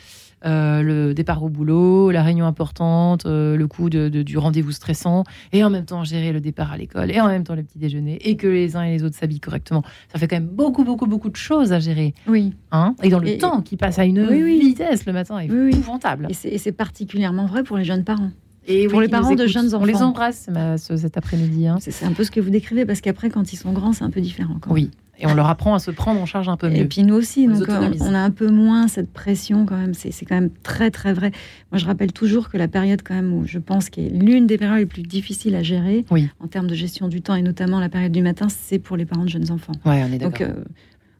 euh, 0.44 0.83
le 0.83 1.14
départ 1.14 1.42
au 1.42 1.48
boulot, 1.48 2.11
la 2.11 2.22
réunion 2.22 2.46
importante, 2.46 3.26
euh, 3.26 3.57
le 3.57 3.66
coup 3.66 3.90
de, 3.90 4.09
de- 4.09 4.22
du 4.22 4.38
rendez-vous 4.38 4.72
stressant, 4.72 5.24
et 5.52 5.64
en 5.64 5.70
même 5.70 5.85
temps 5.85 6.04
gérer 6.04 6.33
le 6.33 6.40
départ 6.40 6.72
à 6.72 6.76
l'école, 6.76 7.11
et 7.11 7.20
en 7.20 7.28
même 7.28 7.44
temps 7.44 7.54
le 7.54 7.62
petit 7.62 7.78
déjeuner, 7.78 8.18
et 8.28 8.37
que 8.37 8.46
les 8.46 8.76
uns 8.76 8.83
et 8.83 8.90
les 8.96 9.02
autres 9.04 9.16
s'habillent 9.16 9.40
correctement. 9.40 9.83
Ça 10.12 10.18
fait 10.18 10.28
quand 10.28 10.37
même 10.37 10.46
beaucoup, 10.48 10.85
beaucoup, 10.85 11.07
beaucoup 11.07 11.30
de 11.30 11.37
choses 11.37 11.72
à 11.72 11.80
gérer. 11.80 12.14
Oui. 12.26 12.52
Hein? 12.72 12.94
Et 13.02 13.09
dans 13.09 13.18
le 13.18 13.28
Et- 13.28 13.38
temps 13.38 13.62
qui 13.62 13.76
passe 13.76 13.98
à 13.98 14.04
une 14.04 14.20
Oui, 14.20 14.42
oui. 14.42 14.61
vitesse 14.61 15.07
le 15.07 15.12
matin 15.12 15.38
est 15.38 15.50
Oui, 15.50 15.70
épouvantable. 15.70 16.26
Et 16.30 16.35
c'est 16.35 16.48
et 16.48 16.59
c'est 16.59 16.72
particulièrement 16.72 17.46
vrai 17.46 17.62
pour 17.62 17.76
les 17.76 17.85
jeunes 17.85 18.04
parents. 18.04 18.30
Et 18.66 18.87
Pour 18.88 19.00
les 19.02 19.09
parents 19.09 19.35
de 19.35 19.46
jeunes 19.46 19.74
On 19.74 19.85
les 19.85 19.94
enfants. 19.96 20.07
embrasse 20.09 20.48
ma- 20.50 20.78
ce- 20.78 20.96
cet 20.96 21.18
après-midi. 21.18 21.66
hein. 21.66 21.76
C'est 21.80 22.07
un 22.07 22.12
peu 22.12 22.24
ce 22.24 22.30
que 22.30 22.40
vous 22.40 22.48
décrivez, 22.48 22.87
parce 22.87 23.02
qu'après, 23.02 23.28
quand 23.28 23.52
ils 23.52 23.57
sont 23.57 23.72
grands, 23.72 23.92
c'est 23.92 24.04
un 24.04 24.11
peu 24.11 24.22
différent. 24.22 24.57
quand. 24.61 24.72
Oui. 24.72 24.90
Et 25.18 25.27
on 25.27 25.35
leur 25.35 25.46
apprend 25.48 25.74
à 25.74 25.79
se 25.79 25.90
prendre 25.92 26.20
en 26.20 26.27
charge 26.27 26.48
un 26.48 26.57
peu 26.57 26.70
Et 26.72 26.81
mieux. 26.81 26.88
puis 26.88 27.03
nous 27.05 27.14
aussi, 27.14 27.46
On 27.48 27.59
donc, 27.59 27.68
euh, 27.68 27.90
on 28.00 28.14
a 28.14 28.18
un 28.18 28.31
peu 28.31 28.50
moins 28.50 28.88
cette 28.88 29.12
pression 29.12 29.64
quand 29.64 29.77
même. 29.77 29.94
C'est 29.94 30.11
c'est 30.11 30.24
quand 30.24 30.35
même 30.35 30.50
très 30.62 30.90
très 30.90 31.12
vrai. 31.12 31.31
Moi, 31.70 31.79
je 31.79 31.87
rappelle 31.87 32.12
toujours 32.12 32.48
que 32.48 32.57
la 32.57 32.66
période 32.68 33.03
quand 33.05 33.14
même 33.14 33.33
où 33.33 33.46
je 33.46 33.59
pense 33.59 33.90
qui 33.90 34.07
est 34.07 34.11
l'une 34.11 34.46
des 34.46 34.59
périodes 34.59 34.79
les 34.81 34.87
plus 34.87 35.03
difficiles 35.03 35.55
à 35.55 35.62
gérer 35.62 36.05
Oui. 36.11 36.29
en 36.40 36.48
termes 36.48 36.66
de 36.66 36.74
gestion 36.74 37.09
du 37.09 37.22
temps 37.22 37.35
et 37.37 37.42
notamment 37.42 37.79
la 37.81 37.88
période 37.88 38.12
du 38.12 38.22
matin, 38.22 38.48
c'est 38.48 38.79
pour 38.79 38.96
les 38.96 39.05
parents 39.07 39.24
de 39.24 39.29
jeunes 39.31 39.50
enfants. 39.53 39.72
Ouais, 39.85 40.03
on 40.09 40.12
est 40.12 40.18
Donc 40.18 40.40
d'accord. 40.40 40.55
euh, 40.59 40.64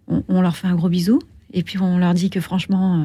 on, 0.09 0.23
on 0.29 0.43
leur 0.43 0.57
fait 0.57 0.67
un 0.67 0.75
gros 0.75 0.89
bisou 0.89 1.19
et 1.53 1.63
puis 1.63 1.79
on 1.81 1.99
leur 1.99 2.15
dit 2.15 2.31
que 2.31 2.41
franchement 2.41 3.01
euh, 3.03 3.05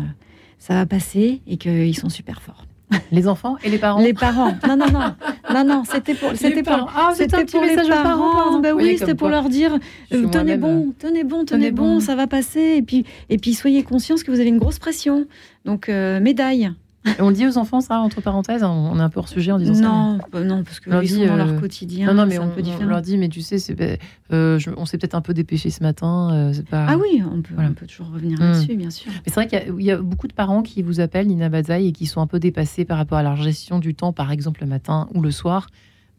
ça 0.58 0.74
va 0.74 0.86
passer 0.88 1.42
et 1.48 1.58
qu'ils 1.58 1.96
sont 1.96 2.10
super 2.10 2.42
forts. 2.42 2.66
les 3.12 3.28
enfants 3.28 3.58
et 3.64 3.70
les 3.70 3.78
parents. 3.78 4.02
Les 4.02 4.14
parents, 4.14 4.56
non 4.68 4.76
non 4.76 4.90
non 4.92 5.16
non 5.54 5.64
non, 5.64 5.84
c'était 5.86 6.14
pour 6.14 6.32
c'était 6.36 6.64
pour 6.64 6.74
parents. 6.76 6.90
Ah, 6.96 7.12
c'était 7.14 7.36
un 7.36 7.40
c'était 7.40 7.52
pour 7.52 7.64
les 7.64 7.76
parents. 7.76 8.04
parents. 8.04 8.60
Bah 8.60 8.74
voyez 8.74 8.92
oui, 8.92 8.98
c'était 8.98 9.16
pour 9.16 9.30
leur 9.30 9.50
dire 9.50 9.78
euh, 10.14 10.28
tenez 10.28 10.58
bon, 10.58 10.94
tenez 10.98 11.24
bon, 11.24 11.46
tenez, 11.46 11.72
bon. 11.72 12.00
ça 12.00 12.16
va 12.16 12.28
passer. 12.28 12.76
Et 12.78 12.82
puis, 12.82 13.06
et 13.30 13.38
puis 13.38 13.54
soyez 13.54 13.84
conscients 13.84 14.16
que 14.16 14.32
vous 14.32 14.40
avez 14.40 14.50
une 14.50 14.60
grosse 14.60 14.80
pression. 14.80 15.28
Donc, 15.66 15.90
euh, 15.90 16.20
médaille. 16.20 16.72
Et 17.18 17.22
on 17.22 17.30
le 17.30 17.36
dit 17.36 17.48
aux 17.48 17.58
enfants, 17.58 17.82
ça, 17.82 18.00
entre 18.00 18.22
parenthèses, 18.22 18.64
on 18.64 18.68
on 18.68 19.00
est 19.00 19.02
un 19.02 19.10
peu 19.10 19.20
hors 19.20 19.28
sujet 19.30 19.52
en 19.52 19.58
disant 19.58 19.74
ça. 19.74 19.82
Non, 19.82 20.18
bah 20.32 20.44
non, 20.44 20.64
parce 20.64 20.80
que 20.80 20.90
On 20.90 20.94
leur 20.94 21.04
ils 21.04 21.08
dit, 21.08 21.14
sont 21.16 21.26
dans 21.28 21.34
euh, 21.34 21.38
leur 21.52 21.60
quotidien. 21.62 22.08
Non, 22.08 22.14
non, 22.14 22.26
mais 22.26 22.38
on, 22.40 22.44
un 22.44 22.48
peu 22.50 22.62
on 22.82 22.86
leur 22.86 23.02
dit, 23.02 23.18
mais 23.18 23.30
tu 23.30 23.42
sais, 23.42 23.58
c'est, 23.58 23.74
ben, 23.76 23.98
euh, 24.34 24.60
je- 24.60 24.70
on 24.78 24.86
s'est 24.86 24.98
peut-être 24.98 25.16
un 25.16 25.22
peu 25.22 25.34
dépêché 25.34 25.70
ce 25.70 25.82
matin. 25.84 26.30
euh, 26.34 26.54
c'est 26.54 26.68
pas... 26.68 26.86
Ah 26.88 26.98
oui, 26.98 27.24
on 27.26 27.42
peut, 27.42 27.54
Voilà. 27.54 27.70
on 27.70 27.74
peut 27.74 27.88
toujours 27.88 28.08
revenir 28.12 28.38
Mm. 28.40 28.44
là-dessus, 28.44 28.76
bien 28.76 28.90
sûr. 28.90 29.12
Mais 29.12 29.22
c'est 29.26 29.34
vrai 29.36 29.48
qu'il 29.48 29.58
y 29.60 29.62
a- 29.62 29.66
il 29.68 29.84
y, 29.86 29.92
a 29.92 29.98
beaucoup 29.98 30.28
de 30.28 30.34
parents 30.34 30.62
qui 30.62 30.82
vous 30.82 31.00
appellent, 31.00 31.28
Nina 31.28 31.50
Bazaï, 31.50 31.88
et 31.88 31.92
qui 31.92 32.06
sont 32.06 32.22
un 32.22 32.28
peu 32.28 32.40
dépassés 32.40 32.86
par 32.86 32.98
rapport 32.98 33.18
à 33.18 33.24
leur 33.24 33.36
gestion 33.38 33.80
du 33.80 33.96
temps, 33.96 34.14
par 34.14 34.32
exemple 34.32 34.62
le 34.62 34.68
matin 34.68 35.08
ou 35.14 35.22
le 35.22 35.32
soir. 35.32 35.68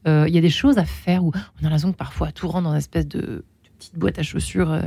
Euh, 0.09 0.25
Il 0.29 0.35
y 0.35 0.39
a 0.39 0.41
des 0.41 0.51
choses 0.51 0.79
à 0.79 0.85
faire 0.85 1.25
où 1.25 1.33
on 1.35 1.59
a 1.61 1.63
l'impression 1.65 1.93
que 1.93 1.97
parfois 1.99 2.33
tout 2.33 2.49
rentre 2.49 2.65
dans 2.65 2.71
une 2.73 2.79
espèce 2.79 3.07
de, 3.07 3.45
petite 3.79 3.97
boîte 3.99 4.19
à 4.19 4.23
chaussures, 4.23 4.71
euh, 4.71 4.81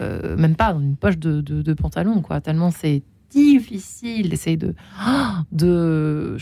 euh, 0.00 0.36
même 0.36 0.54
pas 0.56 0.72
dans 0.72 0.80
une 0.80 0.96
poche 0.96 1.18
de, 1.18 1.40
de- 1.40 1.62
de 1.62 1.72
pantalon, 1.74 2.20
quoi. 2.22 2.40
Tellement 2.40 2.70
c'est 2.70 3.02
difficile 3.30 4.28
d'essayer 4.30 4.56
de 4.56 4.74
de 5.52 6.36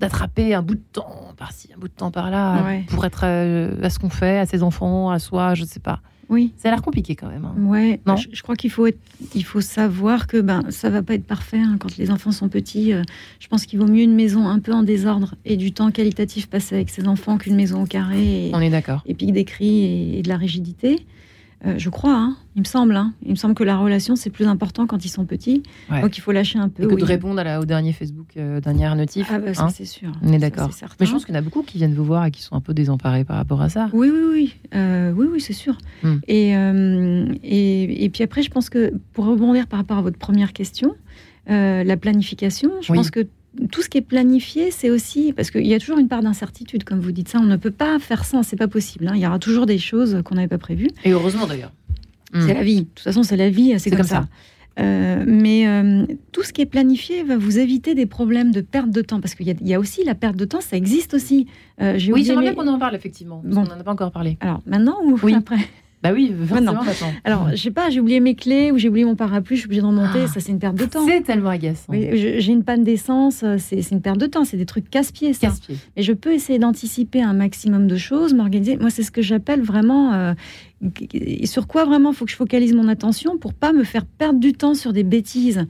d'attraper 0.00 0.54
un 0.54 0.62
bout 0.62 0.74
de 0.74 0.82
temps 0.92 1.32
par-ci, 1.36 1.68
un 1.74 1.78
bout 1.78 1.88
de 1.88 1.92
temps 1.92 2.10
par-là, 2.10 2.64
Ouais. 2.64 2.84
pour 2.88 3.04
être 3.04 3.24
à 3.24 3.90
ce 3.90 3.98
qu'on 3.98 4.08
fait, 4.10 4.38
à 4.38 4.46
ses 4.46 4.62
enfants, 4.62 5.10
à 5.10 5.18
soi, 5.18 5.54
je 5.54 5.64
sais 5.64 5.80
pas. 5.80 6.00
Oui. 6.28 6.52
Ça 6.56 6.68
a 6.68 6.72
l'air 6.72 6.80
compliqué 6.82 7.14
quand 7.14 7.28
même. 7.28 7.44
hein. 7.44 7.54
Ouais, 7.58 8.00
Non? 8.06 8.16
je, 8.16 8.28
je 8.32 8.42
crois 8.42 8.56
qu'il 8.56 8.70
faut, 8.70 8.86
être- 8.86 8.98
il 9.34 9.44
faut 9.44 9.60
savoir 9.60 10.26
que 10.26 10.40
ben, 10.40 10.62
ça 10.70 10.88
va 10.88 11.02
pas 11.02 11.14
être 11.14 11.26
parfait 11.26 11.58
hein, 11.58 11.76
quand 11.78 11.96
les 11.98 12.10
enfants 12.10 12.32
sont 12.32 12.48
petits. 12.48 12.92
euh, 12.94 13.02
je 13.38 13.48
pense 13.48 13.66
qu'il 13.66 13.78
vaut 13.78 13.86
mieux 13.86 14.02
une 14.02 14.14
maison 14.14 14.48
un 14.48 14.58
peu 14.58 14.72
en 14.72 14.82
désordre 14.82 15.34
et 15.44 15.56
du 15.58 15.72
temps 15.72 15.90
qualitatif 15.90 16.48
passé 16.48 16.74
avec 16.74 16.88
ses 16.88 17.06
enfants 17.06 17.36
qu'une 17.36 17.54
maison 17.54 17.82
au 17.82 17.86
carré 17.86 18.48
et, 18.48 18.50
On 18.54 18.60
est 18.60 18.70
d'accord. 18.70 19.02
et 19.04 19.12
puis 19.14 19.30
des 19.30 19.44
cris 19.44 19.84
et, 19.84 20.18
et 20.18 20.22
de 20.22 20.28
la 20.28 20.36
rigidité. 20.38 21.04
Euh, 21.64 21.74
je 21.78 21.90
crois, 21.90 22.14
hein, 22.16 22.36
il 22.56 22.60
me 22.62 22.64
semble. 22.66 22.96
hein. 22.96 23.12
il 23.24 23.30
me 23.30 23.36
semble 23.36 23.54
que 23.54 23.62
la 23.62 23.76
relation, 23.76 24.16
c'est 24.16 24.30
plus 24.30 24.46
important 24.48 24.86
quand 24.88 25.04
ils 25.04 25.08
sont 25.08 25.24
petits. 25.26 25.62
Ouais. 25.90 26.00
Donc 26.02 26.16
il 26.18 26.20
faut 26.20 26.32
lâcher 26.32 26.58
un 26.58 26.68
peu. 26.68 26.82
Et 26.82 26.86
que 26.88 26.94
oui. 26.94 27.00
de 27.00 27.06
répondre 27.06 27.38
à 27.38 27.44
la- 27.44 27.60
au 27.60 27.64
dernier 27.64 27.92
Facebook, 27.92 28.28
euh, 28.36 28.60
dernière 28.60 28.96
notif. 28.96 29.28
Ah 29.32 29.38
bah, 29.38 29.54
ça, 29.54 29.64
hein. 29.64 29.68
c'est 29.68 29.84
sûr. 29.84 30.10
On 30.22 30.28
est 30.28 30.32
Ça, 30.32 30.38
d'accord. 30.50 30.70
Mais 30.98 31.06
je 31.06 31.12
pense 31.12 31.24
qu'il 31.24 31.34
y 31.34 31.38
en 31.38 31.40
a 31.40 31.44
beaucoup 31.44 31.62
qui 31.62 31.78
viennent 31.78 31.94
vous 31.94 32.04
voir 32.04 32.26
et 32.26 32.30
qui 32.32 32.42
sont 32.42 32.56
un 32.56 32.60
peu 32.60 32.74
désemparés 32.74 33.24
par 33.24 33.36
rapport 33.36 33.62
à 33.62 33.68
ça. 33.68 33.88
Oui, 33.92 34.10
oui, 34.12 34.22
oui. 34.32 34.54
Euh, 34.74 35.12
oui, 35.16 35.26
oui, 35.30 35.40
c'est 35.40 35.52
sûr. 35.52 35.78
Hmm. 36.02 36.16
Et, 36.26 36.56
euh, 36.56 37.32
et, 37.44 38.04
et 38.04 38.08
puis 38.10 38.24
après, 38.24 38.42
je 38.42 38.50
pense 38.50 38.68
que 38.68 38.92
pour 39.12 39.26
rebondir 39.26 39.68
par 39.68 39.78
rapport 39.78 39.98
à 39.98 40.02
votre 40.02 40.18
première 40.18 40.52
question, 40.52 40.96
euh, 41.48 41.84
la 41.84 41.96
planification, 41.96 42.70
je 42.80 42.90
Oui. 42.92 42.98
pense 42.98 43.10
que 43.12 43.26
tout 43.70 43.82
ce 43.82 43.88
qui 43.88 43.98
est 43.98 44.02
planifié, 44.02 44.70
c'est 44.70 44.90
aussi 44.90 45.32
parce 45.32 45.50
qu'il 45.50 45.66
y 45.66 45.74
a 45.74 45.78
toujours 45.78 45.98
une 45.98 46.08
part 46.08 46.22
d'incertitude, 46.22 46.84
comme 46.84 47.00
vous 47.00 47.12
dites 47.12 47.28
ça. 47.28 47.38
On 47.38 47.44
ne 47.44 47.56
peut 47.56 47.70
pas 47.70 47.98
faire 47.98 48.24
ça, 48.24 48.42
c'est 48.42 48.56
pas 48.56 48.68
possible. 48.68 49.08
hein. 49.08 49.12
Il 49.14 49.20
y 49.20 49.26
aura 49.26 49.38
toujours 49.38 49.66
des 49.66 49.78
choses 49.78 50.22
qu'on 50.24 50.34
n'avait 50.36 50.48
pas 50.48 50.58
prévues. 50.58 50.88
Et 51.04 51.10
heureusement 51.12 51.46
d'ailleurs. 51.46 51.72
C'est 52.34 52.54
la 52.54 52.62
vie. 52.62 52.76
De 52.82 52.86
toute 52.86 53.00
façon, 53.00 53.22
c'est 53.22 53.36
la 53.36 53.50
vie, 53.50 53.74
c'est 53.78 53.90
comme, 53.90 54.04
ça. 54.06 54.26
Euh, 54.80 55.22
mais 55.26 55.68
euh, 55.68 56.06
tout 56.32 56.42
ce 56.42 56.52
qui 56.54 56.62
est 56.62 56.66
planifié 56.66 57.24
va 57.24 57.36
vous 57.36 57.58
éviter 57.58 57.94
des 57.94 58.06
problèmes 58.06 58.52
de 58.52 58.62
perte 58.62 58.88
de 58.88 59.02
temps, 59.02 59.20
parce 59.20 59.34
qu'il 59.34 59.46
y, 59.46 59.50
a- 59.50 59.54
il 59.60 59.68
y 59.68 59.74
a 59.74 59.78
aussi 59.78 60.02
la 60.02 60.14
perte 60.14 60.36
de 60.36 60.46
temps, 60.46 60.62
ça 60.62 60.78
existe 60.78 61.12
aussi. 61.12 61.46
Euh, 61.82 61.98
Oui, 62.10 62.24
j'aimerais 62.24 62.44
bien 62.44 62.54
qu'on 62.54 62.66
en 62.68 62.78
parle 62.78 62.94
effectivement. 62.94 63.42
parce 63.44 63.54
Bon. 63.54 63.64
qu'on 63.64 63.74
n'en 63.74 63.80
a 63.80 63.84
pas 63.84 63.92
encore 63.92 64.12
parlé. 64.12 64.38
Alors 64.40 64.62
maintenant 64.64 64.96
ou 65.04 65.18
Oui. 65.22 65.34
après? 65.34 65.58
Bah 66.02 66.10
oui, 66.12 66.32
forcément 66.48 66.72
maintenant. 66.82 67.12
Alors, 67.24 67.50
je 67.52 67.56
sais 67.56 67.70
pas, 67.70 67.88
j'ai 67.90 68.00
oublié 68.00 68.18
mes 68.20 68.34
clés 68.34 68.72
ou 68.72 68.78
j'ai 68.78 68.88
oublié 68.88 69.04
mon 69.04 69.14
parapluie, 69.14 69.54
je 69.56 69.60
suis 69.60 69.66
obligée 69.66 69.82
de 69.82 69.86
remonter, 69.86 70.22
Ah. 70.24 70.26
ça 70.26 70.40
c'est 70.40 70.50
une 70.50 70.58
perte 70.58 70.74
de 70.74 70.84
temps. 70.84 71.06
C'est 71.06 71.20
tellement 71.22 71.50
agaçant. 71.50 71.84
Oui, 71.90 72.08
j'ai 72.12 72.52
une 72.52 72.64
panne 72.64 72.82
d'essence, 72.82 73.42
euh, 73.44 73.56
c'est 73.58 73.88
une 73.92 74.00
perte 74.02 74.18
de 74.18 74.26
temps, 74.26 74.44
c'est 74.44 74.56
des 74.56 74.66
trucs 74.66 74.90
casse-pieds 74.90 75.32
ça. 75.32 75.46
Casse-pied. 75.48 75.76
Et 75.96 76.02
je 76.02 76.12
peux 76.12 76.32
essayer 76.32 76.58
d'anticiper 76.58 77.22
un 77.22 77.34
maximum 77.34 77.86
de 77.86 77.96
choses, 77.96 78.34
m'organiser. 78.34 78.76
Moi, 78.76 78.90
c'est 78.90 79.02
ce 79.04 79.10
que 79.12 79.22
j'appelle 79.22 79.62
vraiment. 79.62 80.12
euh, 80.14 80.34
sur 81.44 81.68
quoi 81.68 81.84
vraiment 81.84 82.12
faut 82.12 82.24
que 82.24 82.30
je 82.32 82.36
focalise 82.36 82.74
mon 82.74 82.88
attention 82.88 83.38
pour 83.38 83.54
pas 83.54 83.72
me 83.72 83.84
faire 83.84 84.04
perdre 84.04 84.40
du 84.40 84.52
temps 84.52 84.74
sur 84.74 84.92
des 84.92 85.04
bêtises. 85.04 85.64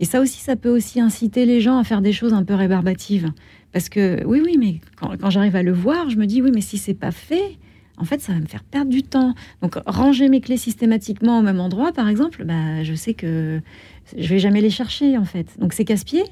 Et 0.00 0.04
ça 0.04 0.20
aussi, 0.20 0.38
ça 0.40 0.54
peut 0.56 0.68
aussi 0.68 1.00
inciter 1.00 1.46
les 1.46 1.62
gens 1.62 1.78
à 1.78 1.84
faire 1.84 2.02
des 2.02 2.12
choses 2.12 2.34
un 2.34 2.44
peu 2.44 2.52
rébarbatives. 2.54 3.32
Parce 3.72 3.88
que 3.88 4.22
oui, 4.26 4.42
oui, 4.44 4.56
mais 4.58 4.80
quand, 4.96 5.16
quand 5.18 5.30
j'arrive 5.30 5.56
à 5.56 5.62
le 5.62 5.72
voir, 5.72 6.10
je 6.10 6.16
me 6.18 6.26
dis 6.26 6.42
oui, 6.42 6.50
mais 6.54 6.60
si 6.60 6.76
c'est 6.76 6.92
pas 6.94 7.10
fait, 7.10 7.56
en 8.00 8.04
fait, 8.04 8.20
ça 8.20 8.32
va 8.32 8.38
me 8.40 8.46
faire 8.46 8.64
perdre 8.64 8.90
du 8.90 9.02
temps. 9.02 9.34
Donc, 9.62 9.78
ranger 9.86 10.28
mes 10.28 10.40
clés 10.40 10.56
systématiquement 10.56 11.38
au 11.38 11.42
même 11.42 11.60
endroit, 11.60 11.92
par 11.92 12.08
exemple, 12.08 12.44
bah, 12.44 12.82
je 12.82 12.94
sais 12.94 13.14
que 13.14 13.60
je 14.16 14.28
vais 14.28 14.38
jamais 14.38 14.60
les 14.60 14.70
chercher, 14.70 15.16
en 15.18 15.24
fait. 15.24 15.46
Donc, 15.58 15.72
c'est 15.72 15.84
casse-pied, 15.84 16.24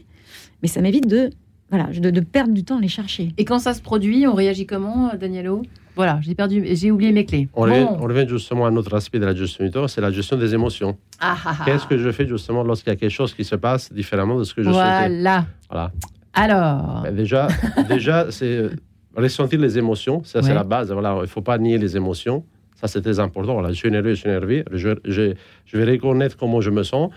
mais 0.63 0.69
ça 0.69 0.81
m'évite 0.81 1.07
de, 1.07 1.31
voilà, 1.71 1.85
de, 1.87 2.11
de 2.11 2.21
perdre 2.21 2.53
du 2.55 2.65
temps 2.65 2.79
à 2.79 2.81
les 2.81 2.89
chercher. 2.89 3.33
Et 3.39 3.45
quand 3.45 3.59
ça 3.59 3.75
se 3.75 3.83
produit, 3.83 4.27
on 4.27 4.35
réagit 4.35 4.67
comment, 4.67 5.13
Danielo 5.15 5.63
Voilà, 5.95 6.19
j'ai 6.23 6.35
perdu, 6.35 6.65
j'ai 6.73 6.91
oublié 6.91 7.13
mes 7.13 7.25
clés. 7.27 7.49
On, 7.55 7.63
revient, 7.63 7.85
Bon. 7.85 7.99
on 8.01 8.03
revient 8.05 8.27
justement 8.29 8.67
à 8.67 8.71
un 8.71 8.77
autre 8.77 8.95
aspect 8.95 9.19
de 9.19 9.27
la 9.27 9.35
gestion 9.35 9.65
du 9.65 9.71
temps, 9.71 9.87
c'est 9.89 10.01
la 10.01 10.11
gestion 10.11 10.37
des 10.39 10.55
émotions. 10.55 10.97
Ah, 11.21 11.37
ah, 11.45 11.57
ah. 11.61 11.65
Qu'est-ce 11.67 11.87
que 11.87 11.99
je 11.99 12.11
fais 12.11 12.27
justement 12.27 12.63
lorsqu'il 12.63 12.91
y 12.91 12.93
a 12.93 12.97
quelque 12.97 13.11
chose 13.11 13.35
qui 13.35 13.45
se 13.45 13.57
passe 13.57 13.93
différemment 13.93 14.39
de 14.39 14.45
ce 14.45 14.55
que 14.55 14.63
je 14.63 14.71
souhaitais? 14.71 15.09
Voilà. 15.09 15.47
Voilà. 15.71 15.93
Alors, 16.35 17.03
Ben, 17.03 17.15
Déjà, 17.15 17.49
déjà 17.89 18.31
c'est 18.31 18.47
euh, 18.57 18.71
ressentir 19.19 19.61
les 19.61 19.77
émotions. 19.79 20.23
Ça, 20.25 20.43
c'est 20.43 20.49
Ouais. 20.49 20.55
la 20.55 20.65
base. 20.65 20.91
Voilà, 20.93 21.15
il 21.19 21.23
ne 21.23 21.27
faut 21.27 21.43
pas 21.43 21.59
nier 21.59 21.79
les 21.79 21.97
émotions. 21.97 22.45
Ça, 22.77 22.87
c'est 22.87 23.03
très 23.03 23.19
important. 23.21 23.55
Voilà, 23.55 23.71
je 23.71 23.75
suis 23.75 23.89
énervé, 23.89 24.11
je 24.15 24.21
suis 24.21 24.29
énervé. 24.29 24.65
Je, 24.73 24.91
je- 25.05 25.35
je 25.67 25.77
vais 25.79 25.85
reconnaître 25.85 26.37
comment 26.37 26.61
je 26.61 26.71
me 26.71 26.83
sens 26.85 27.11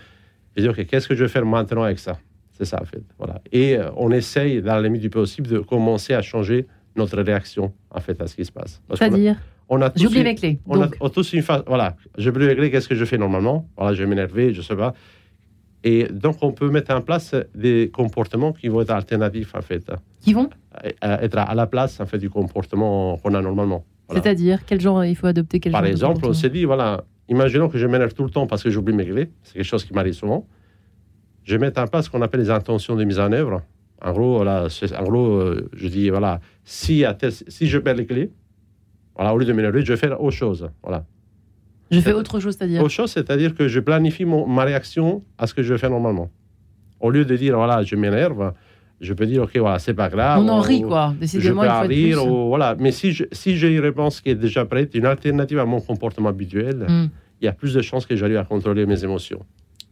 et 0.56 0.60
dire, 0.62 0.72
OK, 0.72 0.84
qu'est-ce 0.86 1.06
que 1.08 1.14
je 1.14 1.22
vais 1.24 1.28
faire 1.28 1.46
maintenant 1.46 1.82
avec 1.84 1.98
ça? 1.98 2.18
C'est 2.52 2.64
ça, 2.64 2.78
en 2.82 2.84
fait. 2.84 3.02
Voilà. 3.18 3.40
Et 3.52 3.76
euh, 3.78 3.88
on 3.96 4.10
essaye, 4.10 4.60
dans 4.60 4.74
la 4.74 4.82
limite 4.82 5.00
du 5.02 5.10
possible, 5.10 5.48
de 5.48 5.60
commencer 5.60 6.12
à 6.14 6.22
changer 6.22 6.66
notre 6.96 7.20
réaction, 7.22 7.72
en 7.90 8.00
fait, 8.00 8.20
à 8.20 8.26
ce 8.26 8.34
qui 8.36 8.44
se 8.44 8.52
passe. 8.52 8.82
A- 8.90 8.96
c'est-à-dire, 8.96 9.36
on 9.68 9.80
a 9.80 9.90
une- 9.96 10.22
mes 10.22 10.34
clés. 10.34 10.58
on 10.66 10.74
a 10.80 10.84
Donc, 10.86 10.96
on 11.00 11.06
a 11.06 11.10
tous 11.10 11.32
une 11.32 11.42
phase. 11.42 11.62
Voilà, 11.66 11.96
je 12.18 12.28
peux 12.30 12.44
régler 12.46 12.70
qu'est-ce 12.70 12.88
que 12.88 12.94
je 12.94 13.04
fais 13.06 13.16
normalement? 13.16 13.66
Voilà, 13.76 13.94
je 13.94 14.02
vais 14.02 14.08
m'énerver, 14.08 14.52
je 14.52 14.60
sais 14.60 14.76
pas. 14.76 14.92
Et 15.84 16.04
donc, 16.04 16.36
on 16.42 16.52
peut 16.52 16.70
mettre 16.70 16.94
en 16.94 17.00
place 17.00 17.34
des 17.54 17.90
comportements 17.92 18.52
qui 18.52 18.68
vont 18.68 18.82
être 18.82 18.90
alternatifs, 18.90 19.54
en 19.54 19.62
fait, 19.62 19.90
qui 20.20 20.32
vont? 20.32 20.48
À- 21.00 21.14
à 21.14 21.22
être 21.24 21.38
à 21.38 21.54
la 21.54 21.66
place, 21.66 22.00
en 22.00 22.06
fait, 22.06 22.18
du 22.18 22.30
comportement 22.30 23.16
qu'on 23.18 23.34
a 23.34 23.40
normalement. 23.42 23.84
Voilà. 24.08 24.22
C'est-à-dire, 24.22 24.64
quel 24.64 24.80
genre 24.80 25.04
il 25.04 25.16
faut 25.16 25.26
adopter 25.26 25.58
quel 25.60 25.72
Par 25.72 25.82
genre 25.82 25.90
exemple, 25.90 26.24
on 26.24 26.32
s'est 26.32 26.50
dit, 26.50 26.64
voilà, 26.64 27.04
imaginons 27.28 27.68
que 27.68 27.78
je 27.78 27.86
m'énerve 27.86 28.14
tout 28.14 28.24
le 28.24 28.30
temps 28.30 28.46
parce 28.46 28.62
que 28.62 28.70
j'oublie 28.70 28.94
mes 28.94 29.04
clés. 29.06 29.30
C'est 29.42 29.54
quelque 29.54 29.64
chose 29.64 29.84
qui 29.84 29.92
m'arrive 29.92 30.12
souvent. 30.14 30.46
Je 31.44 31.56
mettre 31.56 31.80
en 31.80 31.86
place 31.88 32.04
ce 32.06 32.10
qu'on 32.10 32.22
appelle 32.22 32.40
les 32.40 32.50
intentions 32.50 32.94
de 32.94 33.02
mise 33.04 33.18
en 33.18 33.32
œuvre. 33.32 33.62
En 34.04 34.12
gros, 34.12 34.40
en 34.46 35.02
gros 35.04 35.26
euh, 35.36 35.68
je 35.74 35.88
dis, 35.88 36.10
voilà, 36.10 36.40
si, 36.64 37.04
à 37.04 37.14
tel- 37.14 37.32
si 37.32 37.66
je 37.66 37.78
perds 37.78 37.94
les 37.96 38.06
clés, 38.06 38.30
voilà, 39.16 39.34
au 39.34 39.38
lieu 39.38 39.44
de 39.44 39.52
m'énerver, 39.52 39.84
je 39.84 39.92
vais 39.92 39.96
faire 39.98 40.20
autre 40.20 40.36
chose. 40.36 40.68
Voilà. 40.82 41.04
Je 41.92 42.00
fais 42.00 42.12
autre 42.12 42.40
chose, 42.40 42.56
c'est-à-dire. 42.58 42.80
Autre 42.80 42.90
chose, 42.90 43.10
c'est-à-dire 43.12 43.54
que 43.54 43.68
je 43.68 43.78
planifie 43.80 44.24
mon- 44.24 44.46
ma 44.46 44.64
réaction 44.64 45.22
à 45.38 45.46
ce 45.46 45.54
que 45.54 45.62
je 45.62 45.76
faire 45.76 45.90
normalement. 45.90 46.30
Au 47.00 47.10
lieu 47.10 47.24
de 47.24 47.36
dire, 47.36 47.56
voilà, 47.56 47.82
je 47.82 47.96
m'énerve, 47.96 48.52
je 49.00 49.12
peux 49.12 49.26
dire, 49.26 49.42
OK, 49.42 49.56
voilà, 49.56 49.78
c'est 49.78 49.94
pas 49.94 50.08
grave. 50.08 50.40
On 50.42 50.48
en 50.48 50.58
ou- 50.58 50.62
rit, 50.62 50.82
quoi. 50.82 51.12
Je 51.16 51.20
Décidément, 51.20 51.62
peux 51.62 51.66
il 51.66 51.70
être 51.70 51.88
rire, 51.88 52.22
plus. 52.22 52.30
ou- 52.30 52.48
voilà. 52.48 52.76
Mais 52.78 52.92
si 52.92 53.12
je- 53.12 53.24
si 53.32 53.56
j'ai 53.56 53.72
une 53.74 53.80
réponse 53.80 54.20
qui 54.20 54.30
est 54.30 54.34
déjà 54.34 54.64
prête, 54.64 54.94
une 54.94 55.06
alternative 55.06 55.58
à 55.58 55.64
mon 55.66 55.80
comportement 55.80 56.28
habituel, 56.30 56.86
Hmm. 56.88 57.06
il 57.40 57.44
y 57.44 57.48
a 57.48 57.52
plus 57.52 57.74
de 57.74 57.82
chances 57.82 58.06
que 58.06 58.14
j'arrive 58.16 58.36
à 58.38 58.44
contrôler 58.44 58.86
mes 58.86 59.02
émotions. 59.04 59.40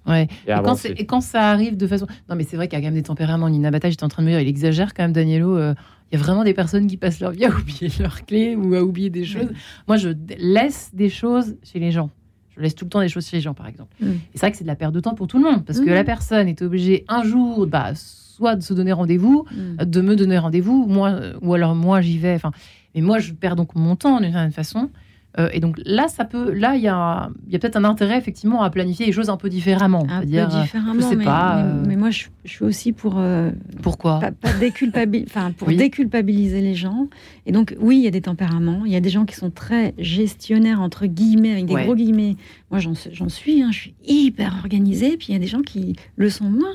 Ouais. 0.07 0.29
Et, 0.47 0.53
Et 0.53 0.55
quand, 0.65 0.85
et 0.87 1.05
quand 1.07 1.21
ça 1.21 1.51
arrive 1.51 1.77
de 1.77 1.87
façon. 1.87 2.07
Non, 2.29 2.35
mais 2.37 2.45
c'est 2.45 2.57
vrai 2.57 2.69
qu'il 2.69 2.79
y 2.79 2.81
a 2.81 2.83
quand 2.83 2.87
même 2.87 2.95
des 2.95 3.03
tempéraments. 3.07 3.51
Nina 3.51 3.71
Bata, 3.71 3.91
j'étais 3.91 4.05
en 4.05 4.09
train 4.09 4.23
de 4.23 4.29
me 4.29 4.33
dire, 4.33 4.41
il 4.41 4.49
exagère 4.49 4.95
quand 4.95 5.03
même, 5.03 5.13
Danielo. 5.13 5.59
euh, 5.59 5.75
Il 6.13 6.19
y 6.19 6.21
a 6.21 6.25
vraiment 6.25 6.43
des 6.45 6.55
personnes 6.55 6.87
qui 6.87 6.97
passent 6.97 7.21
leur 7.21 7.31
vie 7.31 7.45
à 7.45 7.51
oublier 7.57 7.91
leurs 8.01 8.25
clés 8.27 8.57
ou 8.57 8.75
à 8.75 8.83
oublier 8.83 9.11
des 9.11 9.25
choses. 9.25 9.49
Moi, 9.87 9.97
je 9.97 10.11
laisse 10.39 10.91
des 10.93 11.09
choses 11.09 11.57
chez 11.63 11.79
les 11.79 11.93
gens. 11.93 12.11
Je 12.57 12.61
laisse 12.61 12.75
tout 12.75 12.85
le 12.85 12.91
temps 12.91 13.01
des 13.01 13.09
choses 13.09 13.27
chez 13.29 13.37
les 13.37 13.41
gens, 13.43 13.55
par 13.55 13.69
exemple. 13.69 13.95
Mm. 14.01 14.09
Et 14.11 14.19
c'est 14.35 14.41
vrai 14.41 14.51
que 14.51 14.57
c'est 14.57 14.65
de 14.65 14.69
la 14.69 14.77
perte 14.77 14.93
de 14.93 15.01
temps 15.01 15.15
pour 15.15 15.29
tout 15.29 15.39
le 15.39 15.45
monde. 15.45 15.65
Parce 15.65 15.81
que 15.81 15.89
la 15.89 16.05
personne 16.05 16.49
est 16.49 16.61
obligée 16.63 17.05
un 17.09 17.23
jour, 17.23 17.67
bah, 17.67 17.93
soit 17.95 18.57
de 18.57 18.63
se 18.63 18.75
donner 18.75 18.93
rendez-vous, 18.93 19.45
Mm. 19.51 19.85
de 19.85 20.01
me 20.01 20.17
donner 20.17 20.39
rendez-vous, 20.39 20.87
moi, 20.87 21.11
euh, 21.11 21.35
ou 21.43 21.55
alors 21.55 21.75
moi 21.75 22.01
j'y 22.01 22.19
vais. 22.19 22.35
Enfin, 22.35 22.51
mais 22.95 23.01
moi 23.03 23.19
je 23.21 23.33
perds 23.33 23.55
donc 23.57 23.75
mon 23.77 23.95
temps 23.97 24.21
d'une 24.21 24.33
certaine 24.33 24.51
façon. 24.53 24.91
Euh, 25.39 25.49
et 25.53 25.61
donc 25.61 25.81
là, 25.85 26.09
ça 26.09 26.25
peut, 26.25 26.53
là 26.53 26.75
il 26.75 26.83
y 26.83 26.89
a, 26.89 27.31
y 27.49 27.55
a 27.55 27.59
peut-être 27.61 27.77
un 27.77 27.85
intérêt 27.85 28.19
effectivement 28.19 28.63
à 28.63 28.71
planifier 28.71 29.07
les 29.07 29.13
choses 29.13 29.31
un 29.31 29.37
peu 29.37 29.49
différemment. 29.49 30.05
Un 30.11 30.21
peu 30.23 30.27
différemment, 30.27 30.95
je 30.97 31.01
sais 31.03 31.15
mais, 31.15 31.25
pas, 31.25 31.55
mais- 31.57 31.63
euh, 31.63 31.85
mais 31.87 31.95
moi 31.97 32.11
je, 32.11 32.25
je 32.45 32.51
suis 32.51 32.65
aussi 32.65 32.93
pour 32.93 33.15
euh, 33.19 33.53
pourquoi 33.81 34.19
pas, 34.19 34.33
pas 34.33 34.53
déculpabil- 34.55 35.25
enfin, 35.29 35.53
pour 35.53 35.69
Oui. 35.69 35.77
déculpabiliser 35.77 36.61
les 36.61 36.75
gens. 36.75 37.07
Et 37.47 37.53
donc, 37.53 37.77
oui, 37.79 37.99
il 37.99 38.03
y 38.03 38.09
a 38.09 38.11
des 38.11 38.23
tempéraments. 38.23 38.83
Il 38.85 38.91
y 38.91 38.97
a 38.97 39.01
des 39.01 39.09
gens 39.11 39.25
qui 39.25 39.37
sont 39.37 39.51
très 39.51 39.95
gestionnaires, 39.99 40.81
entre 40.81 41.07
guillemets, 41.07 41.53
avec 41.53 41.67
des 41.67 41.75
Ouais. 41.75 41.85
gros 41.85 41.95
guillemets. 41.95 42.35
Moi, 42.73 42.81
j'en 42.81 42.95
suis- 42.95 43.11
j'en 43.15 43.29
suis. 43.29 43.63
hein, 43.63 43.71
je 43.71 43.79
suis 43.79 43.95
hyper 44.05 44.57
organisée. 44.59 45.17
Puis 45.17 45.27
il 45.29 45.33
y 45.35 45.37
a 45.37 45.41
des 45.41 45.47
gens 45.47 45.63
qui 45.63 45.95
le 46.17 46.29
sont 46.29 46.51
moins. 46.51 46.75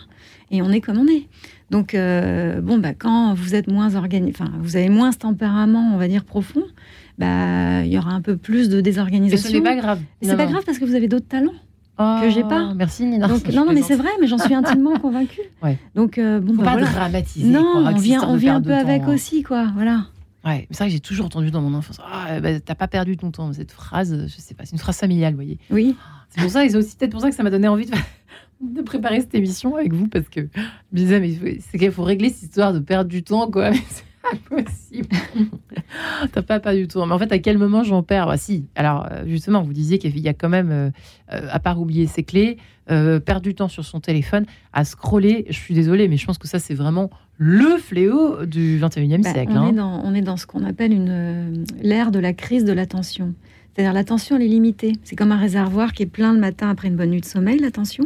Et 0.52 0.62
on 0.62 0.70
est 0.72 0.80
comme 0.80 0.98
on 0.98 1.08
est. 1.08 1.28
Donc, 1.72 1.94
euh, 1.96 2.62
bon, 2.62 2.78
bah, 2.78 2.94
quand 2.94 3.34
vous 3.34 3.54
êtes 3.56 3.68
moins 3.68 3.96
organisé, 3.96 4.32
enfin, 4.40 4.52
vous 4.62 4.76
avez 4.78 4.90
moins 4.90 5.12
ce 5.12 5.18
tempérament, 5.18 5.92
on 5.94 5.98
va 5.98 6.08
dire, 6.08 6.24
profond, 6.24 6.64
bah, 7.18 7.84
il 7.84 7.92
y 7.92 7.98
aura 7.98 8.12
un 8.12 8.22
peu 8.22 8.38
plus 8.38 8.70
de 8.70 8.76
Et 8.76 8.80
ce 8.80 8.82
désorganisation. 8.84 9.52
n'est 9.52 9.62
pas 9.62 9.76
grave. 9.76 10.00
Mais 10.22 10.28
c'est 10.30 10.38
pas 10.38 10.46
grave 10.46 10.64
parce 10.66 10.78
que 10.80 10.86
vous 10.86 10.96
avez 10.96 11.08
d'autres 11.08 11.28
talents. 11.28 11.54
Oh, 11.98 12.18
que 12.22 12.30
j'ai 12.30 12.44
pas. 12.44 12.74
Merci 12.74 13.06
Nina. 13.06 13.28
Donc, 13.28 13.48
non, 13.54 13.66
non, 13.66 13.72
mais 13.74 13.82
c'est 13.82 13.96
vrai, 13.96 14.10
mais 14.20 14.28
j'en 14.28 14.38
suis 14.38 14.54
intimement 14.54 15.00
convaincue. 15.00 15.40
Ouais. 15.64 15.78
Donc, 15.96 16.18
euh, 16.18 16.42
bon, 16.42 16.54
Faut 16.54 16.60
bah, 16.60 16.66
pas 16.66 16.72
voilà. 16.74 16.88
dramatiser. 16.92 17.48
Non, 17.50 17.64
quoi, 17.64 17.92
on 17.94 17.98
vient, 17.98 18.22
on 18.28 18.36
vient 18.36 18.56
un 18.58 18.62
peu 18.62 18.74
avec 18.74 19.04
temps. 19.06 19.14
aussi, 19.14 19.44
quoi. 19.44 19.72
Voilà. 19.76 20.08
Ouais, 20.44 20.58
mais 20.60 20.68
c'est 20.72 20.80
vrai 20.80 20.88
que 20.88 20.94
j'ai 20.94 21.00
toujours 21.00 21.26
entendu 21.28 21.52
dans 21.52 21.62
mon 21.62 21.74
enfance. 21.74 22.00
Ah, 22.06 22.40
bah, 22.42 22.60
t'as 22.60 22.76
pas 22.76 22.90
perdu 22.90 23.16
ton 23.16 23.32
temps. 23.32 23.52
Cette 23.54 23.72
phrase, 23.72 24.28
je 24.28 24.42
sais 24.42 24.54
pas, 24.54 24.66
c'est 24.66 24.74
une 24.74 24.78
phrase 24.78 24.98
familiale, 24.98 25.32
vous 25.34 25.38
voyez. 25.38 25.58
Oui. 25.72 25.96
C'est 26.30 26.42
pour 26.42 26.52
ça, 26.52 26.66
et 26.66 26.70
c'est 26.70 26.76
aussi 26.78 26.98
peut-être 26.98 27.12
pour 27.12 27.22
ça 27.22 27.30
que 27.30 27.36
ça 27.36 27.44
m'a 27.44 27.50
donné 27.50 27.70
envie 27.70 27.86
de, 27.86 27.96
de 28.62 28.82
préparer 28.82 29.22
cette 29.22 29.34
émission 29.34 29.76
avec 29.78 29.94
vous, 29.94 30.08
parce 30.10 30.28
que 30.28 30.42
je 30.42 30.60
me 30.92 30.98
disais, 30.98 31.20
mais 31.22 31.60
c'est 31.72 31.78
qu'il 31.78 31.92
faut 31.94 32.04
régler 32.04 32.30
cette 32.30 32.44
histoire 32.50 32.74
de 32.74 32.80
perdre 32.80 33.10
du 33.10 33.24
temps, 33.24 33.50
quoi. 33.50 33.72
Mais 34.52 34.64
c'est 34.68 34.98
impossible. 35.00 35.16
T'as 36.32 36.42
pas 36.42 36.60
perdu 36.60 36.82
du 36.82 36.88
temps. 36.88 37.06
Mais 37.06 37.14
en 37.14 37.20
fait, 37.20 37.32
à 37.32 37.40
quel 37.40 37.58
moment 37.58 37.84
j'en 37.84 38.04
perds 38.04 38.28
Bah 38.28 38.38
si. 38.38 38.66
Alors, 38.76 39.08
euh, 39.12 39.24
justement, 39.28 39.62
vous 39.62 39.74
disiez 39.74 39.98
qu'il 40.00 40.18
y 40.20 40.28
a 40.28 40.34
quand 40.34 40.50
même, 40.50 40.72
euh, 40.72 40.90
euh, 41.34 41.48
à 41.52 41.60
part 41.60 41.80
oublier 41.80 42.08
ses 42.08 42.24
clés, 42.24 42.58
euh, 42.92 43.20
perdre 43.20 43.42
du 43.42 43.56
temps 43.56 43.68
sur 43.68 43.84
son 43.86 44.00
téléphone, 44.00 44.46
à 44.74 44.86
scroller. 44.86 45.46
Je 45.50 45.56
suis 45.58 45.74
désolée, 45.74 46.08
mais 46.08 46.18
je 46.18 46.26
pense 46.26 46.38
que 46.38 46.48
ça, 46.48 46.60
c'est 46.60 46.76
vraiment 46.76 47.10
le 47.38 47.78
fléau 47.78 48.46
du 48.46 48.80
21e 48.80 49.22
Bah, 49.24 49.32
siècle. 49.34 49.52
on, 49.54 49.58
hein. 49.58 49.70
est 49.70 49.74
dans, 49.74 50.02
on 50.04 50.14
est 50.14 50.22
dans 50.22 50.38
ce 50.38 50.46
qu'on 50.46 50.64
appelle 50.64 50.94
une 50.94 51.10
euh, 51.10 51.54
l'ère 51.82 52.12
de 52.12 52.20
la 52.20 52.34
crise 52.34 52.64
de 52.64 52.74
l'attention. 52.74 53.34
C'est-à-dire 53.74 53.92
l'attention, 53.94 54.38
elle 54.38 54.44
est 54.44 54.48
limitée. 54.48 54.94
C'est 55.04 55.18
comme 55.18 55.34
un 55.34 55.38
réservoir 55.38 55.92
qui 55.92 56.04
est 56.04 56.08
plein 56.08 56.32
le 56.34 56.40
matin 56.40 56.70
après 56.70 56.88
une 56.88 56.96
bonne 56.96 57.10
nuit 57.10 57.20
de 57.20 57.26
sommeil, 57.26 57.60
l'attention, 57.60 58.06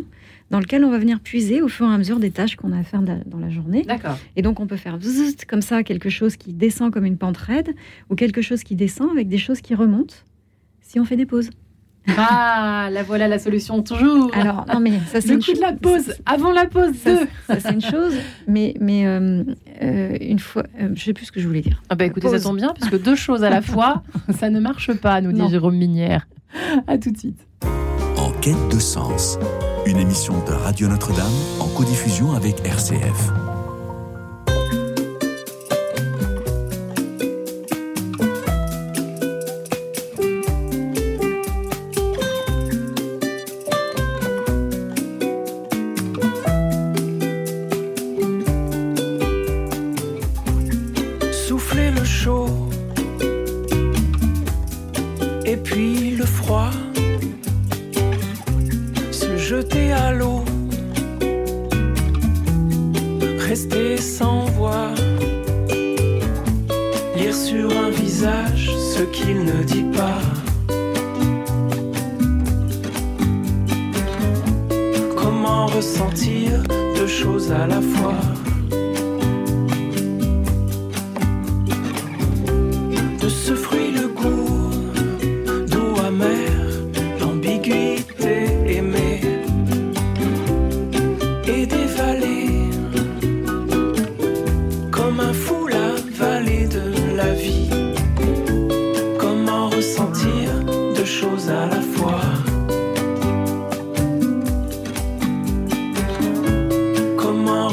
dans 0.51 0.59
lequel 0.59 0.83
on 0.83 0.89
va 0.89 0.97
venir 0.97 1.19
puiser 1.19 1.61
au 1.61 1.67
fur 1.67 1.89
et 1.89 1.93
à 1.93 1.97
mesure 1.97 2.19
des 2.19 2.31
tâches 2.31 2.55
qu'on 2.55 2.71
a 2.71 2.79
à 2.79 2.83
faire 2.83 3.01
da- 3.01 3.17
dans 3.25 3.39
la 3.39 3.49
journée. 3.49 3.83
D'accord. 3.83 4.17
Et 4.35 4.41
donc 4.41 4.59
on 4.59 4.67
peut 4.67 4.77
faire 4.77 4.97
zzt 4.99 5.45
comme 5.45 5.61
ça 5.61 5.83
quelque 5.83 6.09
chose 6.09 6.35
qui 6.37 6.53
descend 6.53 6.91
comme 6.91 7.05
une 7.05 7.17
pente 7.17 7.37
raide 7.37 7.75
ou 8.09 8.15
quelque 8.15 8.41
chose 8.41 8.63
qui 8.63 8.75
descend 8.75 9.09
avec 9.11 9.27
des 9.27 9.37
choses 9.37 9.61
qui 9.61 9.75
remontent 9.75 10.15
si 10.81 10.99
on 10.99 11.05
fait 11.05 11.15
des 11.17 11.25
pauses. 11.27 11.49
Ah, 12.17 12.89
la 12.91 13.03
voilà 13.03 13.27
la 13.27 13.37
solution, 13.37 13.83
toujours. 13.83 14.31
Alors 14.33 14.65
non 14.73 14.79
mais 14.79 14.93
ça 15.11 15.21
c'est 15.21 15.27
le 15.27 15.33
une 15.35 15.43
coup 15.43 15.53
de 15.53 15.59
la 15.59 15.73
pause, 15.73 16.15
avant 16.25 16.51
la 16.51 16.65
pause, 16.65 16.95
Ça, 16.95 17.13
deux. 17.13 17.27
ça, 17.45 17.59
c'est 17.59 17.73
une 17.73 17.81
chose, 17.81 18.13
mais, 18.47 18.73
mais 18.79 19.05
euh, 19.05 19.43
euh, 19.83 20.17
une 20.19 20.39
fois, 20.39 20.63
euh, 20.81 20.89
je 20.95 21.03
sais 21.03 21.13
plus 21.13 21.25
ce 21.25 21.31
que 21.31 21.39
je 21.39 21.45
voulais 21.45 21.61
dire. 21.61 21.83
Ah 21.89 21.93
bah 21.95 22.05
écoutez, 22.05 22.27
ça 22.27 22.33
Pause. 22.33 22.43
tombe 22.43 22.55
bien, 22.57 22.73
puisque 22.73 22.99
deux 23.03 23.15
choses 23.15 23.43
à 23.43 23.51
la 23.51 23.61
fois, 23.61 24.01
ça 24.39 24.49
ne 24.49 24.59
marche 24.59 24.91
pas, 24.93 25.21
nous 25.21 25.31
dit 25.31 25.39
Non. 25.41 25.49
Jérôme 25.49 25.75
Minière. 25.75 26.27
À 26.87 26.97
tout 26.97 27.11
de 27.11 27.17
suite. 27.17 27.45
Quête 28.49 28.69
de 28.69 28.79
sens, 28.79 29.37
une 29.85 29.97
émission 29.97 30.43
de 30.43 30.53
Radio 30.53 30.87
Notre-Dame 30.87 31.31
en 31.59 31.67
codiffusion 31.67 32.33
avec 32.33 32.65
RCF. 32.65 33.38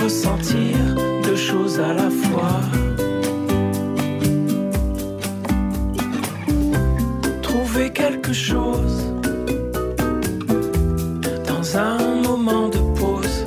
Ressentir 0.07 0.77
deux 1.25 1.35
choses 1.35 1.81
à 1.81 1.93
la 1.93 2.09
fois? 2.25 2.61
trouver 7.43 7.91
quelque 7.91 8.33
chose 8.33 8.99
dans 11.51 11.67
un 11.77 11.99
moment 12.29 12.69
de 12.69 12.83
pause. 12.99 13.39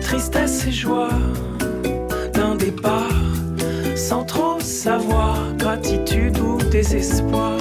tristesse 0.00 0.66
et 0.66 0.72
joie 0.72 1.18
d'un 2.34 2.56
départ 2.56 3.22
sans 3.94 4.24
trop 4.24 4.58
savoir 4.58 5.36
gratitude 5.56 6.36
ou 6.40 6.56
désespoir. 6.68 7.51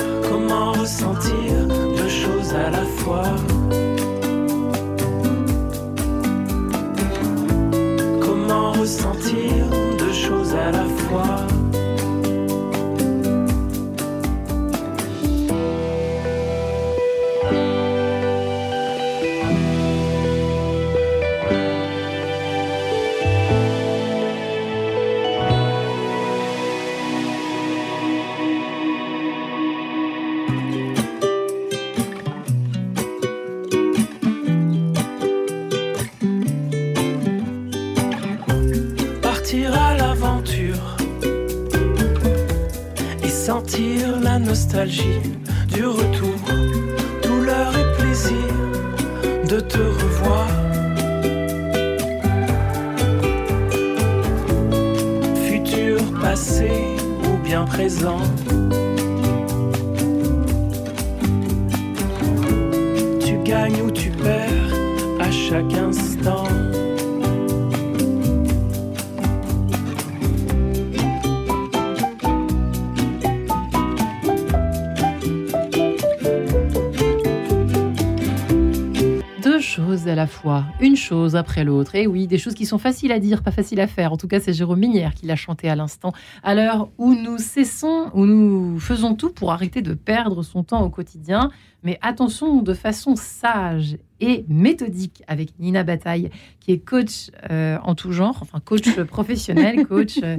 À 79.91 80.15
la 80.15 80.25
fois, 80.25 80.63
une 80.79 80.95
chose 80.95 81.35
après 81.35 81.65
l'autre. 81.65 81.95
Et 81.95 82.07
oui, 82.07 82.25
des 82.25 82.37
choses 82.37 82.53
qui 82.53 82.65
sont 82.65 82.77
faciles 82.77 83.11
à 83.11 83.19
dire, 83.19 83.43
pas 83.43 83.51
faciles 83.51 83.81
à 83.81 83.87
faire. 83.87 84.13
En 84.13 84.17
tout 84.17 84.29
cas, 84.29 84.39
c'est 84.39 84.53
Jérôme 84.53 84.79
Minière 84.79 85.13
qui 85.13 85.25
l'a 85.25 85.35
chanté 85.35 85.67
à 85.69 85.75
l'instant, 85.75 86.13
à 86.43 86.55
l'heure 86.55 86.87
où 86.97 87.13
nous 87.13 87.37
cessons, 87.37 88.09
où 88.13 88.25
nous 88.25 88.79
faisons 88.79 89.15
tout 89.15 89.31
pour 89.31 89.51
arrêter 89.51 89.81
de 89.81 89.93
perdre 89.93 90.43
son 90.43 90.63
temps 90.63 90.81
au 90.81 90.89
quotidien. 90.89 91.49
Mais 91.83 91.99
attention, 92.01 92.61
de 92.61 92.73
façon 92.73 93.15
sage 93.17 93.97
et 94.21 94.45
méthodique, 94.47 95.23
avec 95.27 95.59
Nina 95.59 95.83
Bataille, 95.83 96.29
qui 96.61 96.71
est 96.71 96.79
coach 96.79 97.29
euh, 97.49 97.77
en 97.83 97.93
tout 97.93 98.13
genre, 98.13 98.37
enfin 98.41 98.61
coach 98.63 98.89
professionnel, 99.07 99.85
coach. 99.87 100.19
euh, 100.23 100.37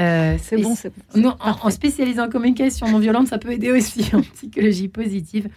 euh, 0.00 0.36
C'est 0.42 0.56
bon, 0.60 0.74
c'est 0.74 0.92
c'est 1.10 1.20
non, 1.20 1.36
en, 1.40 1.66
en 1.66 1.70
spécialisé 1.70 2.20
en 2.20 2.28
communication 2.28 2.88
non 2.90 2.98
violente, 2.98 3.28
ça 3.28 3.38
peut 3.38 3.52
aider 3.52 3.70
aussi 3.70 4.10
en 4.12 4.22
psychologie 4.22 4.88
positive, 4.88 5.48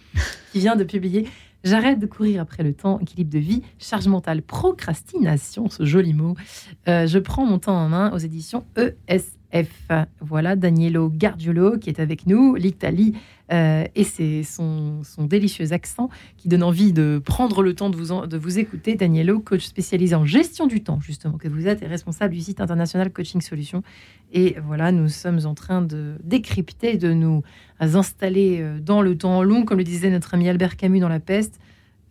qui 0.52 0.60
vient 0.60 0.76
de 0.76 0.84
publier 0.84 1.26
J'arrête 1.64 1.98
de 1.98 2.06
courir 2.06 2.42
après 2.42 2.62
le 2.62 2.74
temps, 2.74 2.98
équilibre 2.98 3.30
de 3.30 3.38
vie, 3.38 3.62
charge 3.78 4.08
mentale, 4.08 4.42
procrastination, 4.42 5.68
ce 5.68 5.84
joli 5.84 6.12
mot. 6.14 6.34
Euh, 6.88 7.06
je 7.06 7.18
prends 7.18 7.46
mon 7.46 7.58
temps 7.58 7.76
en 7.76 7.88
main 7.88 8.12
aux 8.12 8.18
éditions 8.18 8.64
ESF. 9.52 9.90
Voilà 10.20 10.56
Danielo 10.56 11.08
Gardiolo 11.08 11.78
qui 11.78 11.90
est 11.90 12.00
avec 12.00 12.26
nous, 12.26 12.54
l'Italie, 12.54 13.14
euh, 13.52 13.84
et 13.94 14.04
c'est 14.04 14.42
son, 14.44 15.02
délicieux 15.18 15.72
accent 15.72 16.08
qui 16.38 16.48
donne 16.48 16.62
envie 16.62 16.92
de 16.92 17.20
prendre 17.22 17.62
le 17.62 17.74
temps 17.74 17.90
de 17.90 17.96
vous, 17.96 18.26
de 18.26 18.36
vous 18.36 18.58
écouter. 18.58 18.94
Danielo, 18.94 19.40
coach 19.40 19.64
spécialisé 19.64 20.14
en 20.14 20.24
gestion 20.24 20.66
du 20.66 20.82
temps, 20.82 21.00
justement, 21.00 21.36
que 21.36 21.48
vous 21.48 21.66
êtes, 21.66 21.82
et 21.82 21.86
responsable 21.86 22.34
du 22.34 22.40
site 22.40 22.60
international 22.60 23.12
Coaching 23.12 23.40
Solutions. 23.40 23.82
Et 24.32 24.56
voilà, 24.66 24.92
nous 24.92 25.08
sommes 25.08 25.40
en 25.44 25.54
train 25.54 25.82
de 25.82 26.14
décrypter, 26.24 26.96
de 26.96 27.12
nous 27.12 27.42
installer 27.80 28.60
euh, 28.60 28.78
dans 28.80 29.02
le 29.02 29.16
temps 29.16 29.42
long, 29.42 29.64
comme 29.64 29.78
le 29.78 29.84
disait 29.84 30.10
notre 30.10 30.34
ami 30.34 30.48
Albert 30.48 30.76
Camus 30.76 31.00
dans 31.00 31.08
La 31.08 31.20
Peste. 31.20 31.60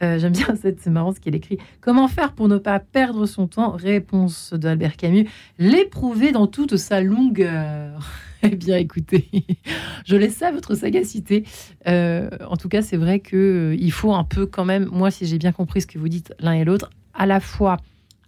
Euh, 0.01 0.17
J'aime 0.19 0.33
bien 0.33 0.55
cette, 0.55 0.79
c'est 0.81 0.89
marrant 0.89 1.13
ce 1.13 1.19
qu'il 1.19 1.35
écrit. 1.35 1.57
Comment 1.79 2.07
faire 2.07 2.33
pour 2.33 2.47
ne 2.47 2.57
pas 2.57 2.79
perdre 2.79 3.25
son 3.25 3.47
temps? 3.47 3.71
Réponse 3.71 4.53
d'Albert 4.53 4.97
Camus. 4.97 5.27
L'éprouver 5.59 6.31
dans 6.31 6.47
toute 6.47 6.77
sa 6.77 7.01
longueur. 7.01 8.09
Eh 8.43 8.55
bien, 8.55 8.77
écoutez, 8.77 9.29
je 10.07 10.15
laisse 10.15 10.41
à 10.41 10.51
votre 10.51 10.73
sagacité. 10.73 11.43
Euh, 11.87 12.27
en 12.49 12.57
tout 12.57 12.69
cas, 12.69 12.81
c'est 12.81 12.97
vrai 12.97 13.19
que 13.19 13.35
euh, 13.37 13.75
il 13.79 13.91
faut 13.91 14.15
un 14.15 14.23
peu 14.23 14.47
quand 14.47 14.65
même, 14.65 14.89
moi, 14.91 15.11
si 15.11 15.27
j'ai 15.27 15.37
bien 15.37 15.51
compris 15.51 15.81
ce 15.81 15.85
que 15.85 15.99
vous 15.99 16.09
dites 16.09 16.33
l'un 16.39 16.53
et 16.53 16.65
l'autre, 16.65 16.89
à 17.13 17.27
la 17.27 17.39
fois 17.39 17.77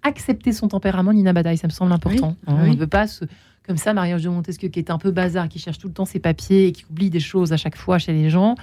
accepter 0.03 0.51
son 0.51 0.67
tempérament, 0.67 1.13
Nina 1.13 1.34
Badaï, 1.34 1.57
ça 1.57 1.65
me 1.65 1.71
semble 1.71 1.91
important. 1.93 2.36
Oui, 2.47 2.53
Hein, 2.53 2.57
oui. 2.61 2.69
On 2.69 2.74
ne 2.74 2.78
veut 2.78 2.86
pas 2.86 3.07
se, 3.07 3.26
comme 3.65 3.78
ça, 3.78 3.91
Marie-Ange 3.95 4.21
de 4.21 4.30
Montesquieu, 4.30 4.69
qui 4.69 4.78
est 4.78 4.91
un 4.91 4.99
peu 4.99 5.09
bazar, 5.09 5.49
qui 5.49 5.57
cherche 5.57 5.80
tout 5.80 5.88
le 5.88 5.95
temps 5.95 6.05
ses 6.05 6.19
papiers 6.19 6.67
et 6.67 6.71
qui 6.74 6.86
oublie 6.91 7.09
des 7.09 7.19
choses 7.19 7.51
à 7.51 7.57
chaque 7.57 7.76
fois 7.76 7.97
chez 7.97 8.13
les 8.13 8.30
gens. 8.30 8.53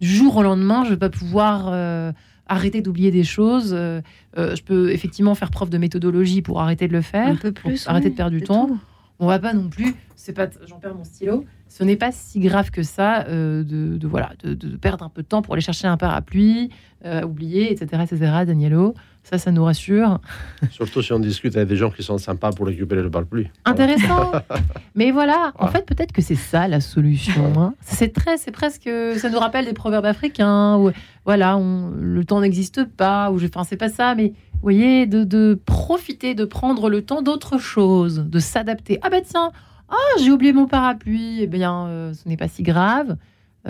Du 0.00 0.06
jour 0.06 0.36
au 0.36 0.44
lendemain, 0.44 0.84
je 0.84 0.90
ne 0.90 0.94
vais 0.94 0.98
pas 1.00 1.10
pouvoir 1.10 1.70
euh, 1.72 2.12
arrêter 2.50 2.82
d'oublier 2.82 3.10
des 3.10 3.24
choses. 3.24 3.72
Euh, 3.72 4.02
euh, 4.36 4.54
je 4.54 4.62
peux 4.62 4.90
effectivement 4.90 5.34
faire 5.34 5.50
preuve 5.50 5.70
de 5.70 5.78
méthodologie 5.78 6.42
pour 6.42 6.60
arrêter 6.60 6.88
de 6.88 6.92
le 6.92 7.00
faire. 7.00 7.28
un 7.28 7.36
peu 7.36 7.52
plus. 7.52 7.86
arrêter 7.88 8.10
de 8.10 8.14
perdre 8.14 8.36
du 8.36 8.42
temps. 8.42 8.66
tout. 8.66 8.78
On 9.20 9.26
va 9.26 9.38
pas 9.38 9.52
non 9.52 9.68
plus, 9.68 9.94
c'est 10.16 10.32
pas, 10.32 10.48
j'en 10.66 10.78
perds 10.78 10.94
mon 10.94 11.04
stylo. 11.04 11.44
Ce 11.68 11.84
n'est 11.84 11.96
pas 11.96 12.10
si 12.10 12.40
grave 12.40 12.70
que 12.70 12.82
ça 12.82 13.26
euh, 13.28 13.62
de, 13.62 13.96
de, 13.96 14.06
voilà 14.08 14.30
de, 14.42 14.54
de 14.54 14.76
perdre 14.76 15.04
un 15.04 15.08
peu 15.08 15.22
de 15.22 15.26
temps 15.28 15.40
pour 15.42 15.54
aller 15.54 15.60
chercher 15.62 15.86
un 15.86 15.96
parapluie, 15.96 16.70
euh, 17.04 17.22
oublier, 17.22 17.70
etc., 17.70 18.02
etc. 18.02 18.18
Danielo, 18.44 18.94
ça, 19.22 19.38
ça 19.38 19.52
nous 19.52 19.62
rassure. 19.64 20.18
Surtout 20.70 21.00
si 21.02 21.12
on 21.12 21.20
discute 21.20 21.54
avec 21.54 21.68
des 21.68 21.76
gens 21.76 21.90
qui 21.90 22.02
sont 22.02 22.18
sympas 22.18 22.50
pour 22.50 22.66
récupérer 22.66 23.02
le 23.02 23.10
parapluie. 23.10 23.48
Intéressant. 23.66 24.32
Mais 24.96 25.12
voilà, 25.12 25.52
en 25.58 25.68
fait, 25.68 25.86
peut-être 25.86 26.10
que 26.12 26.22
c'est 26.22 26.34
ça 26.34 26.66
la 26.66 26.80
solution. 26.80 27.52
hein. 27.60 27.74
C'est 27.82 28.12
très, 28.12 28.36
c'est 28.36 28.50
presque, 28.50 28.90
ça 29.18 29.30
nous 29.30 29.38
rappelle 29.38 29.66
des 29.66 29.72
proverbes 29.74 30.06
africains 30.06 30.76
où, 30.76 30.90
voilà, 31.24 31.56
on- 31.56 31.90
le 31.90 32.24
temps 32.24 32.40
n'existe 32.40 32.84
pas, 32.84 33.30
ou 33.30 33.38
je, 33.38 33.46
c'est 33.68 33.76
pas 33.76 33.90
ça, 33.90 34.14
mais 34.16 34.32
vous 34.60 34.64
voyez, 34.64 35.06
de, 35.06 35.24
de 35.24 35.58
profiter, 35.64 36.34
de 36.34 36.44
prendre 36.44 36.90
le 36.90 37.00
temps 37.00 37.22
d'autre 37.22 37.56
chose, 37.56 38.26
de 38.28 38.38
s'adapter. 38.38 38.98
Ah 39.00 39.08
bah 39.08 39.22
tiens, 39.24 39.52
ah 39.88 39.96
j'ai 40.18 40.30
oublié 40.30 40.52
mon 40.52 40.66
parapluie. 40.66 41.38
Eh 41.40 41.46
bien, 41.46 41.86
euh, 41.86 42.12
ce 42.12 42.28
n'est 42.28 42.36
pas 42.36 42.46
si 42.46 42.62
grave. 42.62 43.16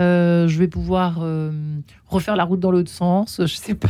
Euh, 0.01 0.49
je 0.49 0.59
vais 0.59 0.67
pouvoir 0.67 1.19
euh, 1.21 1.49
refaire 2.07 2.35
la 2.35 2.43
route 2.43 2.59
dans 2.59 2.71
l'autre 2.71 2.91
sens. 2.91 3.39
Je 3.39 3.55
sais 3.55 3.73
pas. 3.73 3.87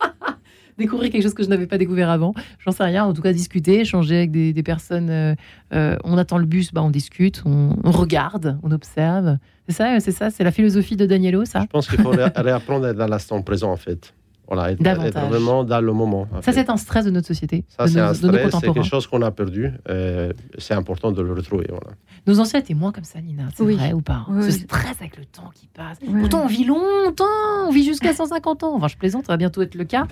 Découvrir 0.78 1.10
quelque 1.10 1.24
chose 1.24 1.34
que 1.34 1.42
je 1.42 1.48
n'avais 1.48 1.66
pas 1.66 1.78
découvert 1.78 2.10
avant. 2.10 2.32
J'en 2.60 2.70
sais 2.70 2.84
rien. 2.84 3.04
En 3.04 3.12
tout 3.12 3.22
cas, 3.22 3.32
discuter, 3.32 3.80
échanger 3.80 4.16
avec 4.18 4.30
des, 4.30 4.62
personnes. 4.62 5.36
on 5.72 6.18
attend 6.18 6.38
le 6.38 6.46
bus, 6.46 6.72
bah, 6.72 6.82
on 6.82 6.90
discute, 6.90 7.42
on, 7.44 7.74
regarde, 7.90 8.56
on 8.62 8.70
observe. 8.70 9.38
C'est 9.66 9.74
ça, 9.74 9.98
c'est 9.98 10.12
ça, 10.12 10.30
c'est 10.30 10.44
la 10.44 10.52
philosophie 10.52 10.94
de 10.94 11.06
Danielo, 11.06 11.44
ça? 11.44 11.62
Je 11.62 11.66
pense 11.66 11.88
qu'il 11.88 11.98
faut 12.00 12.10
ré- 12.10 12.30
réapprendre 12.36 12.84
à 12.84 12.90
être 12.90 12.98
dans 12.98 13.08
l'instant 13.08 13.42
présent, 13.42 13.72
en 13.72 13.76
fait. 13.76 14.14
Voilà, 14.48 14.70
être, 14.72 14.80
Davantage. 14.82 15.08
être 15.24 15.28
vraiment 15.28 15.64
dans 15.64 15.80
le 15.80 15.92
moment. 15.92 16.28
en 16.32 16.40
Ça, 16.42 16.52
c'est 16.52 16.70
un 16.70 16.76
stress 16.76 17.04
de 17.04 17.10
notre 17.10 17.26
société, 17.26 17.64
Ça, 17.76 17.84
de, 17.84 17.88
c'est 17.90 17.96
nos, 17.98 18.04
un 18.04 18.14
stress, 18.14 18.54
c'est 18.60 18.72
quelque 18.72 18.82
chose 18.84 19.06
qu'on 19.08 19.22
a 19.22 19.30
perdu. 19.32 19.72
euh, 19.88 20.32
c'est 20.58 20.74
important 20.74 21.10
de 21.10 21.20
le 21.22 21.32
retrouver. 21.32 21.66
Voilà. 21.68 21.96
Nos 22.28 22.38
anciens 22.38 22.60
étaient 22.60 22.74
moins 22.74 22.92
comme 22.92 23.04
ça, 23.04 23.20
Nina. 23.20 23.48
C'est 23.56 23.62
Oui. 23.64 23.74
vrai 23.76 23.92
ou 23.92 24.02
pas? 24.02 24.24
Oui, 24.28 24.42
Ce 24.42 24.46
oui. 24.48 24.52
stress 24.62 24.96
avec 25.00 25.16
le 25.16 25.24
temps 25.24 25.50
qui 25.54 25.66
passe. 25.66 25.98
Ouais. 26.06 26.20
Pourtant, 26.20 26.42
on 26.44 26.46
vit 26.46 26.64
longtemps, 26.64 27.24
on 27.66 27.70
vit 27.72 27.84
jusqu'à 27.84 28.14
150 28.14 28.62
ans. 28.62 28.74
Enfin, 28.76 28.88
je 28.88 28.96
plaisante, 28.96 29.26
ça 29.26 29.32
va 29.32 29.36
bientôt 29.36 29.62
être 29.62 29.74
le 29.74 29.84
cas. 29.84 30.06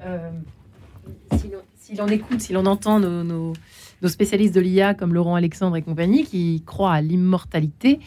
Euh, 0.00 0.30
si 1.36 1.48
l'on- 1.48 1.58
si 1.76 1.94
l'on 1.96 2.06
écoute, 2.08 2.40
si 2.40 2.52
l'on 2.54 2.64
entend 2.66 3.00
nos, 3.00 3.22
nos- 3.22 3.52
nos 4.02 4.08
spécialistes 4.08 4.54
de 4.54 4.60
l'IA 4.60 4.94
comme 4.94 5.12
Laurent 5.14 5.34
Alexandre 5.34 5.76
et 5.76 5.82
compagnie 5.82 6.24
qui 6.24 6.62
croient 6.66 6.92
à 6.92 7.00
l'immortalité, 7.02 8.00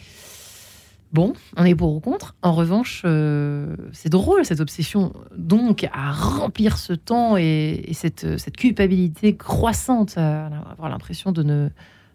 bon, 1.12 1.32
on 1.56 1.64
est 1.64 1.74
pour 1.74 1.94
ou 1.94 2.00
contre. 2.00 2.34
En 2.42 2.52
revanche, 2.52 3.02
euh, 3.04 3.76
c'est 3.92 4.08
drôle 4.08 4.44
cette 4.44 4.60
obsession 4.60 5.12
donc 5.36 5.86
à 5.92 6.12
remplir 6.12 6.78
ce 6.78 6.92
temps 6.92 7.36
et, 7.36 7.84
et 7.86 7.94
cette, 7.94 8.38
cette 8.38 8.56
culpabilité 8.56 9.36
croissante 9.36 10.16
à 10.18 10.46
avoir 10.70 10.88
l'impression 10.88 11.32
de 11.32 11.42
ne 11.42 11.68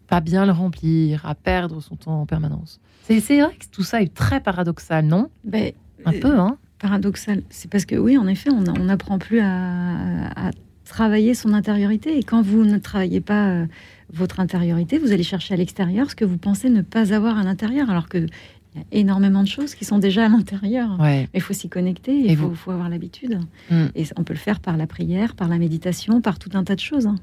pas 0.06 0.20
bien 0.20 0.46
le 0.46 0.52
remplir, 0.52 1.24
à 1.26 1.34
perdre 1.34 1.80
son 1.80 1.96
temps 1.96 2.20
en 2.20 2.26
permanence. 2.26 2.80
C'est 3.02 3.20
vrai 3.20 3.56
que 3.58 3.66
tout 3.70 3.82
ça 3.82 4.00
est 4.02 4.14
très 4.14 4.40
paradoxal, 4.40 5.04
non? 5.04 5.28
Ben, 5.44 5.72
Un 6.04 6.12
euh, 6.12 6.20
peu, 6.20 6.38
hein 6.38 6.56
paradoxal. 6.78 7.42
C'est 7.50 7.70
parce 7.70 7.84
que 7.84 7.96
oui, 7.96 8.18
en 8.18 8.26
effet, 8.26 8.50
on 8.50 8.64
on 8.68 8.84
n'apprend 8.84 9.18
plus 9.18 9.40
à, 9.40 10.28
à 10.36 10.50
travailler 10.84 11.34
son 11.34 11.52
intériorité. 11.52 12.18
Et 12.18 12.22
quand 12.22 12.42
vous 12.42 12.64
ne 12.64 12.78
travaillez 12.78 13.20
pas 13.20 13.48
euh, 13.48 13.66
votre 14.12 14.40
intériorité, 14.40 14.98
vous 14.98 15.12
allez 15.12 15.22
chercher 15.22 15.54
à 15.54 15.56
l'extérieur 15.56 16.10
ce 16.10 16.16
que 16.16 16.24
vous 16.24 16.38
pensez 16.38 16.68
ne 16.68 16.82
pas 16.82 17.12
avoir 17.14 17.38
à 17.38 17.42
l'intérieur, 17.42 17.90
alors 17.90 18.08
que 18.08 18.26
il 18.74 18.80
y 18.80 18.82
a 18.82 18.86
énormément 19.00 19.42
de 19.42 19.48
choses 19.48 19.74
qui 19.74 19.84
sont 19.84 19.98
déjà 19.98 20.26
à 20.26 20.28
l'intérieur. 20.28 20.98
Ouais. 21.00 21.22
Mais 21.32 21.38
il 21.38 21.40
faut 21.40 21.52
s'y 21.54 21.68
connecter, 21.68 22.12
il 22.16 22.36
faut, 22.36 22.70
avoir 22.70 22.88
l'habitude. 22.88 23.38
Mm. 23.70 23.86
Et 23.94 24.04
on 24.16 24.24
peut 24.24 24.32
le 24.34 24.38
faire 24.38 24.60
par 24.60 24.76
la 24.76 24.86
prière, 24.86 25.34
par 25.36 25.48
la 25.48 25.58
méditation, 25.58 26.20
par 26.20 26.38
tout 26.38 26.50
un 26.54 26.64
tas 26.64 26.74
de 26.74 26.80
choses. 26.80 27.06
hein. 27.06 27.16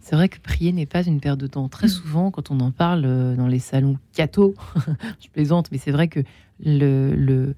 C'est 0.00 0.16
vrai 0.16 0.28
que 0.28 0.38
prier 0.40 0.72
n'est 0.72 0.86
pas 0.86 1.02
une 1.02 1.20
perte 1.20 1.38
de 1.40 1.46
temps. 1.46 1.68
Très 1.68 1.86
Mm. 1.86 1.90
souvent, 1.90 2.30
quand 2.30 2.50
on 2.50 2.60
en 2.60 2.70
parle 2.70 3.04
euh, 3.04 3.34
dans 3.36 3.46
les 3.48 3.58
salons 3.58 3.98
catho, 4.14 4.54
je 5.20 5.28
plaisante, 5.28 5.70
mais 5.72 5.78
c'est 5.78 5.90
vrai 5.90 6.08
que 6.08 6.20
le, 6.64 7.14
le, 7.14 7.54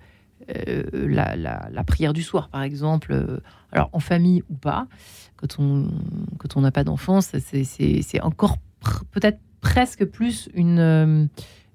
euh, 0.69 0.83
la, 1.09 1.37
la- 1.37 1.69
la 1.73 1.85
prière 1.85 2.13
du 2.13 2.23
soir, 2.23 2.49
par 2.49 2.63
exemple, 2.63 3.13
euh, 3.13 3.39
alors 3.71 3.91
en 3.93 4.01
famille 4.01 4.43
ou 4.51 4.55
pas, 4.55 4.87
quand 5.37 5.57
on 5.59 5.89
quand 6.39 6.57
on 6.57 6.61
n'a 6.61 6.71
pas 6.73 6.85
d'enfants, 6.85 7.21
ça, 7.21 7.39
c'est- 7.41 8.21
encore 8.21 8.59
pr- 8.85 9.03
peut-être 9.13 9.39
presque 9.61 10.05
plus 10.05 10.49
une, 10.55 10.79
euh, 10.81 11.25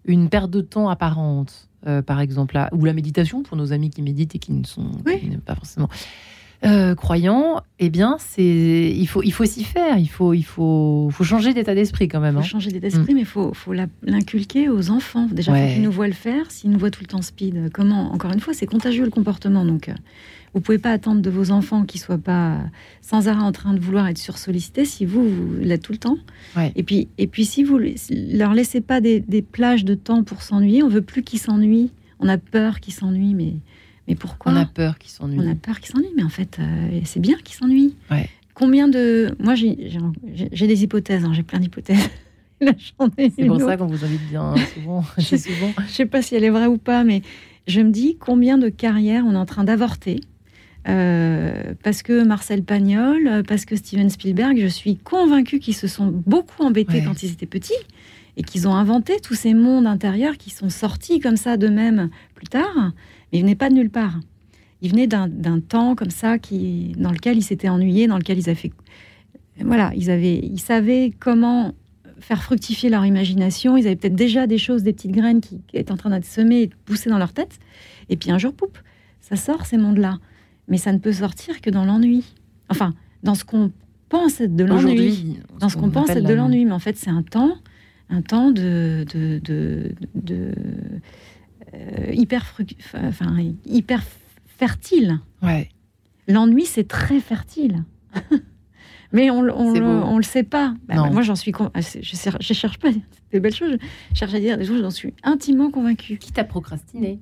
une 0.07 0.29
perte 0.29 0.49
de 0.49 0.61
temps 0.61 0.89
apparente, 0.89 1.69
euh, 1.85 2.01
par 2.01 2.19
exemple, 2.21 2.55
là, 2.55 2.69
ou 2.73 2.85
la 2.85 2.93
méditation 2.93 3.43
pour 3.43 3.55
nos 3.57 3.71
amis 3.73 3.89
qui 3.89 4.01
méditent 4.01 4.35
et 4.35 4.39
qui 4.39 4.51
ne 4.53 4.65
sont 4.65 4.91
Oui. 5.05 5.19
qui 5.19 5.29
ne- 5.29 5.37
pas 5.37 5.55
forcément 5.55 5.89
euh, 6.65 6.95
croyants. 6.95 7.61
Eh 7.77 7.89
bien, 7.91 8.15
c'est 8.19 8.91
il 8.95 9.05
faut 9.07 9.21
il 9.21 9.31
faut 9.31 9.45
s'y 9.45 9.63
faire, 9.63 9.99
il 9.99 10.07
faut 10.07 10.33
il 10.33 10.41
faut 10.43 11.09
faut 11.11 11.23
changer 11.23 11.53
d'état 11.53 11.75
d'esprit 11.75 12.07
quand 12.07 12.19
même. 12.19 12.33
Il 12.33 12.37
hein. 12.39 12.41
faut 12.41 12.47
changer 12.47 12.71
d'état 12.71 12.87
d'esprit, 12.89 13.13
mais 13.13 13.19
il 13.21 13.25
faut, 13.27 13.53
faut 13.53 13.73
l'inculquer 14.01 14.67
aux 14.67 14.89
enfants. 14.89 15.27
Déjà, 15.31 15.51
Ouais. 15.51 15.67
faut 15.67 15.73
qu'ils 15.75 15.83
nous 15.83 15.91
voient 15.91 16.07
le 16.07 16.13
faire. 16.13 16.49
S'ils 16.49 16.71
nous 16.71 16.79
voient 16.79 16.89
tout 16.89 17.01
le 17.03 17.07
temps 17.07 17.21
speed, 17.21 17.69
comment? 17.73 18.11
Encore 18.11 18.31
une 18.33 18.39
fois, 18.39 18.53
c'est 18.55 18.65
contagieux 18.65 19.03
le 19.03 19.11
comportement. 19.11 19.65
Donc, 19.65 19.87
euh, 19.89 19.93
vous 20.57 20.63
pouvez 20.63 20.77
pas 20.77 20.91
attendre 20.91 21.21
de 21.21 21.29
vos 21.29 21.51
enfants 21.51 21.85
qu'ils 21.85 22.01
soient 22.01 22.17
pas 22.17 22.57
sans 23.01 23.27
arrêt 23.27 23.41
en 23.43 23.51
train 23.51 23.73
de 23.73 23.79
vouloir 23.79 24.07
être 24.07 24.17
sursollicités 24.17 24.85
si 24.85 25.05
vous, 25.05 25.23
vous 25.27 25.55
l'êtes 25.61 25.81
tout 25.83 25.91
le 25.91 25.97
temps. 25.97 26.17
Ouais. 26.55 26.71
Et 26.75 26.83
puis, 26.83 27.07
et 27.17 27.27
puis, 27.27 27.45
si 27.45 27.63
vous 27.63 27.79
leur 28.09 28.53
laissez 28.53 28.81
pas 28.81 28.99
des, 29.01 29.19
des 29.19 29.41
plages 29.41 29.85
de 29.85 29.95
temps 29.95 30.23
pour 30.23 30.41
s'ennuyer, 30.41 30.83
on 30.83 30.89
veut 30.89 31.01
plus 31.01 31.23
qu'ils 31.23 31.39
s'ennuient. 31.39 31.91
On 32.19 32.27
a 32.27 32.37
peur 32.37 32.79
qu'ils 32.79 32.93
s'ennuient, 32.93 33.35
mais, 33.35 33.53
mais 34.07 34.15
pourquoi? 34.15 34.51
On 34.51 34.55
a 34.55 34.65
peur 34.65 34.97
qu'ils 34.97 35.11
s'ennuient. 35.11 35.39
on 35.39 35.51
a 35.51 35.55
peur 35.55 35.79
qu'ils 35.79 35.91
s'ennuient, 35.93 36.13
mais 36.15 36.23
en 36.23 36.29
fait, 36.29 36.57
euh, 36.59 36.99
c'est 37.05 37.19
bien 37.19 37.37
qu'ils 37.43 37.55
s'ennuient. 37.55 37.95
Ouais. 38.11 38.27
Combien 38.53 38.87
de. 38.87 39.35
Moi, 39.39 39.53
j'ai- 39.53 39.77
des 40.67 40.83
hypothèses, 40.83 41.23
hein, 41.23 41.31
j'ai 41.33 41.43
plein 41.43 41.59
d'hypothèses. 41.59 42.09
C'est 42.59 43.45
pour 43.45 43.61
ça 43.61 43.77
qu'on 43.77 43.85
vous 43.85 44.03
invite 44.03 44.27
bien 44.29 44.55
souvent. 44.73 45.03
assez 45.17 45.37
souvent. 45.37 45.71
Je 45.87 45.91
sais 45.93 46.07
pas 46.07 46.23
si 46.23 46.33
elle 46.35 46.43
est 46.43 46.49
vraie 46.49 46.65
ou 46.65 46.79
pas, 46.79 47.03
mais 47.03 47.21
je 47.67 47.81
me 47.81 47.91
dis 47.91 48.17
combien 48.19 48.57
de 48.57 48.69
carrières 48.69 49.25
on 49.27 49.33
est 49.33 49.37
en 49.37 49.45
train 49.45 49.63
d'avorter. 49.63 50.21
Euh, 50.87 51.73
parce 51.83 52.01
que 52.01 52.23
Marcel 52.23 52.63
Pagnol, 52.63 53.27
euh, 53.27 53.43
parce 53.43 53.65
que 53.65 53.75
Steven 53.75 54.09
Spielberg, 54.09 54.57
je 54.59 54.67
suis 54.67 54.95
convaincue 54.97 55.59
qu'ils 55.59 55.75
se 55.75 55.87
sont 55.87 56.07
beaucoup 56.07 56.63
embêtés 56.63 56.99
Ouais. 56.99 57.03
quand 57.03 57.23
ils 57.23 57.31
étaient 57.31 57.45
petits 57.45 57.73
et 58.37 58.43
qu'ils 58.43 58.67
ont 58.67 58.73
inventé 58.75 59.19
tous 59.21 59.33
ces 59.33 59.53
mondes 59.53 59.87
intérieurs 59.87 60.37
qui 60.37 60.49
sont 60.49 60.69
sortis 60.69 61.19
comme 61.19 61.37
ça 61.37 61.57
d'eux-mêmes 61.57 62.09
plus 62.35 62.47
tard, 62.47 62.93
mais 63.31 63.39
ils 63.39 63.41
venaient 63.41 63.55
pas 63.55 63.69
de 63.69 63.73
nulle 63.75 63.89
part. 63.89 64.19
Ils 64.81 64.91
venaient 64.91 65.07
d'un 65.07 65.59
temps 65.59 65.95
comme 65.95 66.11
ça 66.11 66.37
qui, 66.37 66.93
dans 66.97 67.11
lequel 67.11 67.37
ils 67.37 67.43
s'étaient 67.43 67.69
ennuyés, 67.69 68.05
dans 68.07 68.17
lequel 68.17 68.37
ils 68.37 68.47
avaient 68.47 68.55
fait. 68.59 68.71
Voilà, 69.59 69.91
ils, 69.95 70.11
avaient, 70.11 70.37
ils 70.37 70.59
savaient 70.59 71.11
comment 71.19 71.73
faire 72.19 72.43
fructifier 72.43 72.89
leur 72.91 73.03
imagination. 73.03 73.75
Ils 73.75 73.87
avaient 73.87 73.95
peut-être 73.95 74.15
déjà 74.15 74.45
des 74.45 74.59
choses, 74.59 74.83
des 74.83 74.93
petites 74.93 75.11
graines 75.11 75.41
qui, 75.41 75.59
qui 75.67 75.77
étaient 75.77 75.91
en 75.91 75.97
train 75.97 76.11
d'être 76.11 76.25
semées 76.25 76.61
et 76.61 76.67
de 76.67 76.75
pousser 76.85 77.09
dans 77.09 77.17
leur 77.17 77.33
tête. 77.33 77.57
Et 78.09 78.17
puis 78.17 78.29
un 78.29 78.37
jour, 78.37 78.53
poup, 78.53 78.77
ça 79.19 79.35
sort 79.35 79.65
ces 79.65 79.77
mondes-là. 79.77 80.19
Mais 80.67 80.77
ça 80.77 80.91
ne 80.93 80.97
peut 80.97 81.13
sortir 81.13 81.61
que 81.61 81.69
dans 81.69 81.85
l'ennui. 81.85 82.25
Enfin, 82.69 82.93
dans 83.23 83.35
ce 83.35 83.43
qu'on 83.45 83.71
pense 84.09 84.41
être 84.41 84.55
de 84.55 84.63
l'ennui. 84.63 85.39
Dans 85.59 85.69
ce 85.69 85.77
qu'on 85.77 85.89
pense 85.89 86.09
être 86.09 86.23
de 86.23 86.33
l'ennui. 86.33 86.65
Mais 86.65 86.71
en 86.73 86.79
fait, 86.79 86.97
c'est 86.97 87.09
un 87.09 87.23
temps, 87.23 87.55
un 88.09 88.21
temps 88.21 88.51
de, 88.51 89.05
de, 89.13 89.39
de, 89.43 89.91
de- 90.15 90.53
euh, 91.73 92.11
hyper, 92.13 92.43
fruc- 92.45 92.75
enfin, 92.95 93.35
hyper 93.65 94.01
fertile. 94.45 95.19
Ouais. 95.41 95.69
L'ennui, 96.27 96.65
c'est 96.65 96.87
très 96.87 97.19
fertile. 97.19 97.83
Mais 99.13 99.29
on, 99.31 99.39
on, 99.39 99.71
le- 99.73 99.85
on 99.85 100.17
le 100.17 100.23
sait 100.23 100.43
pas. 100.43 100.73
Bah, 100.87 100.95
Non. 100.95 101.11
moi, 101.13 101.21
j'en 101.21 101.35
suis. 101.35 101.53
con- 101.53 101.71
ah, 101.73 101.79
Je, 101.79 101.99
je 102.01 102.53
cherche 102.53 102.77
pas 102.77 102.89
des 103.31 103.39
belles 103.39 103.55
choses. 103.55 103.77
Je 104.11 104.17
cherche 104.17 104.33
à 104.33 104.39
dire 104.39 104.57
des 104.57 104.65
choses. 104.65 104.81
J'en 104.81 104.89
suis 104.91 105.13
intimement 105.23 105.71
convaincue. 105.71 106.17
Quitte 106.17 106.37
à 106.39 106.43
procrastiner. 106.43 107.19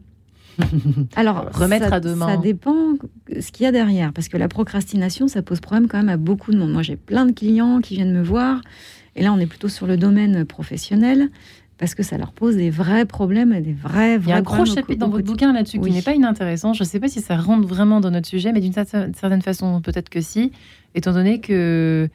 Alors, 1.15 1.49
Remettre 1.53 1.89
ça, 1.89 1.95
à 1.95 1.99
demain. 1.99 2.27
Ça 2.27 2.37
dépend 2.37 2.93
ce 3.39 3.51
qu'il 3.51 3.63
y 3.63 3.67
a 3.67 3.71
derrière, 3.71 4.13
parce 4.13 4.27
que 4.29 4.37
la 4.37 4.47
procrastination, 4.47 5.27
ça 5.27 5.41
pose 5.41 5.59
problème 5.59 5.87
quand 5.87 5.97
même 5.97 6.09
à 6.09 6.17
beaucoup 6.17 6.51
de 6.51 6.57
monde. 6.57 6.71
Moi, 6.71 6.81
j'ai 6.81 6.95
plein 6.95 7.25
de 7.25 7.31
clients 7.31 7.79
qui 7.81 7.95
viennent 7.95 8.13
me 8.13 8.23
voir, 8.23 8.61
et 9.15 9.23
là, 9.23 9.31
on 9.33 9.39
est 9.39 9.47
plutôt 9.47 9.69
sur 9.69 9.87
le 9.87 9.97
domaine 9.97 10.45
professionnel, 10.45 11.29
parce 11.77 11.93
que 11.93 12.03
ça 12.03 12.17
leur 12.17 12.31
pose 12.31 12.55
des 12.55 12.69
vrais 12.69 13.05
problèmes, 13.05 13.51
et 13.53 13.59
des 13.61 13.73
vrais, 13.73 14.17
vrais 14.17 14.27
Il 14.27 14.29
y 14.29 14.33
a 14.33 14.37
un 14.37 14.41
gros 14.41 14.65
chapitre 14.65 14.99
dans 14.99 15.09
votre 15.09 15.25
bouquin 15.25 15.51
là-dessus 15.51 15.77
Oui. 15.79 15.89
qui 15.89 15.95
n'est 15.95 16.01
pas 16.01 16.13
inintéressant. 16.15 16.73
Je 16.73 16.83
ne 16.83 16.87
sais 16.87 16.99
pas 17.01 17.09
si 17.09 17.19
ça 17.21 17.35
rentre 17.35 17.67
vraiment 17.67 17.99
dans 17.99 18.11
notre 18.11 18.27
sujet, 18.27 18.51
mais 18.53 18.61
d'une 18.61 18.71
cer- 18.71 19.13
certaine 19.13 19.41
façon, 19.41 19.81
peut-être 19.81 20.09
que 20.09 20.21
si, 20.21 20.51
étant 20.95 21.11
donné 21.11 21.41
que 21.41 22.07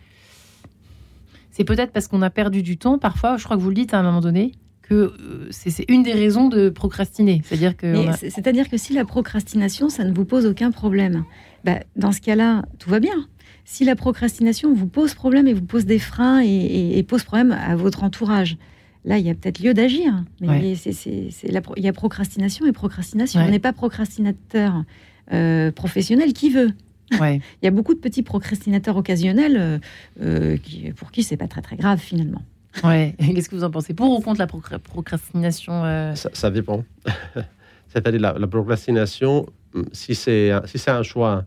c'est 1.50 1.64
peut-être 1.64 1.92
parce 1.92 2.06
qu'on 2.08 2.22
a 2.22 2.30
perdu 2.30 2.62
du 2.62 2.78
temps. 2.78 2.96
Parfois, 2.98 3.36
je 3.36 3.44
crois 3.44 3.56
que 3.56 3.60
vous 3.62 3.68
le 3.68 3.74
dites 3.74 3.92
à 3.92 3.98
un 3.98 4.02
moment 4.02 4.20
donné, 4.20 4.52
que 4.90 4.94
euh, 4.94 5.46
c'est 5.50 5.84
une 5.88 6.02
des 6.02 6.12
raisons 6.12 6.48
de 6.48 6.68
procrastiner. 6.68 7.40
C'est-à-dire 7.44 7.76
que. 7.76 8.08
A- 8.08 8.16
C'est-à-dire 8.16 8.68
que 8.68 8.76
si 8.76 8.92
la 8.92 9.04
procrastination, 9.04 9.88
ça 9.88 10.04
ne 10.04 10.12
vous 10.12 10.24
pose 10.24 10.44
aucun 10.46 10.70
problème, 10.72 11.24
bah, 11.64 11.78
dans 11.96 12.10
ce 12.12 12.20
cas-là, 12.20 12.64
tout 12.80 12.90
va 12.90 12.98
bien. 13.00 13.26
Si 13.64 13.84
la 13.84 13.94
procrastination 13.94 14.74
vous 14.74 14.88
pose 14.88 15.14
problème 15.14 15.46
et 15.46 15.54
vous 15.54 15.62
pose 15.64 15.86
des 15.86 16.00
freins 16.00 16.42
et, 16.42 16.48
et- 16.48 16.98
et 16.98 17.02
pose 17.04 17.22
problème 17.22 17.52
à 17.52 17.76
votre 17.76 18.02
entourage, 18.02 18.56
là, 19.04 19.16
il 19.18 19.24
y 19.24 19.30
a 19.30 19.34
peut-être 19.34 19.60
lieu 19.60 19.74
d'agir. 19.74 20.24
Mais 20.40 20.48
Ouais. 20.48 20.74
c'est- 20.74 21.06
il 21.06 21.82
y 21.84 21.88
a 21.88 21.92
procrastination 21.92 22.66
et 22.66 22.72
procrastination. 22.72 23.40
Ouais. 23.40 23.46
On 23.46 23.50
n'est 23.50 23.60
pas 23.60 23.72
procrastinateur 23.72 24.84
euh, 25.32 25.70
professionnel 25.70 26.32
qui 26.32 26.50
veut. 26.50 26.72
Ouais. 27.20 27.40
Il 27.62 27.64
y 27.64 27.68
a 27.68 27.70
beaucoup 27.70 27.94
de 27.94 28.00
petits 28.00 28.22
procrastinateurs 28.24 28.96
occasionnels 28.96 29.56
euh, 29.56 29.78
euh, 30.22 30.56
qui, 30.56 30.90
pour 30.92 31.12
qui 31.12 31.22
c'est 31.22 31.36
pas 31.36 31.46
très 31.48 31.62
très 31.62 31.76
grave 31.76 32.00
finalement. 32.00 32.42
Ouais. 32.84 33.14
Qu'est-ce 33.34 33.48
que 33.48 33.56
vous 33.56 33.64
en 33.64 33.70
pensez? 33.70 33.94
Pour 33.94 34.10
ou 34.16 34.20
contre 34.20 34.38
la 34.40 34.46
procra- 34.46 34.78
procrastination 34.78 35.84
euh, 35.84 36.14
Ça, 36.14 36.30
ça 36.32 36.50
dépend. 36.50 36.84
C'est-à-dire 37.88 38.20
la, 38.20 38.32
la 38.38 38.46
procrastination, 38.46 39.46
hum, 39.74 39.84
si 39.92 40.14
c'est 40.14 40.50
un- 40.50 40.66
si 40.66 40.78
c'est 40.78 40.90
un 40.90 41.02
choix, 41.02 41.44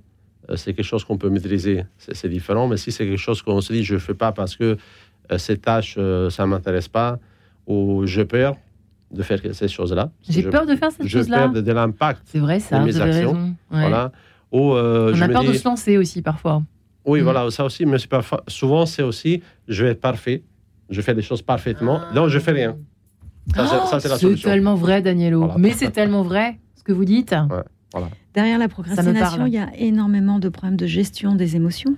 euh, 0.49 0.55
c'est 0.57 0.74
quelque 0.74 0.86
chose 0.86 1.03
qu'on 1.05 1.17
peut 1.17 1.30
maîtriser, 1.30 1.86
c'est 1.97 2.28
différent. 2.30 2.67
Mais 2.67 2.78
si 2.78 2.91
c'est 2.91 3.05
quelque 3.05 3.17
chose 3.17 3.41
qu'on 3.41 3.61
se 3.61 3.71
dit 3.74 3.84
je 3.84 3.97
fais 3.97 4.13
pas 4.13 4.32
parce 4.32 4.55
que 4.55 4.78
euh, 5.32 5.38
ces 5.38 5.57
tâches 5.57 5.95
euh, 5.97 6.30
ça 6.30 6.45
m'intéresse 6.45 6.89
pas 6.89 7.17
ou 7.65 8.05
j'ai 8.05 8.26
peur 8.26 8.55
de 9.11 9.21
faire 9.24 9.39
ces 9.53 9.67
choses-là. 9.67 10.11
J'ai 10.28 10.43
peur 10.43 10.65
de 10.65 10.76
faire 10.76 10.91
cette 10.91 11.03
J'ai 11.03 11.19
chose-là. 11.19 11.43
peur 11.43 11.51
de, 11.53 11.61
de 11.61 11.71
l'impact, 11.71 12.21
C'est 12.26 12.39
vrai, 12.39 12.59
ça. 12.59 12.80
de 12.80 12.86
mes 12.86 12.99
actions. 12.99 13.34
Ouais. 13.71 13.80
voilà. 13.82 14.11
Ou 14.51 14.74
euh, 14.74 15.11
On 15.13 15.15
je 15.15 15.24
a 15.24 15.30
peur 15.30 15.43
de 15.43 15.53
se 15.53 15.63
lancer 15.67 15.97
aussi 15.97 16.21
parfois. 16.21 16.63
Oui, 17.05 17.19
Mm. 17.21 17.24
voilà, 17.24 17.51
ça 17.51 17.63
aussi, 17.65 17.86
mais 17.86 17.97
souvent 18.47 18.86
c'est 18.86 19.03
aussi 19.03 19.41
je 19.67 19.84
vais 19.86 19.91
être 19.91 20.01
parfait, 20.01 20.41
je 20.94 21.02
fais 21.02 21.14
les 21.14 21.22
choses 21.22 21.41
parfaitement, 21.41 22.02
Ah. 22.10 22.14
donc 22.14 22.30
je 22.30 22.39
fais 22.39 22.52
rien. 22.52 22.78
Ça, 23.56 23.68
c'est- 23.68 23.88
ça, 23.89 24.00
c'est 24.00 24.08
la 24.10 24.16
c'est 24.16 24.22
solution. 24.22 24.50
tellement 24.50 24.76
vrai, 24.76 25.02
Danielo. 25.02 25.39
Voilà. 25.39 25.56
Mais 25.58 25.72
c'est 25.72 25.91
tellement 25.91 26.22
vrai 26.24 26.60
ce 26.76 26.84
que 26.84 26.94
vous 26.94 27.04
dites. 27.06 27.36
Derrière 28.34 28.58
la 28.58 28.68
procrastination, 28.68 29.46
il 29.46 29.54
y 29.54 29.58
a 29.60 29.70
énormément 29.78 30.39
de 30.39 30.50
problèmes 30.50 30.78
de 30.78 30.88
gestion 30.88 31.36
des 31.36 31.56
émotions. 31.56 31.96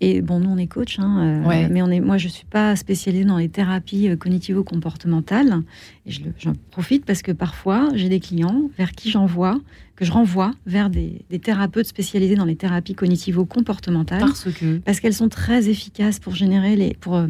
Et 0.00 0.20
bon, 0.22 0.40
nous, 0.40 0.50
on 0.50 0.58
est 0.58 0.66
coach, 0.66 0.98
hein, 0.98 1.42
euh, 1.44 1.48
Ouais. 1.48 1.68
mais 1.68 1.80
on 1.80 1.88
est, 1.90 2.00
moi, 2.00 2.18
je 2.18 2.26
ne 2.26 2.32
suis 2.32 2.44
pas 2.44 2.74
spécialisée 2.76 3.24
dans 3.24 3.38
les 3.38 3.48
thérapies 3.48 4.08
euh, 4.08 4.16
cognitivo-comportementales. 4.16 5.62
Et 6.06 6.10
j'en 6.38 6.52
profite 6.70 7.04
parce 7.04 7.22
que 7.22 7.32
parfois, 7.32 7.88
j'ai 7.94 8.08
des 8.08 8.20
clients 8.20 8.70
vers 8.76 8.92
qui 8.92 9.10
j'envoie, 9.10 9.60
que 9.96 10.04
je 10.04 10.10
renvoie 10.12 10.50
vers 10.66 10.90
des, 10.90 11.24
des 11.30 11.38
thérapeutes 11.38 11.86
spécialisés 11.86 12.34
dans 12.34 12.44
les 12.44 12.56
thérapies 12.56 12.94
cognitivo-comportementales. 12.94 14.20
Parce 14.20 14.50
que. 14.52 14.78
Parce 14.78 15.00
qu'elles 15.00 15.14
sont 15.14 15.28
très 15.28 15.68
efficaces 15.68 16.18
pour 16.18 16.34
générer 16.34 16.76
les, 16.76 16.94
pour 16.94 17.14
euh, 17.14 17.26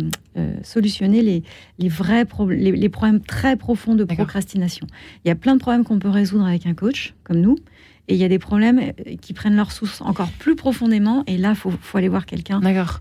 solutionner 0.63 1.23
les, 1.23 1.43
les 1.79 1.89
vrais 1.89 2.25
problèmes, 2.25 2.59
les, 2.61 2.73
les 2.73 2.89
problèmes 2.89 3.21
très 3.21 3.57
profonds 3.57 3.95
de 3.95 4.05
procrastination. 4.05 4.87
Il 5.25 5.29
y 5.29 5.31
a 5.31 5.35
plein 5.35 5.55
de 5.55 5.61
problèmes 5.61 5.85
qu'on 5.85 5.99
peut 5.99 6.09
résoudre 6.09 6.47
avec 6.47 6.67
un 6.67 6.75
coach 6.75 7.15
comme 7.25 7.41
nous, 7.41 7.57
et 8.09 8.15
il 8.15 8.21
y 8.21 8.25
a 8.25 8.29
des 8.29 8.39
problèmes 8.39 8.79
euh, 8.81 9.17
qui 9.21 9.33
prennent 9.33 9.57
leur 9.57 9.73
source 9.73 10.01
encore 10.03 10.29
plus 10.39 10.57
profondément. 10.57 11.25
Et 11.27 11.39
là, 11.39 11.55
faut, 11.55 11.73
faut 11.81 11.97
aller 11.99 12.09
voir 12.09 12.27
quelqu'un 12.27 12.61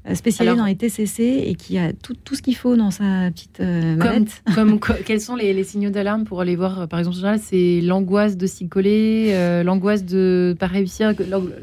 euh, 0.09 0.15
spécialisé 0.15 0.55
dans 0.57 0.65
les 0.65 0.75
TCC 0.75 1.43
et 1.47 1.55
qui 1.55 1.77
a 1.77 1.91
tout, 1.93 2.13
tout 2.23 2.35
ce 2.35 2.41
qu'il 2.41 2.55
faut 2.55 2.75
dans 2.77 2.91
sa 2.91 3.29
petite 3.31 3.59
euh, 3.59 3.95
mallette. 3.97 4.43
comme, 4.55 4.79
co- 4.79 4.93
quels 5.05 5.19
sont 5.21 5.35
les, 5.35 5.53
les 5.53 5.63
signaux 5.63 5.89
d'alarme 5.89 6.23
pour 6.23 6.39
aller 6.41 6.55
voir, 6.55 6.81
euh, 6.81 6.87
par 6.87 6.99
exemple, 6.99 7.17
c'est 7.41 7.81
l'angoisse 7.81 8.37
de 8.37 8.47
s'y 8.47 8.67
coller, 8.69 9.31
euh, 9.33 9.63
l'angoisse 9.63 10.05
de 10.05 10.55
pas 10.57 10.67
réussir, 10.67 11.13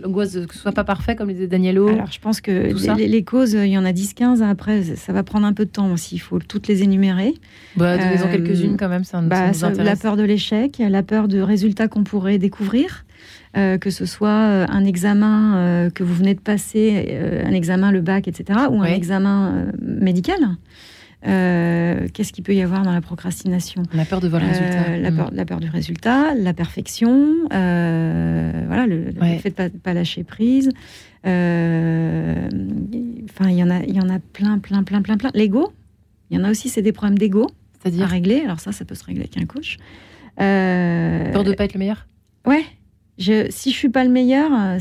l'angoisse 0.03 0.33
de 0.33 0.45
que 0.45 0.55
ce 0.55 0.61
soit 0.61 0.73
pas 0.73 0.85
parfait, 0.85 1.17
comme 1.17 1.29
le 1.29 1.35
disait 1.35 1.47
Danielo. 1.47 1.89
Alors, 1.89 2.11
je 2.13 2.19
pense 2.21 2.41
que 2.41 2.73
les, 2.97 3.09
les 3.09 3.25
causes, 3.25 3.53
il 3.55 3.67
y 3.71 3.79
en 3.79 3.85
a 3.85 3.93
10-15. 3.93 4.43
Après, 4.43 4.83
ça 4.97 5.13
va 5.13 5.23
prendre 5.23 5.47
un 5.47 5.53
peu 5.53 5.65
de 5.65 5.71
temps 5.71 5.91
aussi. 5.93 6.17
Il 6.17 6.21
faut 6.21 6.39
toutes 6.41 6.69
les 6.69 6.83
énumérer. 6.83 7.35
bah, 7.77 7.97
euh, 8.27 8.31
quelques-unes 8.31 8.77
quand 8.77 8.89
même, 8.89 9.05
ça, 9.05 9.21
Bah, 9.23 9.53
ça- 9.53 9.71
la 9.71 9.97
peur 9.97 10.17
de 10.17 10.23
l'échec, 10.25 10.77
la 10.79 11.03
peur 11.03 11.29
de 11.29 11.41
résultats 11.41 11.89
qu'on 11.89 12.05
pourrait 12.05 12.39
découvrir, 12.39 13.05
euh, 13.57 13.79
que 13.79 13.91
ce 13.91 14.07
soit 14.07 14.29
euh, 14.29 14.67
un 14.69 14.85
examen 14.85 15.57
euh, 15.57 15.91
que 15.91 16.05
vous 16.05 16.15
venez 16.15 16.35
de 16.35 16.41
passer, 16.41 17.07
euh, 17.11 17.45
un 17.45 17.53
examen, 17.53 17.91
le 17.91 18.01
bac, 18.01 18.29
etc., 18.29 18.61
ou 18.71 18.81
un 18.83 18.87
examen 18.87 19.67
médical. 19.83 20.39
Qu'est-ce 21.23 22.33
qu'il 22.33 22.45
peut 22.45 22.55
y 22.55 22.63
avoir 22.63 22.83
dans 22.83 22.93
la 22.93 23.01
procrastination? 23.01 23.83
On 23.95 23.99
a 23.99 24.05
peur 24.05 24.21
de 24.21 24.29
voir 24.29 24.41
le 24.41 24.49
résultat. 24.49 24.97
la, 24.97 25.11
Mm. 25.11 25.17
peur, 25.17 25.31
la 25.33 25.45
peur 25.45 25.61
du 25.61 25.69
résultat, 25.69 26.35
la 26.35 26.55
perfection, 26.55 27.35
voilà, 27.51 28.87
le, 28.87 29.13
fait 29.41 29.51
de 29.51 29.55
pas, 29.55 29.69
pas 29.69 29.93
lâcher 29.95 30.25
prise. 30.25 30.71
Enfin, 31.25 31.31
il 33.51 33.57
y 33.57 33.63
en 33.63 33.71
a, 33.71 33.83
il 33.83 33.95
y 33.95 34.01
en 34.01 34.09
a 34.09 34.19
plein, 34.19 34.59
plein, 34.59 34.83
plein, 34.83 35.03
plein, 35.03 35.17
plein. 35.19 35.31
L'ego, 35.35 35.73
il 36.31 36.39
y 36.39 36.41
en 36.41 36.45
a 36.45 36.51
aussi, 36.51 36.69
c'est 36.69 36.83
des 36.83 36.93
problèmes 36.93 37.19
d'ego 37.19 37.45
à 37.45 37.49
C'est-à-dire 37.83 38.07
régler. 38.07 38.41
Alors 38.45 38.61
ça, 38.61 38.73
ça 38.73 38.85
peut 38.85 38.95
se 38.95 39.05
régler 39.05 39.23
avec 39.23 39.37
un 39.37 39.47
coach. 39.47 39.77
Euh, 40.41 41.33
peur 41.33 41.45
de 41.45 41.53
pas 41.53 41.65
être 41.65 41.75
le 41.75 41.81
meilleur? 41.81 42.07
Ouais. 42.47 42.65
Je, 43.21 43.47
si 43.51 43.71
je 43.71 43.77
suis 43.77 43.91
pas 43.91 44.03
le 44.03 44.11
meilleur, 44.11 44.51
euh, 44.53 44.79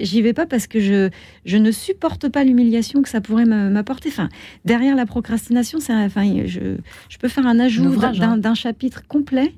J'y 0.00 0.22
vais 0.22 0.32
pas 0.32 0.46
parce 0.46 0.66
que 0.68 0.78
je, 0.80 1.10
je 1.44 1.56
ne 1.56 1.72
supporte 1.72 2.28
pas 2.28 2.44
l'humiliation 2.44 3.02
que 3.02 3.08
ça 3.08 3.20
pourrait 3.20 3.44
m'apporter. 3.44 4.08
Enfin, 4.08 4.28
derrière 4.64 4.94
la 4.94 5.04
procrastination, 5.04 5.80
c'est 5.80 5.92
un- 5.92 6.06
enfin, 6.06 6.24
je, 6.46 6.76
je 7.08 7.18
peux 7.18 7.26
faire 7.28 7.46
un 7.46 7.58
ajout 7.58 7.96
d'un 7.96 8.12
hein. 8.22 8.36
d'un 8.38 8.54
chapitre 8.54 9.02
complet, 9.08 9.52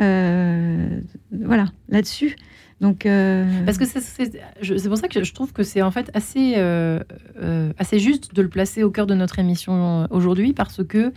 euh, 0.00 1.00
voilà, 1.32 1.66
là-dessus. 1.88 2.36
Donc, 2.82 3.06
euh, 3.06 3.44
Parce 3.64 3.78
que 3.78 3.86
c'est- 3.86 4.88
pour 4.88 4.98
ça 4.98 5.08
que 5.08 5.24
je 5.24 5.32
trouve 5.34 5.52
que 5.52 5.62
c'est 5.64 5.82
en 5.82 5.90
fait 5.90 6.10
assez, 6.14 6.54
euh, 6.58 7.00
euh, 7.42 7.72
assez 7.78 7.98
juste 7.98 8.34
de 8.36 8.42
le 8.42 8.48
placer 8.48 8.82
au 8.84 8.90
cœur 8.90 9.06
de 9.06 9.14
notre 9.14 9.38
émission 9.38 10.06
aujourd'hui, 10.10 10.52
parce 10.52 10.84
que 10.84 11.12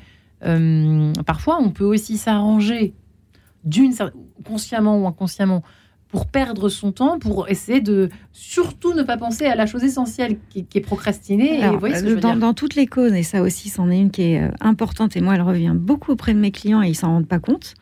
parfois 1.25 1.59
on 1.61 1.69
peut 1.69 1.83
aussi 1.83 2.17
s'arranger 2.17 2.93
d'une 3.63 3.93
consciemment 4.43 4.97
ou 4.99 5.05
inconsciemment 5.07 5.61
pour 6.11 6.27
perdre 6.27 6.69
son 6.69 6.91
temps, 6.91 7.19
pour 7.19 7.49
essayer 7.49 7.81
de 7.81 8.09
surtout 8.33 8.93
ne 8.93 9.03
pas 9.03 9.17
penser 9.17 9.45
à 9.45 9.55
la 9.55 9.65
chose 9.65 9.83
essentielle 9.83 10.37
qui, 10.49 10.65
qui 10.65 10.77
est 10.77 10.81
procrastiner. 10.81 11.55
et 11.59 11.63
Alors, 11.63 11.75
vous 11.75 11.79
voyez 11.79 11.95
ce 11.95 12.03
que 12.03 12.09
je 12.09 12.15
veux 12.15 12.19
dans, 12.21 12.31
dire 12.31 12.39
dans 12.39 12.53
toutes 12.53 12.75
les 12.75 12.85
causes, 12.87 13.13
et 13.13 13.23
ça 13.23 13.41
aussi, 13.41 13.69
c'en 13.69 13.89
est 13.89 13.99
une 13.99 14.11
qui 14.11 14.23
est 14.33 14.43
euh, 14.43 14.49
importante, 14.59 15.15
et 15.15 15.21
moi, 15.21 15.35
elle 15.35 15.41
revient 15.41 15.73
beaucoup 15.73 16.11
auprès 16.11 16.33
de 16.33 16.39
mes 16.39 16.51
clients 16.51 16.81
et 16.83 16.89
ils 16.89 16.95
s'en 16.95 17.07
rendent 17.07 17.27
pas 17.27 17.39
compte. 17.39 17.75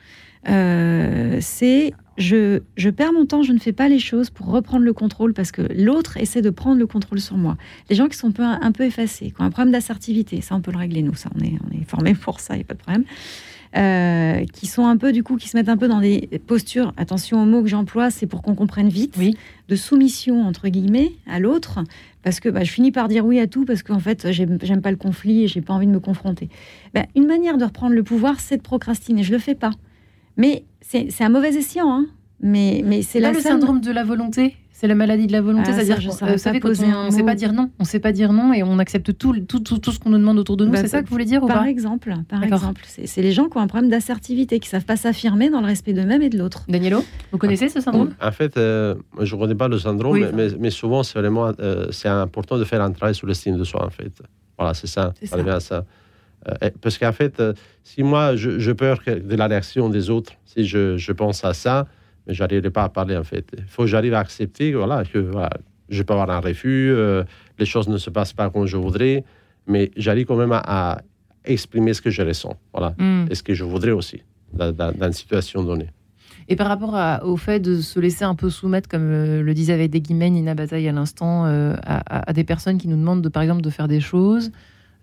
euh, 0.48 1.38
c'est 1.42 1.94
je, 2.18 2.60
je 2.76 2.90
perds 2.90 3.14
mon 3.14 3.26
temps, 3.26 3.44
je 3.44 3.54
ne 3.54 3.60
fais 3.60 3.72
pas 3.72 3.88
les 3.88 3.98
choses 4.00 4.30
pour 4.30 4.48
reprendre 4.48 4.84
le 4.84 4.94
contrôle 4.94 5.34
parce 5.34 5.52
que 5.52 5.62
l'autre 5.74 6.18
essaie 6.18 6.42
de 6.42 6.50
prendre 6.50 6.78
le 6.78 6.86
contrôle 6.86 7.22
sur 7.22 7.38
moi. 7.38 7.56
Les 7.90 7.96
gens 7.96 8.08
qui 8.10 8.18
sont 8.18 8.28
un 8.28 8.32
peu, 8.32 8.44
un 8.44 8.72
peu 8.74 8.84
effacés, 8.84 9.32
qui 9.32 9.42
ont 9.42 9.46
un 9.46 9.52
problème 9.52 9.72
d'assertivité, 9.72 10.42
ça 10.42 10.54
on 10.56 10.62
peut 10.62 10.72
le 10.72 10.78
régler 10.78 11.02
nous, 11.02 11.16
ça 11.16 11.30
on 11.36 11.42
est, 11.44 11.54
on 11.66 11.80
est 11.80 11.86
formés 11.86 12.14
pour 12.22 12.42
ça, 12.42 12.56
il 12.56 12.58
n'y 12.58 12.64
a 12.64 12.66
pas 12.66 12.74
de 12.74 12.80
problème. 12.80 13.06
Euh, 13.78 14.46
qui 14.52 14.66
sont 14.66 14.88
un 14.88 14.98
peu 14.98 15.12
du 15.12 15.22
coup, 15.22 15.38
qui 15.38 15.48
se 15.48 15.56
mettent 15.56 15.70
un 15.70 15.78
peu 15.78 15.88
dans 15.88 16.00
des 16.00 16.28
postures. 16.48 16.92
Attention 16.98 17.40
aux 17.44 17.46
mots 17.46 17.62
que 17.62 17.68
j'emploie, 17.68 18.10
c'est 18.10 18.26
pour 18.26 18.42
qu'on 18.42 18.56
comprenne 18.56 18.90
vite 18.90 19.14
Oui. 19.16 19.38
de 19.68 19.76
soumission 19.76 20.42
entre 20.42 20.70
guillemets 20.70 21.12
à 21.28 21.40
l'autre, 21.40 21.78
parce 22.24 22.40
que 22.40 22.50
bah, 22.50 22.64
je 22.64 22.72
finis 22.72 22.92
par 22.92 23.08
dire 23.08 23.24
oui 23.28 23.40
à 23.40 23.46
tout 23.46 23.66
parce 23.66 23.84
qu'en 23.84 24.00
fait 24.00 24.32
j'aime 24.32 24.82
pas 24.82 24.90
le 24.90 24.98
conflit 24.98 25.44
et 25.44 25.48
j'ai 25.48 25.62
pas 25.62 25.74
envie 25.76 25.86
de 25.86 25.92
me 25.92 26.00
confronter. 26.00 26.50
Ben, 26.96 27.06
une 27.16 27.28
manière 27.28 27.60
de 27.60 27.66
reprendre 27.66 27.94
le 27.94 28.02
pouvoir, 28.02 28.40
c'est 28.40 28.58
de 28.58 28.64
procrastiner. 28.64 29.22
Je 29.22 29.32
le 29.32 29.38
fais 29.40 29.54
pas, 29.54 29.72
mais 30.36 30.64
c'est 30.82 31.22
un 31.22 31.30
mauvais 31.30 31.56
escient, 31.56 31.94
hein. 31.94 32.08
Mais 32.42 32.82
mais 32.84 33.04
c'est 33.04 33.20
la 33.20 33.32
le 33.34 33.40
syndrome 33.40 33.82
de 33.82 33.92
la 33.92 34.04
volonté? 34.04 34.56
C'est 34.72 34.88
la 34.88 34.96
maladie 34.96 35.28
de 35.28 35.34
la 35.34 35.42
volonté, 35.42 35.72
Ah, 35.72 35.74
ça, 35.74 35.84
c'est-à-dire 35.84 36.10
vous 36.10 36.38
savez 36.38 36.60
quand 36.62 36.70
on 36.70 37.06
ne 37.08 37.12
sait 37.12 37.24
pas 37.24 37.36
dire 37.36 37.52
non, 37.52 37.70
on 37.80 37.84
sait 37.84 38.00
pas 38.00 38.14
dire 38.14 38.32
non 38.32 38.54
et 38.54 38.64
on 38.64 38.80
accepte 38.80 39.18
tout, 39.18 39.34
tout, 39.46 39.60
tout, 39.60 39.78
tout 39.78 39.92
ce 39.92 40.00
qu'on 40.00 40.10
nous 40.10 40.18
demande 40.18 40.40
autour 40.40 40.56
de 40.56 40.64
nous. 40.66 40.72
Bah, 40.72 40.78
c'est 40.80 40.88
ça 40.88 41.02
que 41.02 41.08
vous 41.08 41.12
voulez 41.12 41.26
dire 41.26 41.44
ou 41.44 41.48
Par 41.48 41.60
pas 41.64 41.70
exemple, 41.70 42.14
par 42.30 42.42
exemple, 42.44 42.84
c'est 42.86 43.22
les 43.22 43.34
gens 43.34 43.50
qui 43.50 43.58
ont 43.58 43.62
un 43.62 43.68
problème 43.68 43.90
d'assertivité, 43.90 44.60
qui 44.60 44.70
savent 44.70 44.86
pas 44.86 44.96
s'affirmer 44.96 45.50
dans 45.50 45.60
le 45.60 45.68
respect 45.68 45.92
d'eux-mêmes 45.92 46.22
et 46.22 46.30
de 46.30 46.38
l'autre. 46.38 46.64
Danielo, 46.70 47.04
vous 47.34 47.38
connaissez 47.38 47.68
ce 47.68 47.82
syndrome? 47.82 48.14
En 48.22 48.32
fait, 48.32 48.56
euh, 48.56 48.96
je 49.20 49.36
ne 49.36 49.40
connais 49.42 49.56
pas 49.56 49.68
le 49.68 49.78
syndrome, 49.80 50.14
Oui, 50.14 50.24
mais, 50.34 50.48
mais 50.58 50.70
souvent, 50.70 51.04
c'est 51.04 51.20
vraiment 51.20 51.52
euh, 51.60 51.88
c'est 51.92 52.08
important 52.08 52.58
de 52.58 52.64
faire 52.64 52.82
un 52.82 52.92
travail 52.92 53.16
sur 53.16 53.28
l'estime 53.28 53.58
de 53.58 53.64
soi, 53.66 53.86
en 53.86 53.90
fait. 53.90 54.14
Voilà, 54.58 54.74
c'est 54.74 54.88
ça. 54.88 55.14
C'est 55.20 55.26
Ça 55.26 55.36
ça. 55.36 55.42
revient 55.42 55.56
à 55.56 55.60
ça. 55.60 55.86
Euh, 56.48 56.70
parce 56.82 56.98
qu'en 56.98 57.12
fait, 57.12 57.38
euh, 57.42 57.54
si 57.84 58.02
moi, 58.02 58.38
je, 58.38 58.60
je 58.60 58.72
peur 58.72 59.00
de 59.06 59.36
la 59.36 59.48
réaction 59.48 59.90
des 59.90 60.10
autres, 60.10 60.32
si 60.46 60.64
je, 60.66 60.96
je 60.96 61.12
pense 61.12 61.44
à 61.44 61.54
ça, 61.54 61.86
mais 62.30 62.36
je 62.36 62.42
n'arriverai 62.44 62.70
pas 62.70 62.84
à 62.84 62.90
parler, 62.90 63.18
en 63.18 63.24
fait. 63.24 63.46
Il 63.58 63.64
faut 63.66 63.82
que 63.82 63.88
j'arrive 63.90 64.14
à 64.14 64.20
accepter 64.20 64.72
voilà, 64.74 65.04
que 65.04 65.18
voilà, 65.18 65.50
je 65.90 66.04
peux 66.04 66.14
avoir 66.14 66.30
un 66.30 66.40
refus, 66.40 66.92
euh, 66.92 67.24
les 67.58 67.66
choses 67.66 67.88
ne 67.90 67.98
se 67.98 68.10
passent 68.12 68.34
pas 68.34 68.50
comme 68.52 68.68
je 68.68 68.78
voudrais, 68.78 69.24
mais 69.68 69.90
j'arrive 69.98 70.28
quand 70.28 70.36
même 70.38 70.52
à, 70.52 70.62
à 70.94 71.02
exprimer 71.46 71.94
ce 71.96 72.02
que 72.04 72.12
je 72.12 72.22
ressens, 72.22 72.56
voilà, 72.74 72.94
Hmm. 73.00 73.26
et 73.32 73.36
ce 73.36 73.42
que 73.42 73.54
je 73.56 73.64
voudrais 73.64 73.92
aussi 73.92 74.22
dans, 74.54 74.72
dans- 74.72 74.92
dans 74.92 75.08
une 75.08 75.14
situation 75.14 75.64
donnée. 75.64 75.90
Et 76.48 76.56
par 76.56 76.68
rapport 76.68 76.96
à- 76.96 77.24
au 77.26 77.38
fait 77.38 77.60
de 77.60 77.80
se 77.82 78.00
laisser 78.00 78.24
un 78.26 78.36
peu 78.36 78.50
soumettre, 78.50 78.88
comme 78.90 79.10
euh, 79.12 79.42
le 79.42 79.54
disait 79.54 79.74
avec 79.74 79.90
des 79.92 80.02
guillemets 80.02 80.30
Nina 80.30 80.54
Bataille 80.56 80.88
à 80.88 80.92
l'instant, 80.92 81.46
euh, 81.48 81.76
à, 81.84 81.98
à- 82.18 82.30
à 82.30 82.34
des 82.34 82.44
personnes 82.44 82.78
qui 82.78 82.88
nous 82.88 82.98
demandent, 82.98 83.22
de, 83.24 83.30
par 83.30 83.42
exemple, 83.44 83.62
de 83.62 83.70
faire 83.72 83.88
des 83.88 84.00
choses 84.02 84.52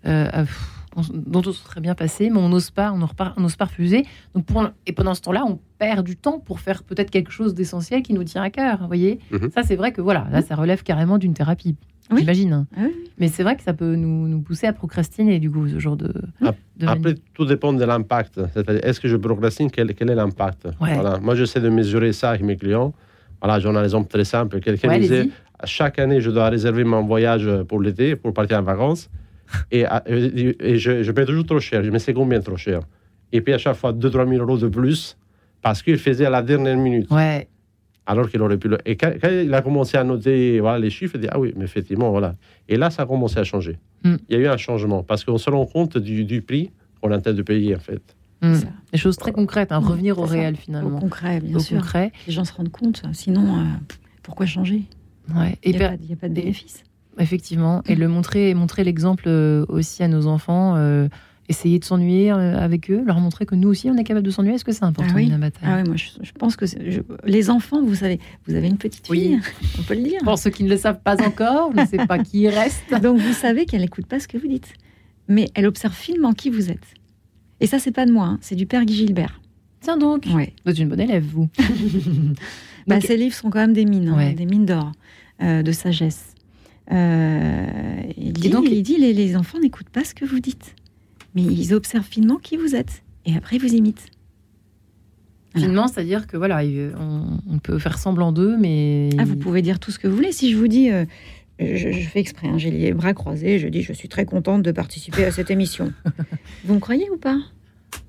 euh, 0.05 0.27
à- 0.31 0.41
pff, 0.43 0.76
dont 1.13 1.39
on 1.45 1.51
se 1.51 1.63
serait 1.63 1.81
bien 1.81 1.95
passé, 1.95 2.29
mais 2.29 2.39
on 2.39 2.49
n'ose 2.49 2.71
pas, 2.71 2.91
on 2.91 2.97
n'ose 3.41 3.55
pas, 3.55 3.65
refuser. 3.65 4.05
Donc 4.35 4.45
pour, 4.45 4.67
et 4.85 4.93
pendant 4.93 5.13
ce 5.13 5.21
temps-là, 5.21 5.43
on 5.47 5.59
perd 5.77 6.05
du 6.05 6.15
temps 6.15 6.39
pour 6.39 6.59
faire 6.59 6.83
peut-être 6.83 7.11
quelque 7.11 7.31
chose 7.31 7.53
d'essentiel 7.53 8.01
qui 8.01 8.13
nous 8.13 8.23
tient 8.23 8.41
à 8.41 8.49
cœur. 8.49 8.79
Vous 8.81 8.87
voyez? 8.87 9.19
Mhm. 9.31 9.51
Ça, 9.51 9.63
c'est 9.63 9.75
vrai 9.75 9.91
que 9.91 10.01
voilà, 10.01 10.27
là, 10.31 10.41
ça 10.41 10.55
relève 10.55 10.83
carrément 10.83 11.17
d'une 11.17 11.33
thérapie. 11.33 11.75
Oui. 12.09 12.19
J'imagine. 12.21 12.53
hein. 12.53 12.67
Ah 12.77 12.81
oui, 12.85 12.93
Mais 13.17 13.27
c'est 13.27 13.43
vrai 13.43 13.57
que 13.57 13.63
ça 13.63 13.73
peut 13.73 13.95
nous, 13.95 14.27
nous 14.29 14.39
pousser 14.39 14.65
à 14.65 14.71
procrastiner, 14.73 15.39
du 15.39 15.51
coup, 15.51 15.67
ce 15.67 15.77
genre 15.77 15.97
de. 15.97 16.13
de 16.77 16.87
Après, 16.87 17.15
tout 17.33 17.43
dépend 17.45 17.73
de 17.73 17.83
l'impact. 17.83 18.39
Est-ce 18.83 18.99
que 19.01 19.09
je 19.09 19.17
procrastine? 19.17 19.69
Quel, 19.69 19.93
quel 19.93 20.09
est 20.09 20.15
l'impact? 20.15 20.67
Ouais. 20.79 20.93
voilà. 20.93 21.19
Moi, 21.19 21.35
j'essaie 21.35 21.59
de 21.59 21.67
mesurer 21.69 22.13
ça 22.13 22.29
avec 22.29 22.43
mes 22.43 22.55
clients. 22.55 22.93
Voilà, 23.41 23.59
j'en 23.59 23.73
ai 23.75 23.77
un 23.79 23.83
exemple 23.83 24.07
très 24.07 24.23
simple. 24.23 24.61
Quelqu'un 24.61 24.87
Ouais, 24.87 24.99
disait 24.99 25.29
chaque 25.65 25.99
année, 25.99 26.21
je 26.21 26.31
dois 26.31 26.47
réserver 26.49 26.83
mon 26.85 27.03
voyage 27.03 27.49
pour 27.67 27.81
l'été, 27.81 28.15
pour 28.15 28.33
partir 28.33 28.59
en 28.59 28.63
vacances. 28.63 29.09
Et 29.71 29.85
je, 30.77 31.03
je 31.03 31.11
paie 31.11 31.25
toujours 31.25 31.45
trop 31.45 31.59
cher. 31.59 31.83
Je 31.83 31.89
me 31.91 32.13
combien 32.13 32.39
trop 32.41 32.57
cher 32.57 32.81
Et 33.31 33.41
puis, 33.41 33.53
à 33.53 33.57
chaque 33.57 33.75
fois, 33.75 33.93
2-3 33.93 34.27
000 34.29 34.41
euros 34.43 34.57
de 34.57 34.67
plus 34.67 35.17
parce 35.61 35.81
qu'il 35.81 35.97
faisait 35.97 36.25
à 36.25 36.29
la 36.29 36.41
dernière 36.41 36.77
minute. 36.77 37.09
Ouais. 37.11 37.47
Alors 38.05 38.29
qu'il 38.29 38.41
aurait 38.41 38.57
pu 38.57 38.69
le. 38.69 38.77
Et 38.85 38.95
quand, 38.95 39.11
quand 39.21 39.29
il 39.29 39.53
a 39.53 39.61
commencé 39.61 39.97
à 39.97 40.03
noter 40.05 40.59
voilà, 40.61 40.79
les 40.79 40.89
chiffres, 40.89 41.15
il 41.15 41.21
dit 41.21 41.27
Ah 41.29 41.39
oui, 41.39 41.53
mais 41.57 41.65
effectivement, 41.65 42.09
voilà. 42.11 42.35
Et 42.69 42.77
là, 42.77 42.89
ça 42.89 43.03
a 43.03 43.05
commencé 43.05 43.37
à 43.37 43.43
changer. 43.43 43.77
Mm. 44.05 44.15
Il 44.29 44.37
y 44.37 44.39
a 44.39 44.43
eu 44.43 44.47
un 44.47 44.55
changement 44.57 45.03
parce 45.03 45.25
qu'on 45.25 45.37
se 45.37 45.49
rend 45.49 45.65
compte 45.65 45.97
du, 45.97 46.23
du 46.23 46.41
prix 46.41 46.71
qu'on 47.01 47.11
est 47.11 47.15
en 47.15 47.21
train 47.21 47.33
de 47.33 47.41
payer, 47.41 47.75
en 47.75 47.79
fait. 47.79 48.01
Ça. 48.41 48.67
Des 48.93 48.97
choses 48.99 49.17
très 49.17 49.31
concrètes, 49.31 49.71
hein, 49.71 49.81
Mmh, 49.81 49.87
revenir 49.87 50.19
au 50.19 50.27
ça. 50.27 50.33
réel 50.33 50.53
Au 50.53 50.57
finalement. 50.57 50.99
concret, 50.99 51.41
bien 51.41 51.57
Au 51.57 51.59
sûr. 51.59 51.79
concret. 51.79 52.11
Les 52.27 52.33
gens 52.33 52.45
se 52.45 52.53
rendent 52.53 52.69
compte. 52.71 53.01
Sinon, 53.11 53.57
euh, 53.59 53.63
pourquoi 54.21 54.45
changer? 54.45 54.83
Ouais. 55.35 55.57
Et 55.63 55.71
Il 55.71 55.75
n'y 55.77 55.83
a, 55.83 55.87
a 55.89 56.15
pas 56.15 56.29
de 56.29 56.33
bénéfice. 56.35 56.83
Effectivement, 57.19 57.81
et 57.87 57.95
le 57.95 58.07
montrer, 58.07 58.53
montrer 58.53 58.83
l'exemple 58.83 59.23
euh, 59.27 59.65
aussi 59.69 60.03
à 60.03 60.07
nos 60.07 60.27
enfants, 60.27 60.75
euh, 60.75 61.07
essayer 61.49 61.79
de 61.79 61.85
s'ennuyer 61.85 62.31
euh, 62.31 62.57
avec 62.59 62.91
eux, 62.91 63.01
leur 63.05 63.19
montrer 63.19 63.45
que 63.45 63.55
nous 63.55 63.69
aussi 63.69 63.89
on 63.89 63.95
est 63.97 64.03
capable 64.03 64.25
de 64.25 64.31
s'ennuyer. 64.31 64.55
Est-ce 64.55 64.65
que 64.65 64.71
c'est 64.71 64.83
important, 64.83 65.09
Ah 65.13 65.15
oui. 65.17 65.25
Nina 65.25 65.37
Bataille 65.37 65.63
Ah 65.65 65.77
oui, 65.81 65.87
moi 65.87 65.95
je, 65.95 66.09
je 66.21 66.31
pense 66.33 66.55
que 66.55 66.65
je- 66.67 67.01
les 67.25 67.49
enfants, 67.49 67.81
vous 67.83 67.95
savez, 67.95 68.19
vous 68.47 68.55
avez 68.55 68.67
une 68.67 68.77
petite 68.77 69.07
Oui. 69.09 69.19
fille, 69.21 69.39
on 69.79 69.83
peut 69.83 69.95
le 69.95 70.03
dire. 70.03 70.19
Pour 70.23 70.37
ceux 70.37 70.49
qui 70.49 70.63
ne 70.63 70.69
le 70.69 70.77
savent 70.77 70.99
pas 71.01 71.15
encore, 71.25 71.71
je 71.75 71.81
ne 71.81 71.85
sais 71.87 72.05
pas 72.05 72.19
qui 72.19 72.41
y 72.41 72.49
reste. 72.49 72.83
Donc 73.01 73.17
vous 73.19 73.33
savez 73.33 73.65
qu'elle 73.65 73.81
n'écoute 73.81 74.05
pas 74.05 74.19
ce 74.19 74.27
que 74.27 74.37
vous 74.37 74.47
dites, 74.47 74.73
mais 75.27 75.49
elle 75.55 75.65
observe 75.67 75.93
finement 75.95 76.33
qui 76.33 76.49
vous 76.49 76.69
êtes. 76.69 76.85
Et 77.59 77.65
ça, 77.67 77.79
c'est 77.79 77.91
pas 77.91 78.05
de 78.05 78.11
moi, 78.11 78.25
hein, 78.25 78.37
c'est 78.41 78.55
du 78.55 78.65
père 78.67 78.85
Guy 78.85 78.93
Gilbert. 78.95 79.41
Tiens 79.79 79.97
donc, 79.97 80.25
Ouais. 80.33 80.53
vous 80.65 80.71
êtes 80.71 80.79
une 80.79 80.89
bonne 80.89 80.99
élève, 80.99 81.23
vous. 81.25 81.47
Bah, 82.87 82.95
Donc- 82.95 83.03
ces 83.05 83.17
livres 83.17 83.35
sont 83.35 83.49
quand 83.49 83.59
même 83.59 83.73
des 83.73 83.85
mines, 83.85 84.09
hein, 84.09 84.17
Ouais. 84.17 84.33
des 84.33 84.45
mines 84.45 84.65
d'or, 84.65 84.91
euh, 85.41 85.61
de 85.63 85.71
sagesse. 85.71 86.33
Euh, 86.91 87.65
il 88.17 88.33
dit, 88.33 88.49
donc- 88.49 88.65
il 88.69 88.81
dit 88.83 88.97
les, 88.97 89.13
les 89.13 89.35
enfants 89.35 89.59
n'écoutent 89.59 89.89
pas 89.89 90.03
ce 90.03 90.13
que 90.13 90.25
vous 90.25 90.39
dites, 90.39 90.75
mais 91.35 91.43
ils 91.43 91.73
observent 91.73 92.05
finement 92.05 92.37
qui 92.37 92.57
vous 92.57 92.75
êtes, 92.75 93.03
et 93.25 93.35
après 93.35 93.57
ils 93.57 93.61
vous 93.61 93.73
imitent. 93.73 94.05
Voilà. 95.53 95.67
Finement, 95.67 95.87
c'est-à-dire 95.87 96.27
que 96.27 96.37
voilà, 96.37 96.63
il- 96.63 96.91
on, 96.99 97.39
on 97.49 97.59
peut 97.59 97.79
faire 97.79 97.97
semblant 97.97 98.31
d'eux, 98.31 98.55
mais 98.57 99.09
Ah, 99.17 99.25
vous 99.25 99.35
pouvez 99.35 99.61
dire 99.61 99.79
tout 99.79 99.91
ce 99.91 99.99
que 99.99 100.07
vous 100.07 100.15
voulez. 100.15 100.31
Si 100.31 100.51
je 100.51 100.57
vous 100.57 100.67
dis, 100.67 100.91
euh, 100.91 101.05
je, 101.59 101.91
je 101.91 102.07
fais 102.09 102.19
exprès, 102.19 102.47
hein, 102.47 102.57
j'ai 102.57 102.69
les 102.71 102.93
bras 102.93 103.13
croisés, 103.13 103.57
je 103.59 103.67
dis, 103.67 103.81
je 103.81 103.91
suis 103.93 104.07
très 104.07 104.25
contente 104.25 104.61
de 104.63 104.71
participer 104.71 105.25
à 105.25 105.31
cette 105.31 105.49
émission. 105.51 105.91
vous 106.65 106.75
me 106.75 106.79
croyez 106.79 107.09
ou 107.09 107.17
pas? 107.17 107.37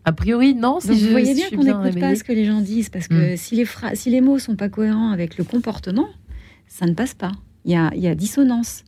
A 0.05 0.13
priori, 0.13 0.55
non. 0.55 0.79
Si 0.81 0.89
Donc, 0.89 0.97
je, 0.99 1.05
Vous 1.05 1.11
voyez 1.11 1.35
bien 1.35 1.49
qu'on 1.51 1.65
n'écoute 1.65 2.01
pas 2.01 2.15
ce 2.17 2.25
que 2.25 2.33
les 2.33 2.45
gens 2.45 2.61
disent, 2.61 2.91
parce 2.91 3.09
que 3.09 3.37
si, 3.37 3.55
les 3.57 3.65
phra- 3.65 3.95
si 3.95 4.11
les 4.11 4.21
mots 4.21 4.39
sont 4.39 4.57
pas 4.57 4.69
cohérents 4.69 5.11
avec 5.11 5.37
le 5.39 5.45
comportement, 5.45 6.09
ça 6.67 6.87
ne 6.87 6.93
passe 6.95 7.15
pas. 7.15 7.33
Il 7.69 7.73
y 7.73 7.77
a, 7.77 7.95
y 7.95 8.09
a 8.09 8.15
dissonance. 8.15 8.83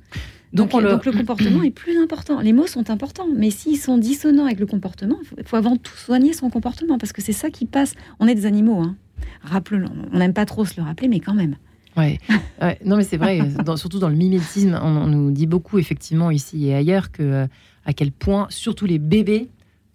Donc, 0.55 0.71
Donc, 0.71 0.75
on 0.75 0.81
le- 0.83 0.91
donc 0.91 1.05
le 1.05 1.13
comportement 1.13 1.63
est 1.63 1.71
plus 1.71 1.97
important. 2.03 2.41
Les 2.41 2.53
mots 2.55 2.67
sont 2.67 2.91
importants, 2.91 3.29
mais 3.37 3.51
s'ils 3.51 3.77
sont 3.77 3.99
dissonants 3.99 4.47
avec 4.47 4.59
le 4.59 4.65
comportement, 4.67 5.19
il 5.39 5.45
faut, 5.45 5.57
avant 5.57 5.77
tout 5.77 5.93
soigner 5.95 6.33
son 6.33 6.49
comportement, 6.51 6.97
parce 6.99 7.13
que 7.13 7.21
c'est 7.23 7.33
ça 7.35 7.51
qui 7.51 7.67
passe. 7.67 7.95
On 8.19 8.27
est 8.27 8.35
des 8.35 8.47
animaux, 8.47 8.81
hein. 8.81 8.97
Rappelons, 9.43 9.91
on 10.13 10.19
n'aime 10.19 10.33
pas 10.33 10.47
trop 10.47 10.65
se 10.65 10.75
le 10.79 10.83
rappeler, 10.83 11.09
mais 11.09 11.21
quand 11.21 11.35
même. 11.35 11.57
Ouais. 11.97 12.19
Ouais. 12.63 12.79
Non, 12.85 12.97
mais 12.97 13.05
c'est 13.05 13.17
vrai, 13.17 13.41
dans- 13.65 13.77
surtout 13.77 13.99
dans 14.01 14.09
le 14.09 14.17
mimétisme, 14.17 14.79
on, 14.83 14.87
on 14.87 15.07
nous 15.07 15.31
dit 15.31 15.47
beaucoup, 15.47 15.79
effectivement, 15.79 16.31
ici 16.31 16.67
et 16.69 16.75
ailleurs, 16.75 17.13
que 17.13 17.23
euh, 17.23 17.47
à 17.87 17.93
quel 17.93 18.11
point, 18.13 18.47
surtout 18.51 18.87
les 18.87 18.99
bébés, 18.99 19.49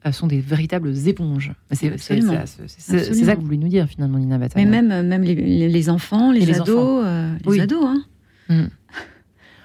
euh, 0.05 0.11
sont 0.11 0.25
des 0.27 0.39
véritables 0.39 0.91
éponges. 1.07 1.51
C'est 1.71 1.97
ça 1.97 2.15
que 3.35 3.39
vous 3.39 3.45
voulez 3.45 3.57
nous 3.57 3.67
dire, 3.67 3.87
finalement, 3.87 4.17
Nina 4.19 4.37
Bataille. 4.37 4.63
Mais 4.65 4.81
même, 4.81 5.07
même 5.07 5.23
les, 5.23 5.89
enfants, 5.89 6.31
les, 6.31 6.43
Et 6.43 6.45
les 6.45 6.55
ados, 6.61 6.69
enfants. 6.69 7.01
euh, 7.05 7.33
les 7.45 7.51
Oui. 7.51 7.59
ados, 7.59 7.83
hein. 7.85 8.03
Mm. 8.49 8.65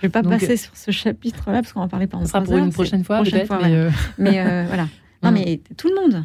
Je 0.03 0.07
vais 0.07 0.09
pas 0.09 0.22
Donc, 0.22 0.33
passer 0.33 0.57
sur 0.57 0.74
ce 0.76 0.91
chapitre-là 0.91 1.61
parce 1.61 1.72
qu'on 1.72 1.81
va 1.81 1.87
en 1.87 1.89
parler 1.89 2.07
pendant 2.07 2.24
sera 2.24 2.41
trois 2.41 2.57
pour 2.57 2.64
une 2.64 2.72
prochaine 2.72 3.05
fois, 3.05 3.16
prochaine 3.16 3.47
peut-être. 3.47 3.47
fois, 3.49 3.59
mais, 3.62 3.68
voilà. 3.68 3.85
euh, 3.87 3.91
Mais 4.18 4.41
euh, 4.41 4.64
voilà. 4.66 4.89
Non, 5.22 5.31
Mm. 5.31 5.35
mais 5.35 5.61
tout 5.76 5.89
le 5.89 5.95
monde. 5.97 6.24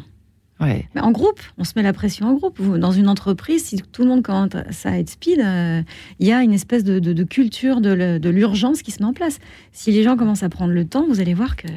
Ouais. 0.58 0.88
Mais 0.94 1.02
en 1.02 1.10
groupe, 1.10 1.38
on 1.58 1.64
se 1.64 1.72
met 1.76 1.82
la 1.82 1.92
pression 1.92 2.28
en 2.28 2.32
groupe. 2.32 2.62
Dans 2.78 2.92
une 2.92 3.08
entreprise, 3.10 3.62
si 3.66 3.76
tout 3.92 4.00
le 4.02 4.08
monde 4.08 4.22
commence 4.22 4.54
à 4.86 4.98
être 4.98 5.10
speed, 5.10 5.38
euh, 5.40 5.82
il 6.18 6.26
y 6.26 6.32
a 6.32 6.42
une 6.42 6.54
espèce 6.54 6.82
de, 6.82 6.98
de- 6.98 7.12
de 7.12 7.24
culture 7.24 7.82
de 7.82 8.28
l'urgence 8.30 8.80
qui 8.80 8.90
se 8.90 9.00
met 9.02 9.04
en 9.08 9.12
place. 9.12 9.38
Si 9.72 9.92
les 9.92 10.02
gens 10.02 10.16
commencent 10.16 10.42
à 10.42 10.48
prendre 10.48 10.72
le 10.72 10.86
temps, 10.86 11.06
vous 11.06 11.20
allez 11.20 11.34
voir 11.34 11.56
qu'il 11.56 11.70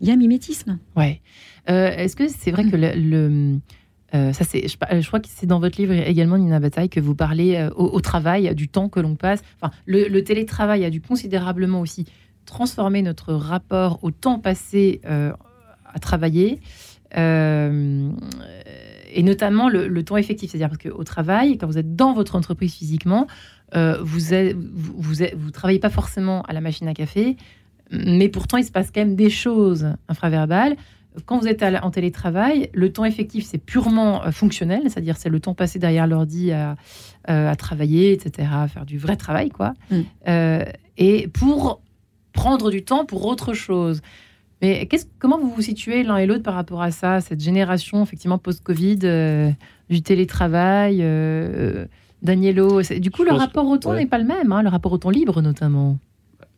y 0.00 0.10
a 0.10 0.16
mimétisme. 0.16 0.78
Ouais. 0.96 1.20
Euh, 1.68 1.90
Est-ce 1.90 2.16
que 2.16 2.26
c'est 2.26 2.50
vrai 2.50 2.68
que 2.68 2.74
le, 2.74 2.94
le- 2.96 3.60
euh, 4.14 4.32
ça 4.32 4.44
c'est, 4.44 4.66
je, 4.66 4.76
je 5.00 5.06
crois 5.06 5.20
que 5.20 5.28
c'est 5.28 5.46
dans 5.46 5.60
votre 5.60 5.80
livre 5.80 5.92
également 5.92 6.36
Nina 6.36 6.58
Bataille 6.58 6.88
que 6.88 7.00
vous 7.00 7.14
parlez 7.14 7.56
euh, 7.56 7.70
au, 7.76 8.00
travail 8.00 8.52
du 8.54 8.68
temps 8.68 8.88
que 8.88 8.98
l'on 9.00 9.14
passe. 9.14 9.42
Enfin, 9.60 9.72
le, 9.86 10.20
télétravail 10.20 10.84
a 10.84 10.90
dû 10.90 11.00
considérablement 11.00 11.80
aussi 11.80 12.06
transformer 12.44 13.02
notre 13.02 13.34
rapport 13.34 14.00
au 14.02 14.10
temps 14.10 14.38
passé 14.38 15.00
euh, 15.06 15.32
à 15.92 15.98
travailler. 15.98 16.60
Et 19.12 19.22
notamment 19.24 19.68
le, 19.68 20.02
temps 20.04 20.16
effectif, 20.16 20.50
c'est-à-dire 20.50 20.68
parce 20.68 20.82
qu'au 20.82 21.02
travail, 21.02 21.58
quand 21.58 21.66
vous 21.66 21.78
êtes 21.78 21.96
dans 21.96 22.12
votre 22.12 22.36
entreprise 22.36 22.72
physiquement, 22.72 23.26
vous, 23.74 24.32
êtes- 24.32 24.56
travaillez 25.52 25.80
pas 25.80 25.90
forcément 25.90 26.42
à 26.42 26.52
la 26.52 26.60
machine 26.60 26.86
à 26.86 26.94
café, 26.94 27.36
mais 27.90 28.28
pourtant 28.28 28.58
il 28.58 28.64
se 28.64 28.70
passe 28.70 28.92
quand 28.94 29.00
même 29.00 29.16
des 29.16 29.30
choses 29.30 29.88
infraverbales. 30.08 30.76
Quand 31.26 31.38
vous 31.38 31.48
êtes 31.48 31.62
en 31.62 31.90
télétravail, 31.90 32.70
le 32.72 32.92
temps 32.92 33.04
effectif 33.04 33.44
c'est 33.44 33.58
purement 33.58 34.24
euh, 34.24 34.30
fonctionnel, 34.30 34.82
c'est-à-dire 34.84 35.16
c'est 35.16 35.28
le 35.28 35.40
temps 35.40 35.54
passé 35.54 35.78
derrière 35.78 36.06
l'ordi 36.06 36.52
à, 36.52 36.76
euh, 37.28 37.50
à 37.50 37.56
travailler, 37.56 38.12
etc., 38.12 38.48
à 38.52 38.68
faire 38.68 38.86
du 38.86 38.96
vrai 38.98 39.16
travail, 39.16 39.50
quoi. 39.50 39.74
Mm. 39.90 40.00
Euh, 40.28 40.64
et 40.98 41.28
pour 41.28 41.80
prendre 42.32 42.70
du 42.70 42.84
temps 42.84 43.04
pour 43.04 43.26
autre 43.26 43.54
chose. 43.54 44.00
Mais 44.62 44.86
comment 45.18 45.38
vous 45.38 45.50
vous 45.50 45.62
situez 45.62 46.02
l'un 46.02 46.18
et 46.18 46.26
l'autre 46.26 46.42
par 46.42 46.54
rapport 46.54 46.82
à 46.82 46.90
ça, 46.90 47.20
cette 47.20 47.40
génération 47.40 48.02
effectivement 48.02 48.38
post-Covid, 48.38 48.98
euh, 49.04 49.50
du 49.88 50.02
télétravail 50.02 50.98
euh, 51.00 51.86
Danielo, 52.22 52.82
c'est- 52.82 53.00
du 53.00 53.10
coup, 53.10 53.24
Je 53.24 53.30
le 53.30 53.36
rapport 53.36 53.66
au 53.66 53.78
temps 53.78 53.90
ouais. 53.92 54.00
n'est 54.00 54.06
pas 54.06 54.18
le 54.18 54.26
même, 54.26 54.52
hein, 54.52 54.62
le 54.62 54.68
rapport 54.68 54.92
au 54.92 54.98
temps 54.98 55.10
libre 55.10 55.40
notamment. 55.42 55.98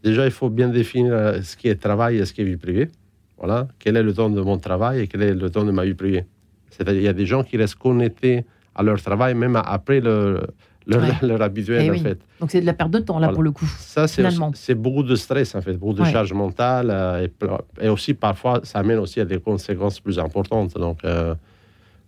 Déjà, 0.03 0.25
il 0.25 0.33
faut 0.33 0.51
bien 0.51 0.69
définir 0.69 1.13
ce 1.45 1.57
qui 1.57 1.69
est 1.69 1.77
travail 1.77 2.17
et 2.19 2.27
ce 2.27 2.33
qui 2.33 2.41
est 2.41 2.45
vie 2.45 2.57
privée. 2.57 2.91
Voilà. 3.43 3.67
Quel 3.81 3.97
est 3.97 4.03
le 4.05 4.15
temps 4.15 4.31
de 4.31 4.41
mon 4.41 4.57
travail 4.59 5.01
et 5.01 5.07
quel 5.09 5.23
est 5.23 5.35
le 5.35 5.51
temps 5.51 5.65
de 5.65 5.73
ma 5.73 5.85
vie 5.85 5.95
privée? 5.95 6.25
C'est-à-dire, 6.71 7.01
il 7.03 7.05
y 7.05 7.09
a 7.09 7.13
des 7.13 7.27
gens 7.27 7.43
qui 7.43 7.57
restent 7.57 7.75
connectés 7.75 8.45
à 8.75 8.83
leur 8.85 9.03
travail 9.03 9.35
même 9.35 9.57
après 9.57 10.01
le, 10.01 10.41
leur, 10.87 11.03
Ouais. 11.03 11.09
leur 11.29 11.43
habituel, 11.43 11.83
Eh 11.87 11.91
en 11.91 12.03
fait. 12.03 12.19
Donc 12.41 12.51
c'est 12.53 12.61
de 12.61 12.67
la 12.67 12.73
perte 12.73 12.93
de 12.93 13.01
temps 13.01 13.15
là 13.19 13.27
Voilà. 13.27 13.35
pour 13.35 13.43
le 13.43 13.51
coup. 13.51 13.67
Ça, 13.79 14.07
c'est 14.07 14.75
beaucoup 14.77 15.03
de 15.03 15.17
stress, 15.17 15.55
en 15.57 15.61
fait, 15.61 15.75
beaucoup 15.75 15.95
de 15.95 16.03
Ouais. 16.03 16.13
charge 16.13 16.33
mentale. 16.33 16.89
euh, 16.91 17.27
et, 17.81 17.89
aussi, 17.89 18.15
parfois, 18.15 18.61
ça 18.63 18.79
amène 18.79 18.99
aussi 18.99 19.19
à 19.21 19.25
des 19.25 19.39
conséquences 19.41 19.99
plus 20.01 20.19
importantes. 20.21 20.75
Donc, 20.75 20.99
euh, 21.05 21.35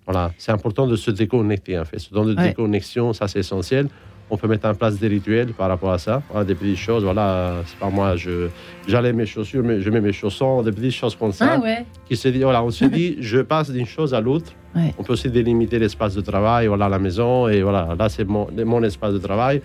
voilà, 0.07 0.32
c'est 0.39 0.53
important 0.53 0.87
de 0.87 0.97
se 0.97 1.11
déconnecter, 1.11 1.78
en 1.78 1.85
fait. 1.85 1.99
Ce 1.99 2.11
temps 2.11 2.24
de 2.24 2.35
Ouais. 2.37 2.49
déconnexion, 2.49 3.12
ça, 3.12 3.26
c'est 3.28 3.41
essentiel. 3.41 3.89
On 4.31 4.37
peut 4.37 4.49
mettre 4.49 4.66
en 4.66 4.75
place 4.75 4.99
des 4.99 5.09
rituels 5.09 5.53
par 5.53 5.68
rapport 5.68 5.93
à 5.93 5.99
ça, 5.99 6.22
des 6.47 6.55
petites 6.55 6.79
choses. 6.79 7.05
Voilà, 7.05 7.57
c'est 7.66 7.79
pas 7.79 7.91
moi, 7.91 8.16
je, 8.16 8.49
j'allais 8.89 9.12
mes 9.12 9.27
chaussures, 9.27 9.62
mais 9.62 9.81
je 9.81 9.91
mets 9.91 10.01
mes 10.01 10.12
chaussons, 10.12 10.62
des 10.62 10.72
petites 10.72 10.93
choses 10.95 11.14
comme 11.14 11.33
ça. 11.33 11.57
Ah 11.57 11.59
ouais. 11.61 11.85
Qui 12.09 12.16
se 12.16 12.29
dit, 12.29 12.43
voilà, 12.43 12.62
on 12.64 12.70
se 12.70 12.87
dit, 12.87 13.16
je 13.20 13.41
passe 13.41 13.70
d'une 13.70 13.87
chose 13.87 14.14
à 14.14 14.20
l'autre. 14.20 14.53
Ouais. 14.75 14.95
On 14.99 15.03
peut 15.03 15.12
aussi 15.12 15.29
délimiter 15.31 15.79
l'espace 15.79 16.14
de 16.14 16.20
travail, 16.20 16.66
voilà, 16.66 16.89
la 16.89 16.99
maison, 16.99 17.49
et 17.49 17.62
voilà, 17.62 17.95
là, 17.99 18.09
c'est 18.09 18.25
mon, 18.25 18.49
mon 18.64 18.83
espace 18.83 19.12
de 19.12 19.18
travail. 19.18 19.61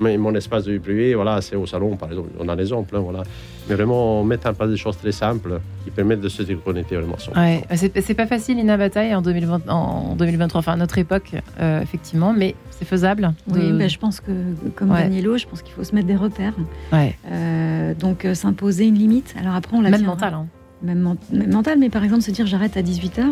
Mais 0.00 0.16
mon 0.16 0.34
espace 0.34 0.64
de 0.64 0.72
vie 0.72 0.78
privée, 0.78 1.14
voilà, 1.14 1.40
c'est 1.40 1.54
au 1.56 1.66
salon, 1.66 1.96
par 1.96 2.08
exemple. 2.10 2.30
On 2.40 2.48
a 2.48 2.56
l'exemple, 2.56 2.96
hein, 2.96 3.00
voilà. 3.00 3.22
Mais 3.68 3.76
vraiment, 3.76 4.24
mettre 4.24 4.48
en 4.48 4.54
place 4.54 4.70
des 4.70 4.76
choses 4.76 4.96
très 4.96 5.12
simples 5.12 5.60
qui 5.84 5.90
permettent 5.90 6.20
de 6.20 6.28
se 6.28 6.42
déconnecter 6.42 6.96
vraiment. 6.96 7.16
Ouais, 7.36 7.62
c'est 7.76 8.00
c'est 8.00 8.14
pas 8.14 8.26
facile, 8.26 8.58
Ina 8.58 8.76
Bataille, 8.76 9.14
en, 9.14 9.22
2020, 9.22 9.68
en 9.68 10.16
2023, 10.16 10.58
enfin 10.58 10.72
à 10.72 10.76
notre 10.76 10.98
époque, 10.98 11.32
euh, 11.60 11.80
effectivement, 11.80 12.32
mais 12.32 12.56
c'est 12.70 12.84
faisable. 12.86 13.32
de- 13.46 13.52
Oui, 13.60 13.78
ben, 13.78 13.88
je 13.88 13.98
pense 13.98 14.18
que, 14.20 14.32
comme 14.74 14.90
Ouais. 14.90 15.02
Danielo, 15.02 15.36
je 15.38 15.46
pense 15.46 15.62
qu'il 15.62 15.72
faut 15.74 15.84
se 15.84 15.94
mettre 15.94 16.08
des 16.08 16.16
repères. 16.16 16.54
Ouais. 16.92 17.16
Euh, 17.30 17.94
donc, 17.94 18.24
euh, 18.24 18.34
s'imposer 18.34 18.86
une 18.86 18.96
limite. 18.96 19.34
Alors 19.40 19.54
après, 19.54 19.76
on 19.76 19.80
la 19.82 19.90
Même 19.90 20.00
tiendra. 20.00 20.14
mental. 20.14 20.34
Hein. 20.34 20.46
même, 20.82 20.98
men- 20.98 21.16
même 21.30 21.52
mental, 21.52 21.78
mais 21.78 21.90
par 21.90 22.02
exemple 22.02 22.22
se 22.22 22.32
dire 22.32 22.44
j'arrête 22.48 22.76
à 22.76 22.82
18h 22.82 23.30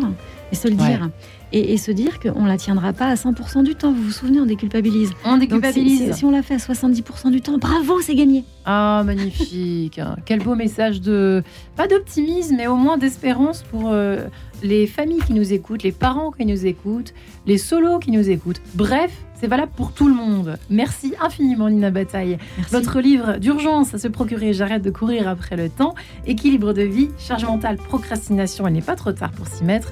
et 0.51 0.55
se 0.55 0.67
le 0.67 0.75
Ouais. 0.75 0.87
dire. 0.87 1.09
Et, 1.53 1.73
et 1.73 1.77
se 1.77 1.91
dire 1.91 2.19
qu'on 2.21 2.45
la 2.45 2.55
tiendra 2.55 2.93
pas 2.93 3.07
à 3.07 3.15
100% 3.15 3.63
du 3.63 3.75
temps. 3.75 3.91
Vous 3.91 4.03
vous 4.03 4.11
souvenez, 4.11 4.39
on 4.39 4.45
déculpabilise. 4.45 5.11
On 5.25 5.31
Donc 5.31 5.41
si, 5.41 5.47
déculpabilise. 5.47 6.05
si- 6.11 6.13
si 6.19 6.25
on 6.25 6.31
l'a 6.31 6.43
fait 6.43 6.53
à 6.53 6.59
70% 6.59 7.29
du 7.29 7.41
temps, 7.41 7.57
bravo, 7.57 7.99
c'est 8.01 8.15
gagné. 8.15 8.45
Ah, 8.65 9.03
magnifique. 9.05 9.99
Quel 10.25 10.39
beau 10.39 10.55
message 10.55 11.01
de, 11.01 11.43
pas 11.75 11.87
d'optimisme, 11.87 12.55
mais 12.57 12.67
au 12.67 12.75
moins 12.77 12.97
d'espérance 12.97 13.63
pour 13.63 13.89
euh, 13.91 14.23
les 14.63 14.87
familles 14.87 15.19
qui 15.27 15.33
nous 15.33 15.51
écoutent, 15.51 15.83
les 15.83 15.91
parents 15.91 16.31
qui 16.31 16.45
nous 16.45 16.65
écoutent, 16.65 17.13
les 17.45 17.57
solos 17.57 17.99
qui 17.99 18.11
nous 18.11 18.29
écoutent. 18.29 18.61
Bref, 18.75 19.11
c'est 19.35 19.47
valable 19.47 19.71
pour 19.75 19.91
tout 19.91 20.07
le 20.07 20.13
monde. 20.13 20.57
Merci 20.69 21.15
infiniment, 21.19 21.67
Nina 21.69 21.89
Bataille. 21.89 22.37
Merci. 22.57 22.73
Votre 22.73 23.01
livre 23.01 23.37
d'urgence 23.39 23.93
à 23.95 23.97
se 23.97 24.07
procurer, 24.07 24.53
j'arrête 24.53 24.83
de 24.83 24.91
courir 24.91 25.27
après 25.27 25.57
le 25.57 25.67
temps, 25.67 25.95
équilibre 26.27 26.71
de 26.73 26.83
vie, 26.83 27.09
charge 27.17 27.43
mentale, 27.43 27.75
procrastination, 27.77 28.67
il 28.67 28.73
n'est 28.73 28.81
pas 28.81 28.95
trop 28.95 29.11
tard 29.11 29.31
pour 29.31 29.47
s'y 29.47 29.63
mettre, 29.63 29.91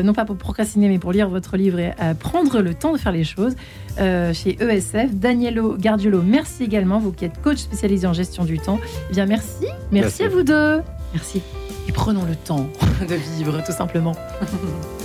Euh, 0.00 0.02
non 0.02 0.12
pas 0.12 0.24
pour 0.24 0.36
procrastiner, 0.36 0.88
mais 0.88 0.98
pour 0.98 1.12
lire 1.12 1.28
votre 1.28 1.56
livre 1.56 1.78
et 1.78 1.92
euh, 2.00 2.14
prendre 2.14 2.60
le 2.60 2.74
temps 2.74 2.92
de 2.92 2.98
faire 2.98 3.12
les 3.12 3.24
choses 3.24 3.54
euh, 3.98 4.32
chez 4.32 4.56
ESF. 4.60 5.12
Danielo 5.12 5.76
Gardiolo, 5.76 6.22
merci 6.22 6.64
également, 6.64 6.98
vous 6.98 7.12
qui 7.12 7.24
êtes 7.24 7.40
coach 7.42 7.58
spécialisé 7.58 8.06
en 8.06 8.12
gestion 8.12 8.44
du 8.44 8.58
temps. 8.58 8.78
Eh 9.10 9.12
bien, 9.14 9.26
merci, 9.26 9.48
merci, 9.60 10.22
Merci. 10.22 10.22
à 10.24 10.28
vous 10.28 10.42
deux. 10.42 10.82
Merci. 11.14 11.42
Et 11.88 11.92
prenons 11.92 12.24
le 12.24 12.36
temps 12.36 12.68
de 13.08 13.14
vivre, 13.36 13.62
tout 13.64 13.72
simplement. 13.72 14.14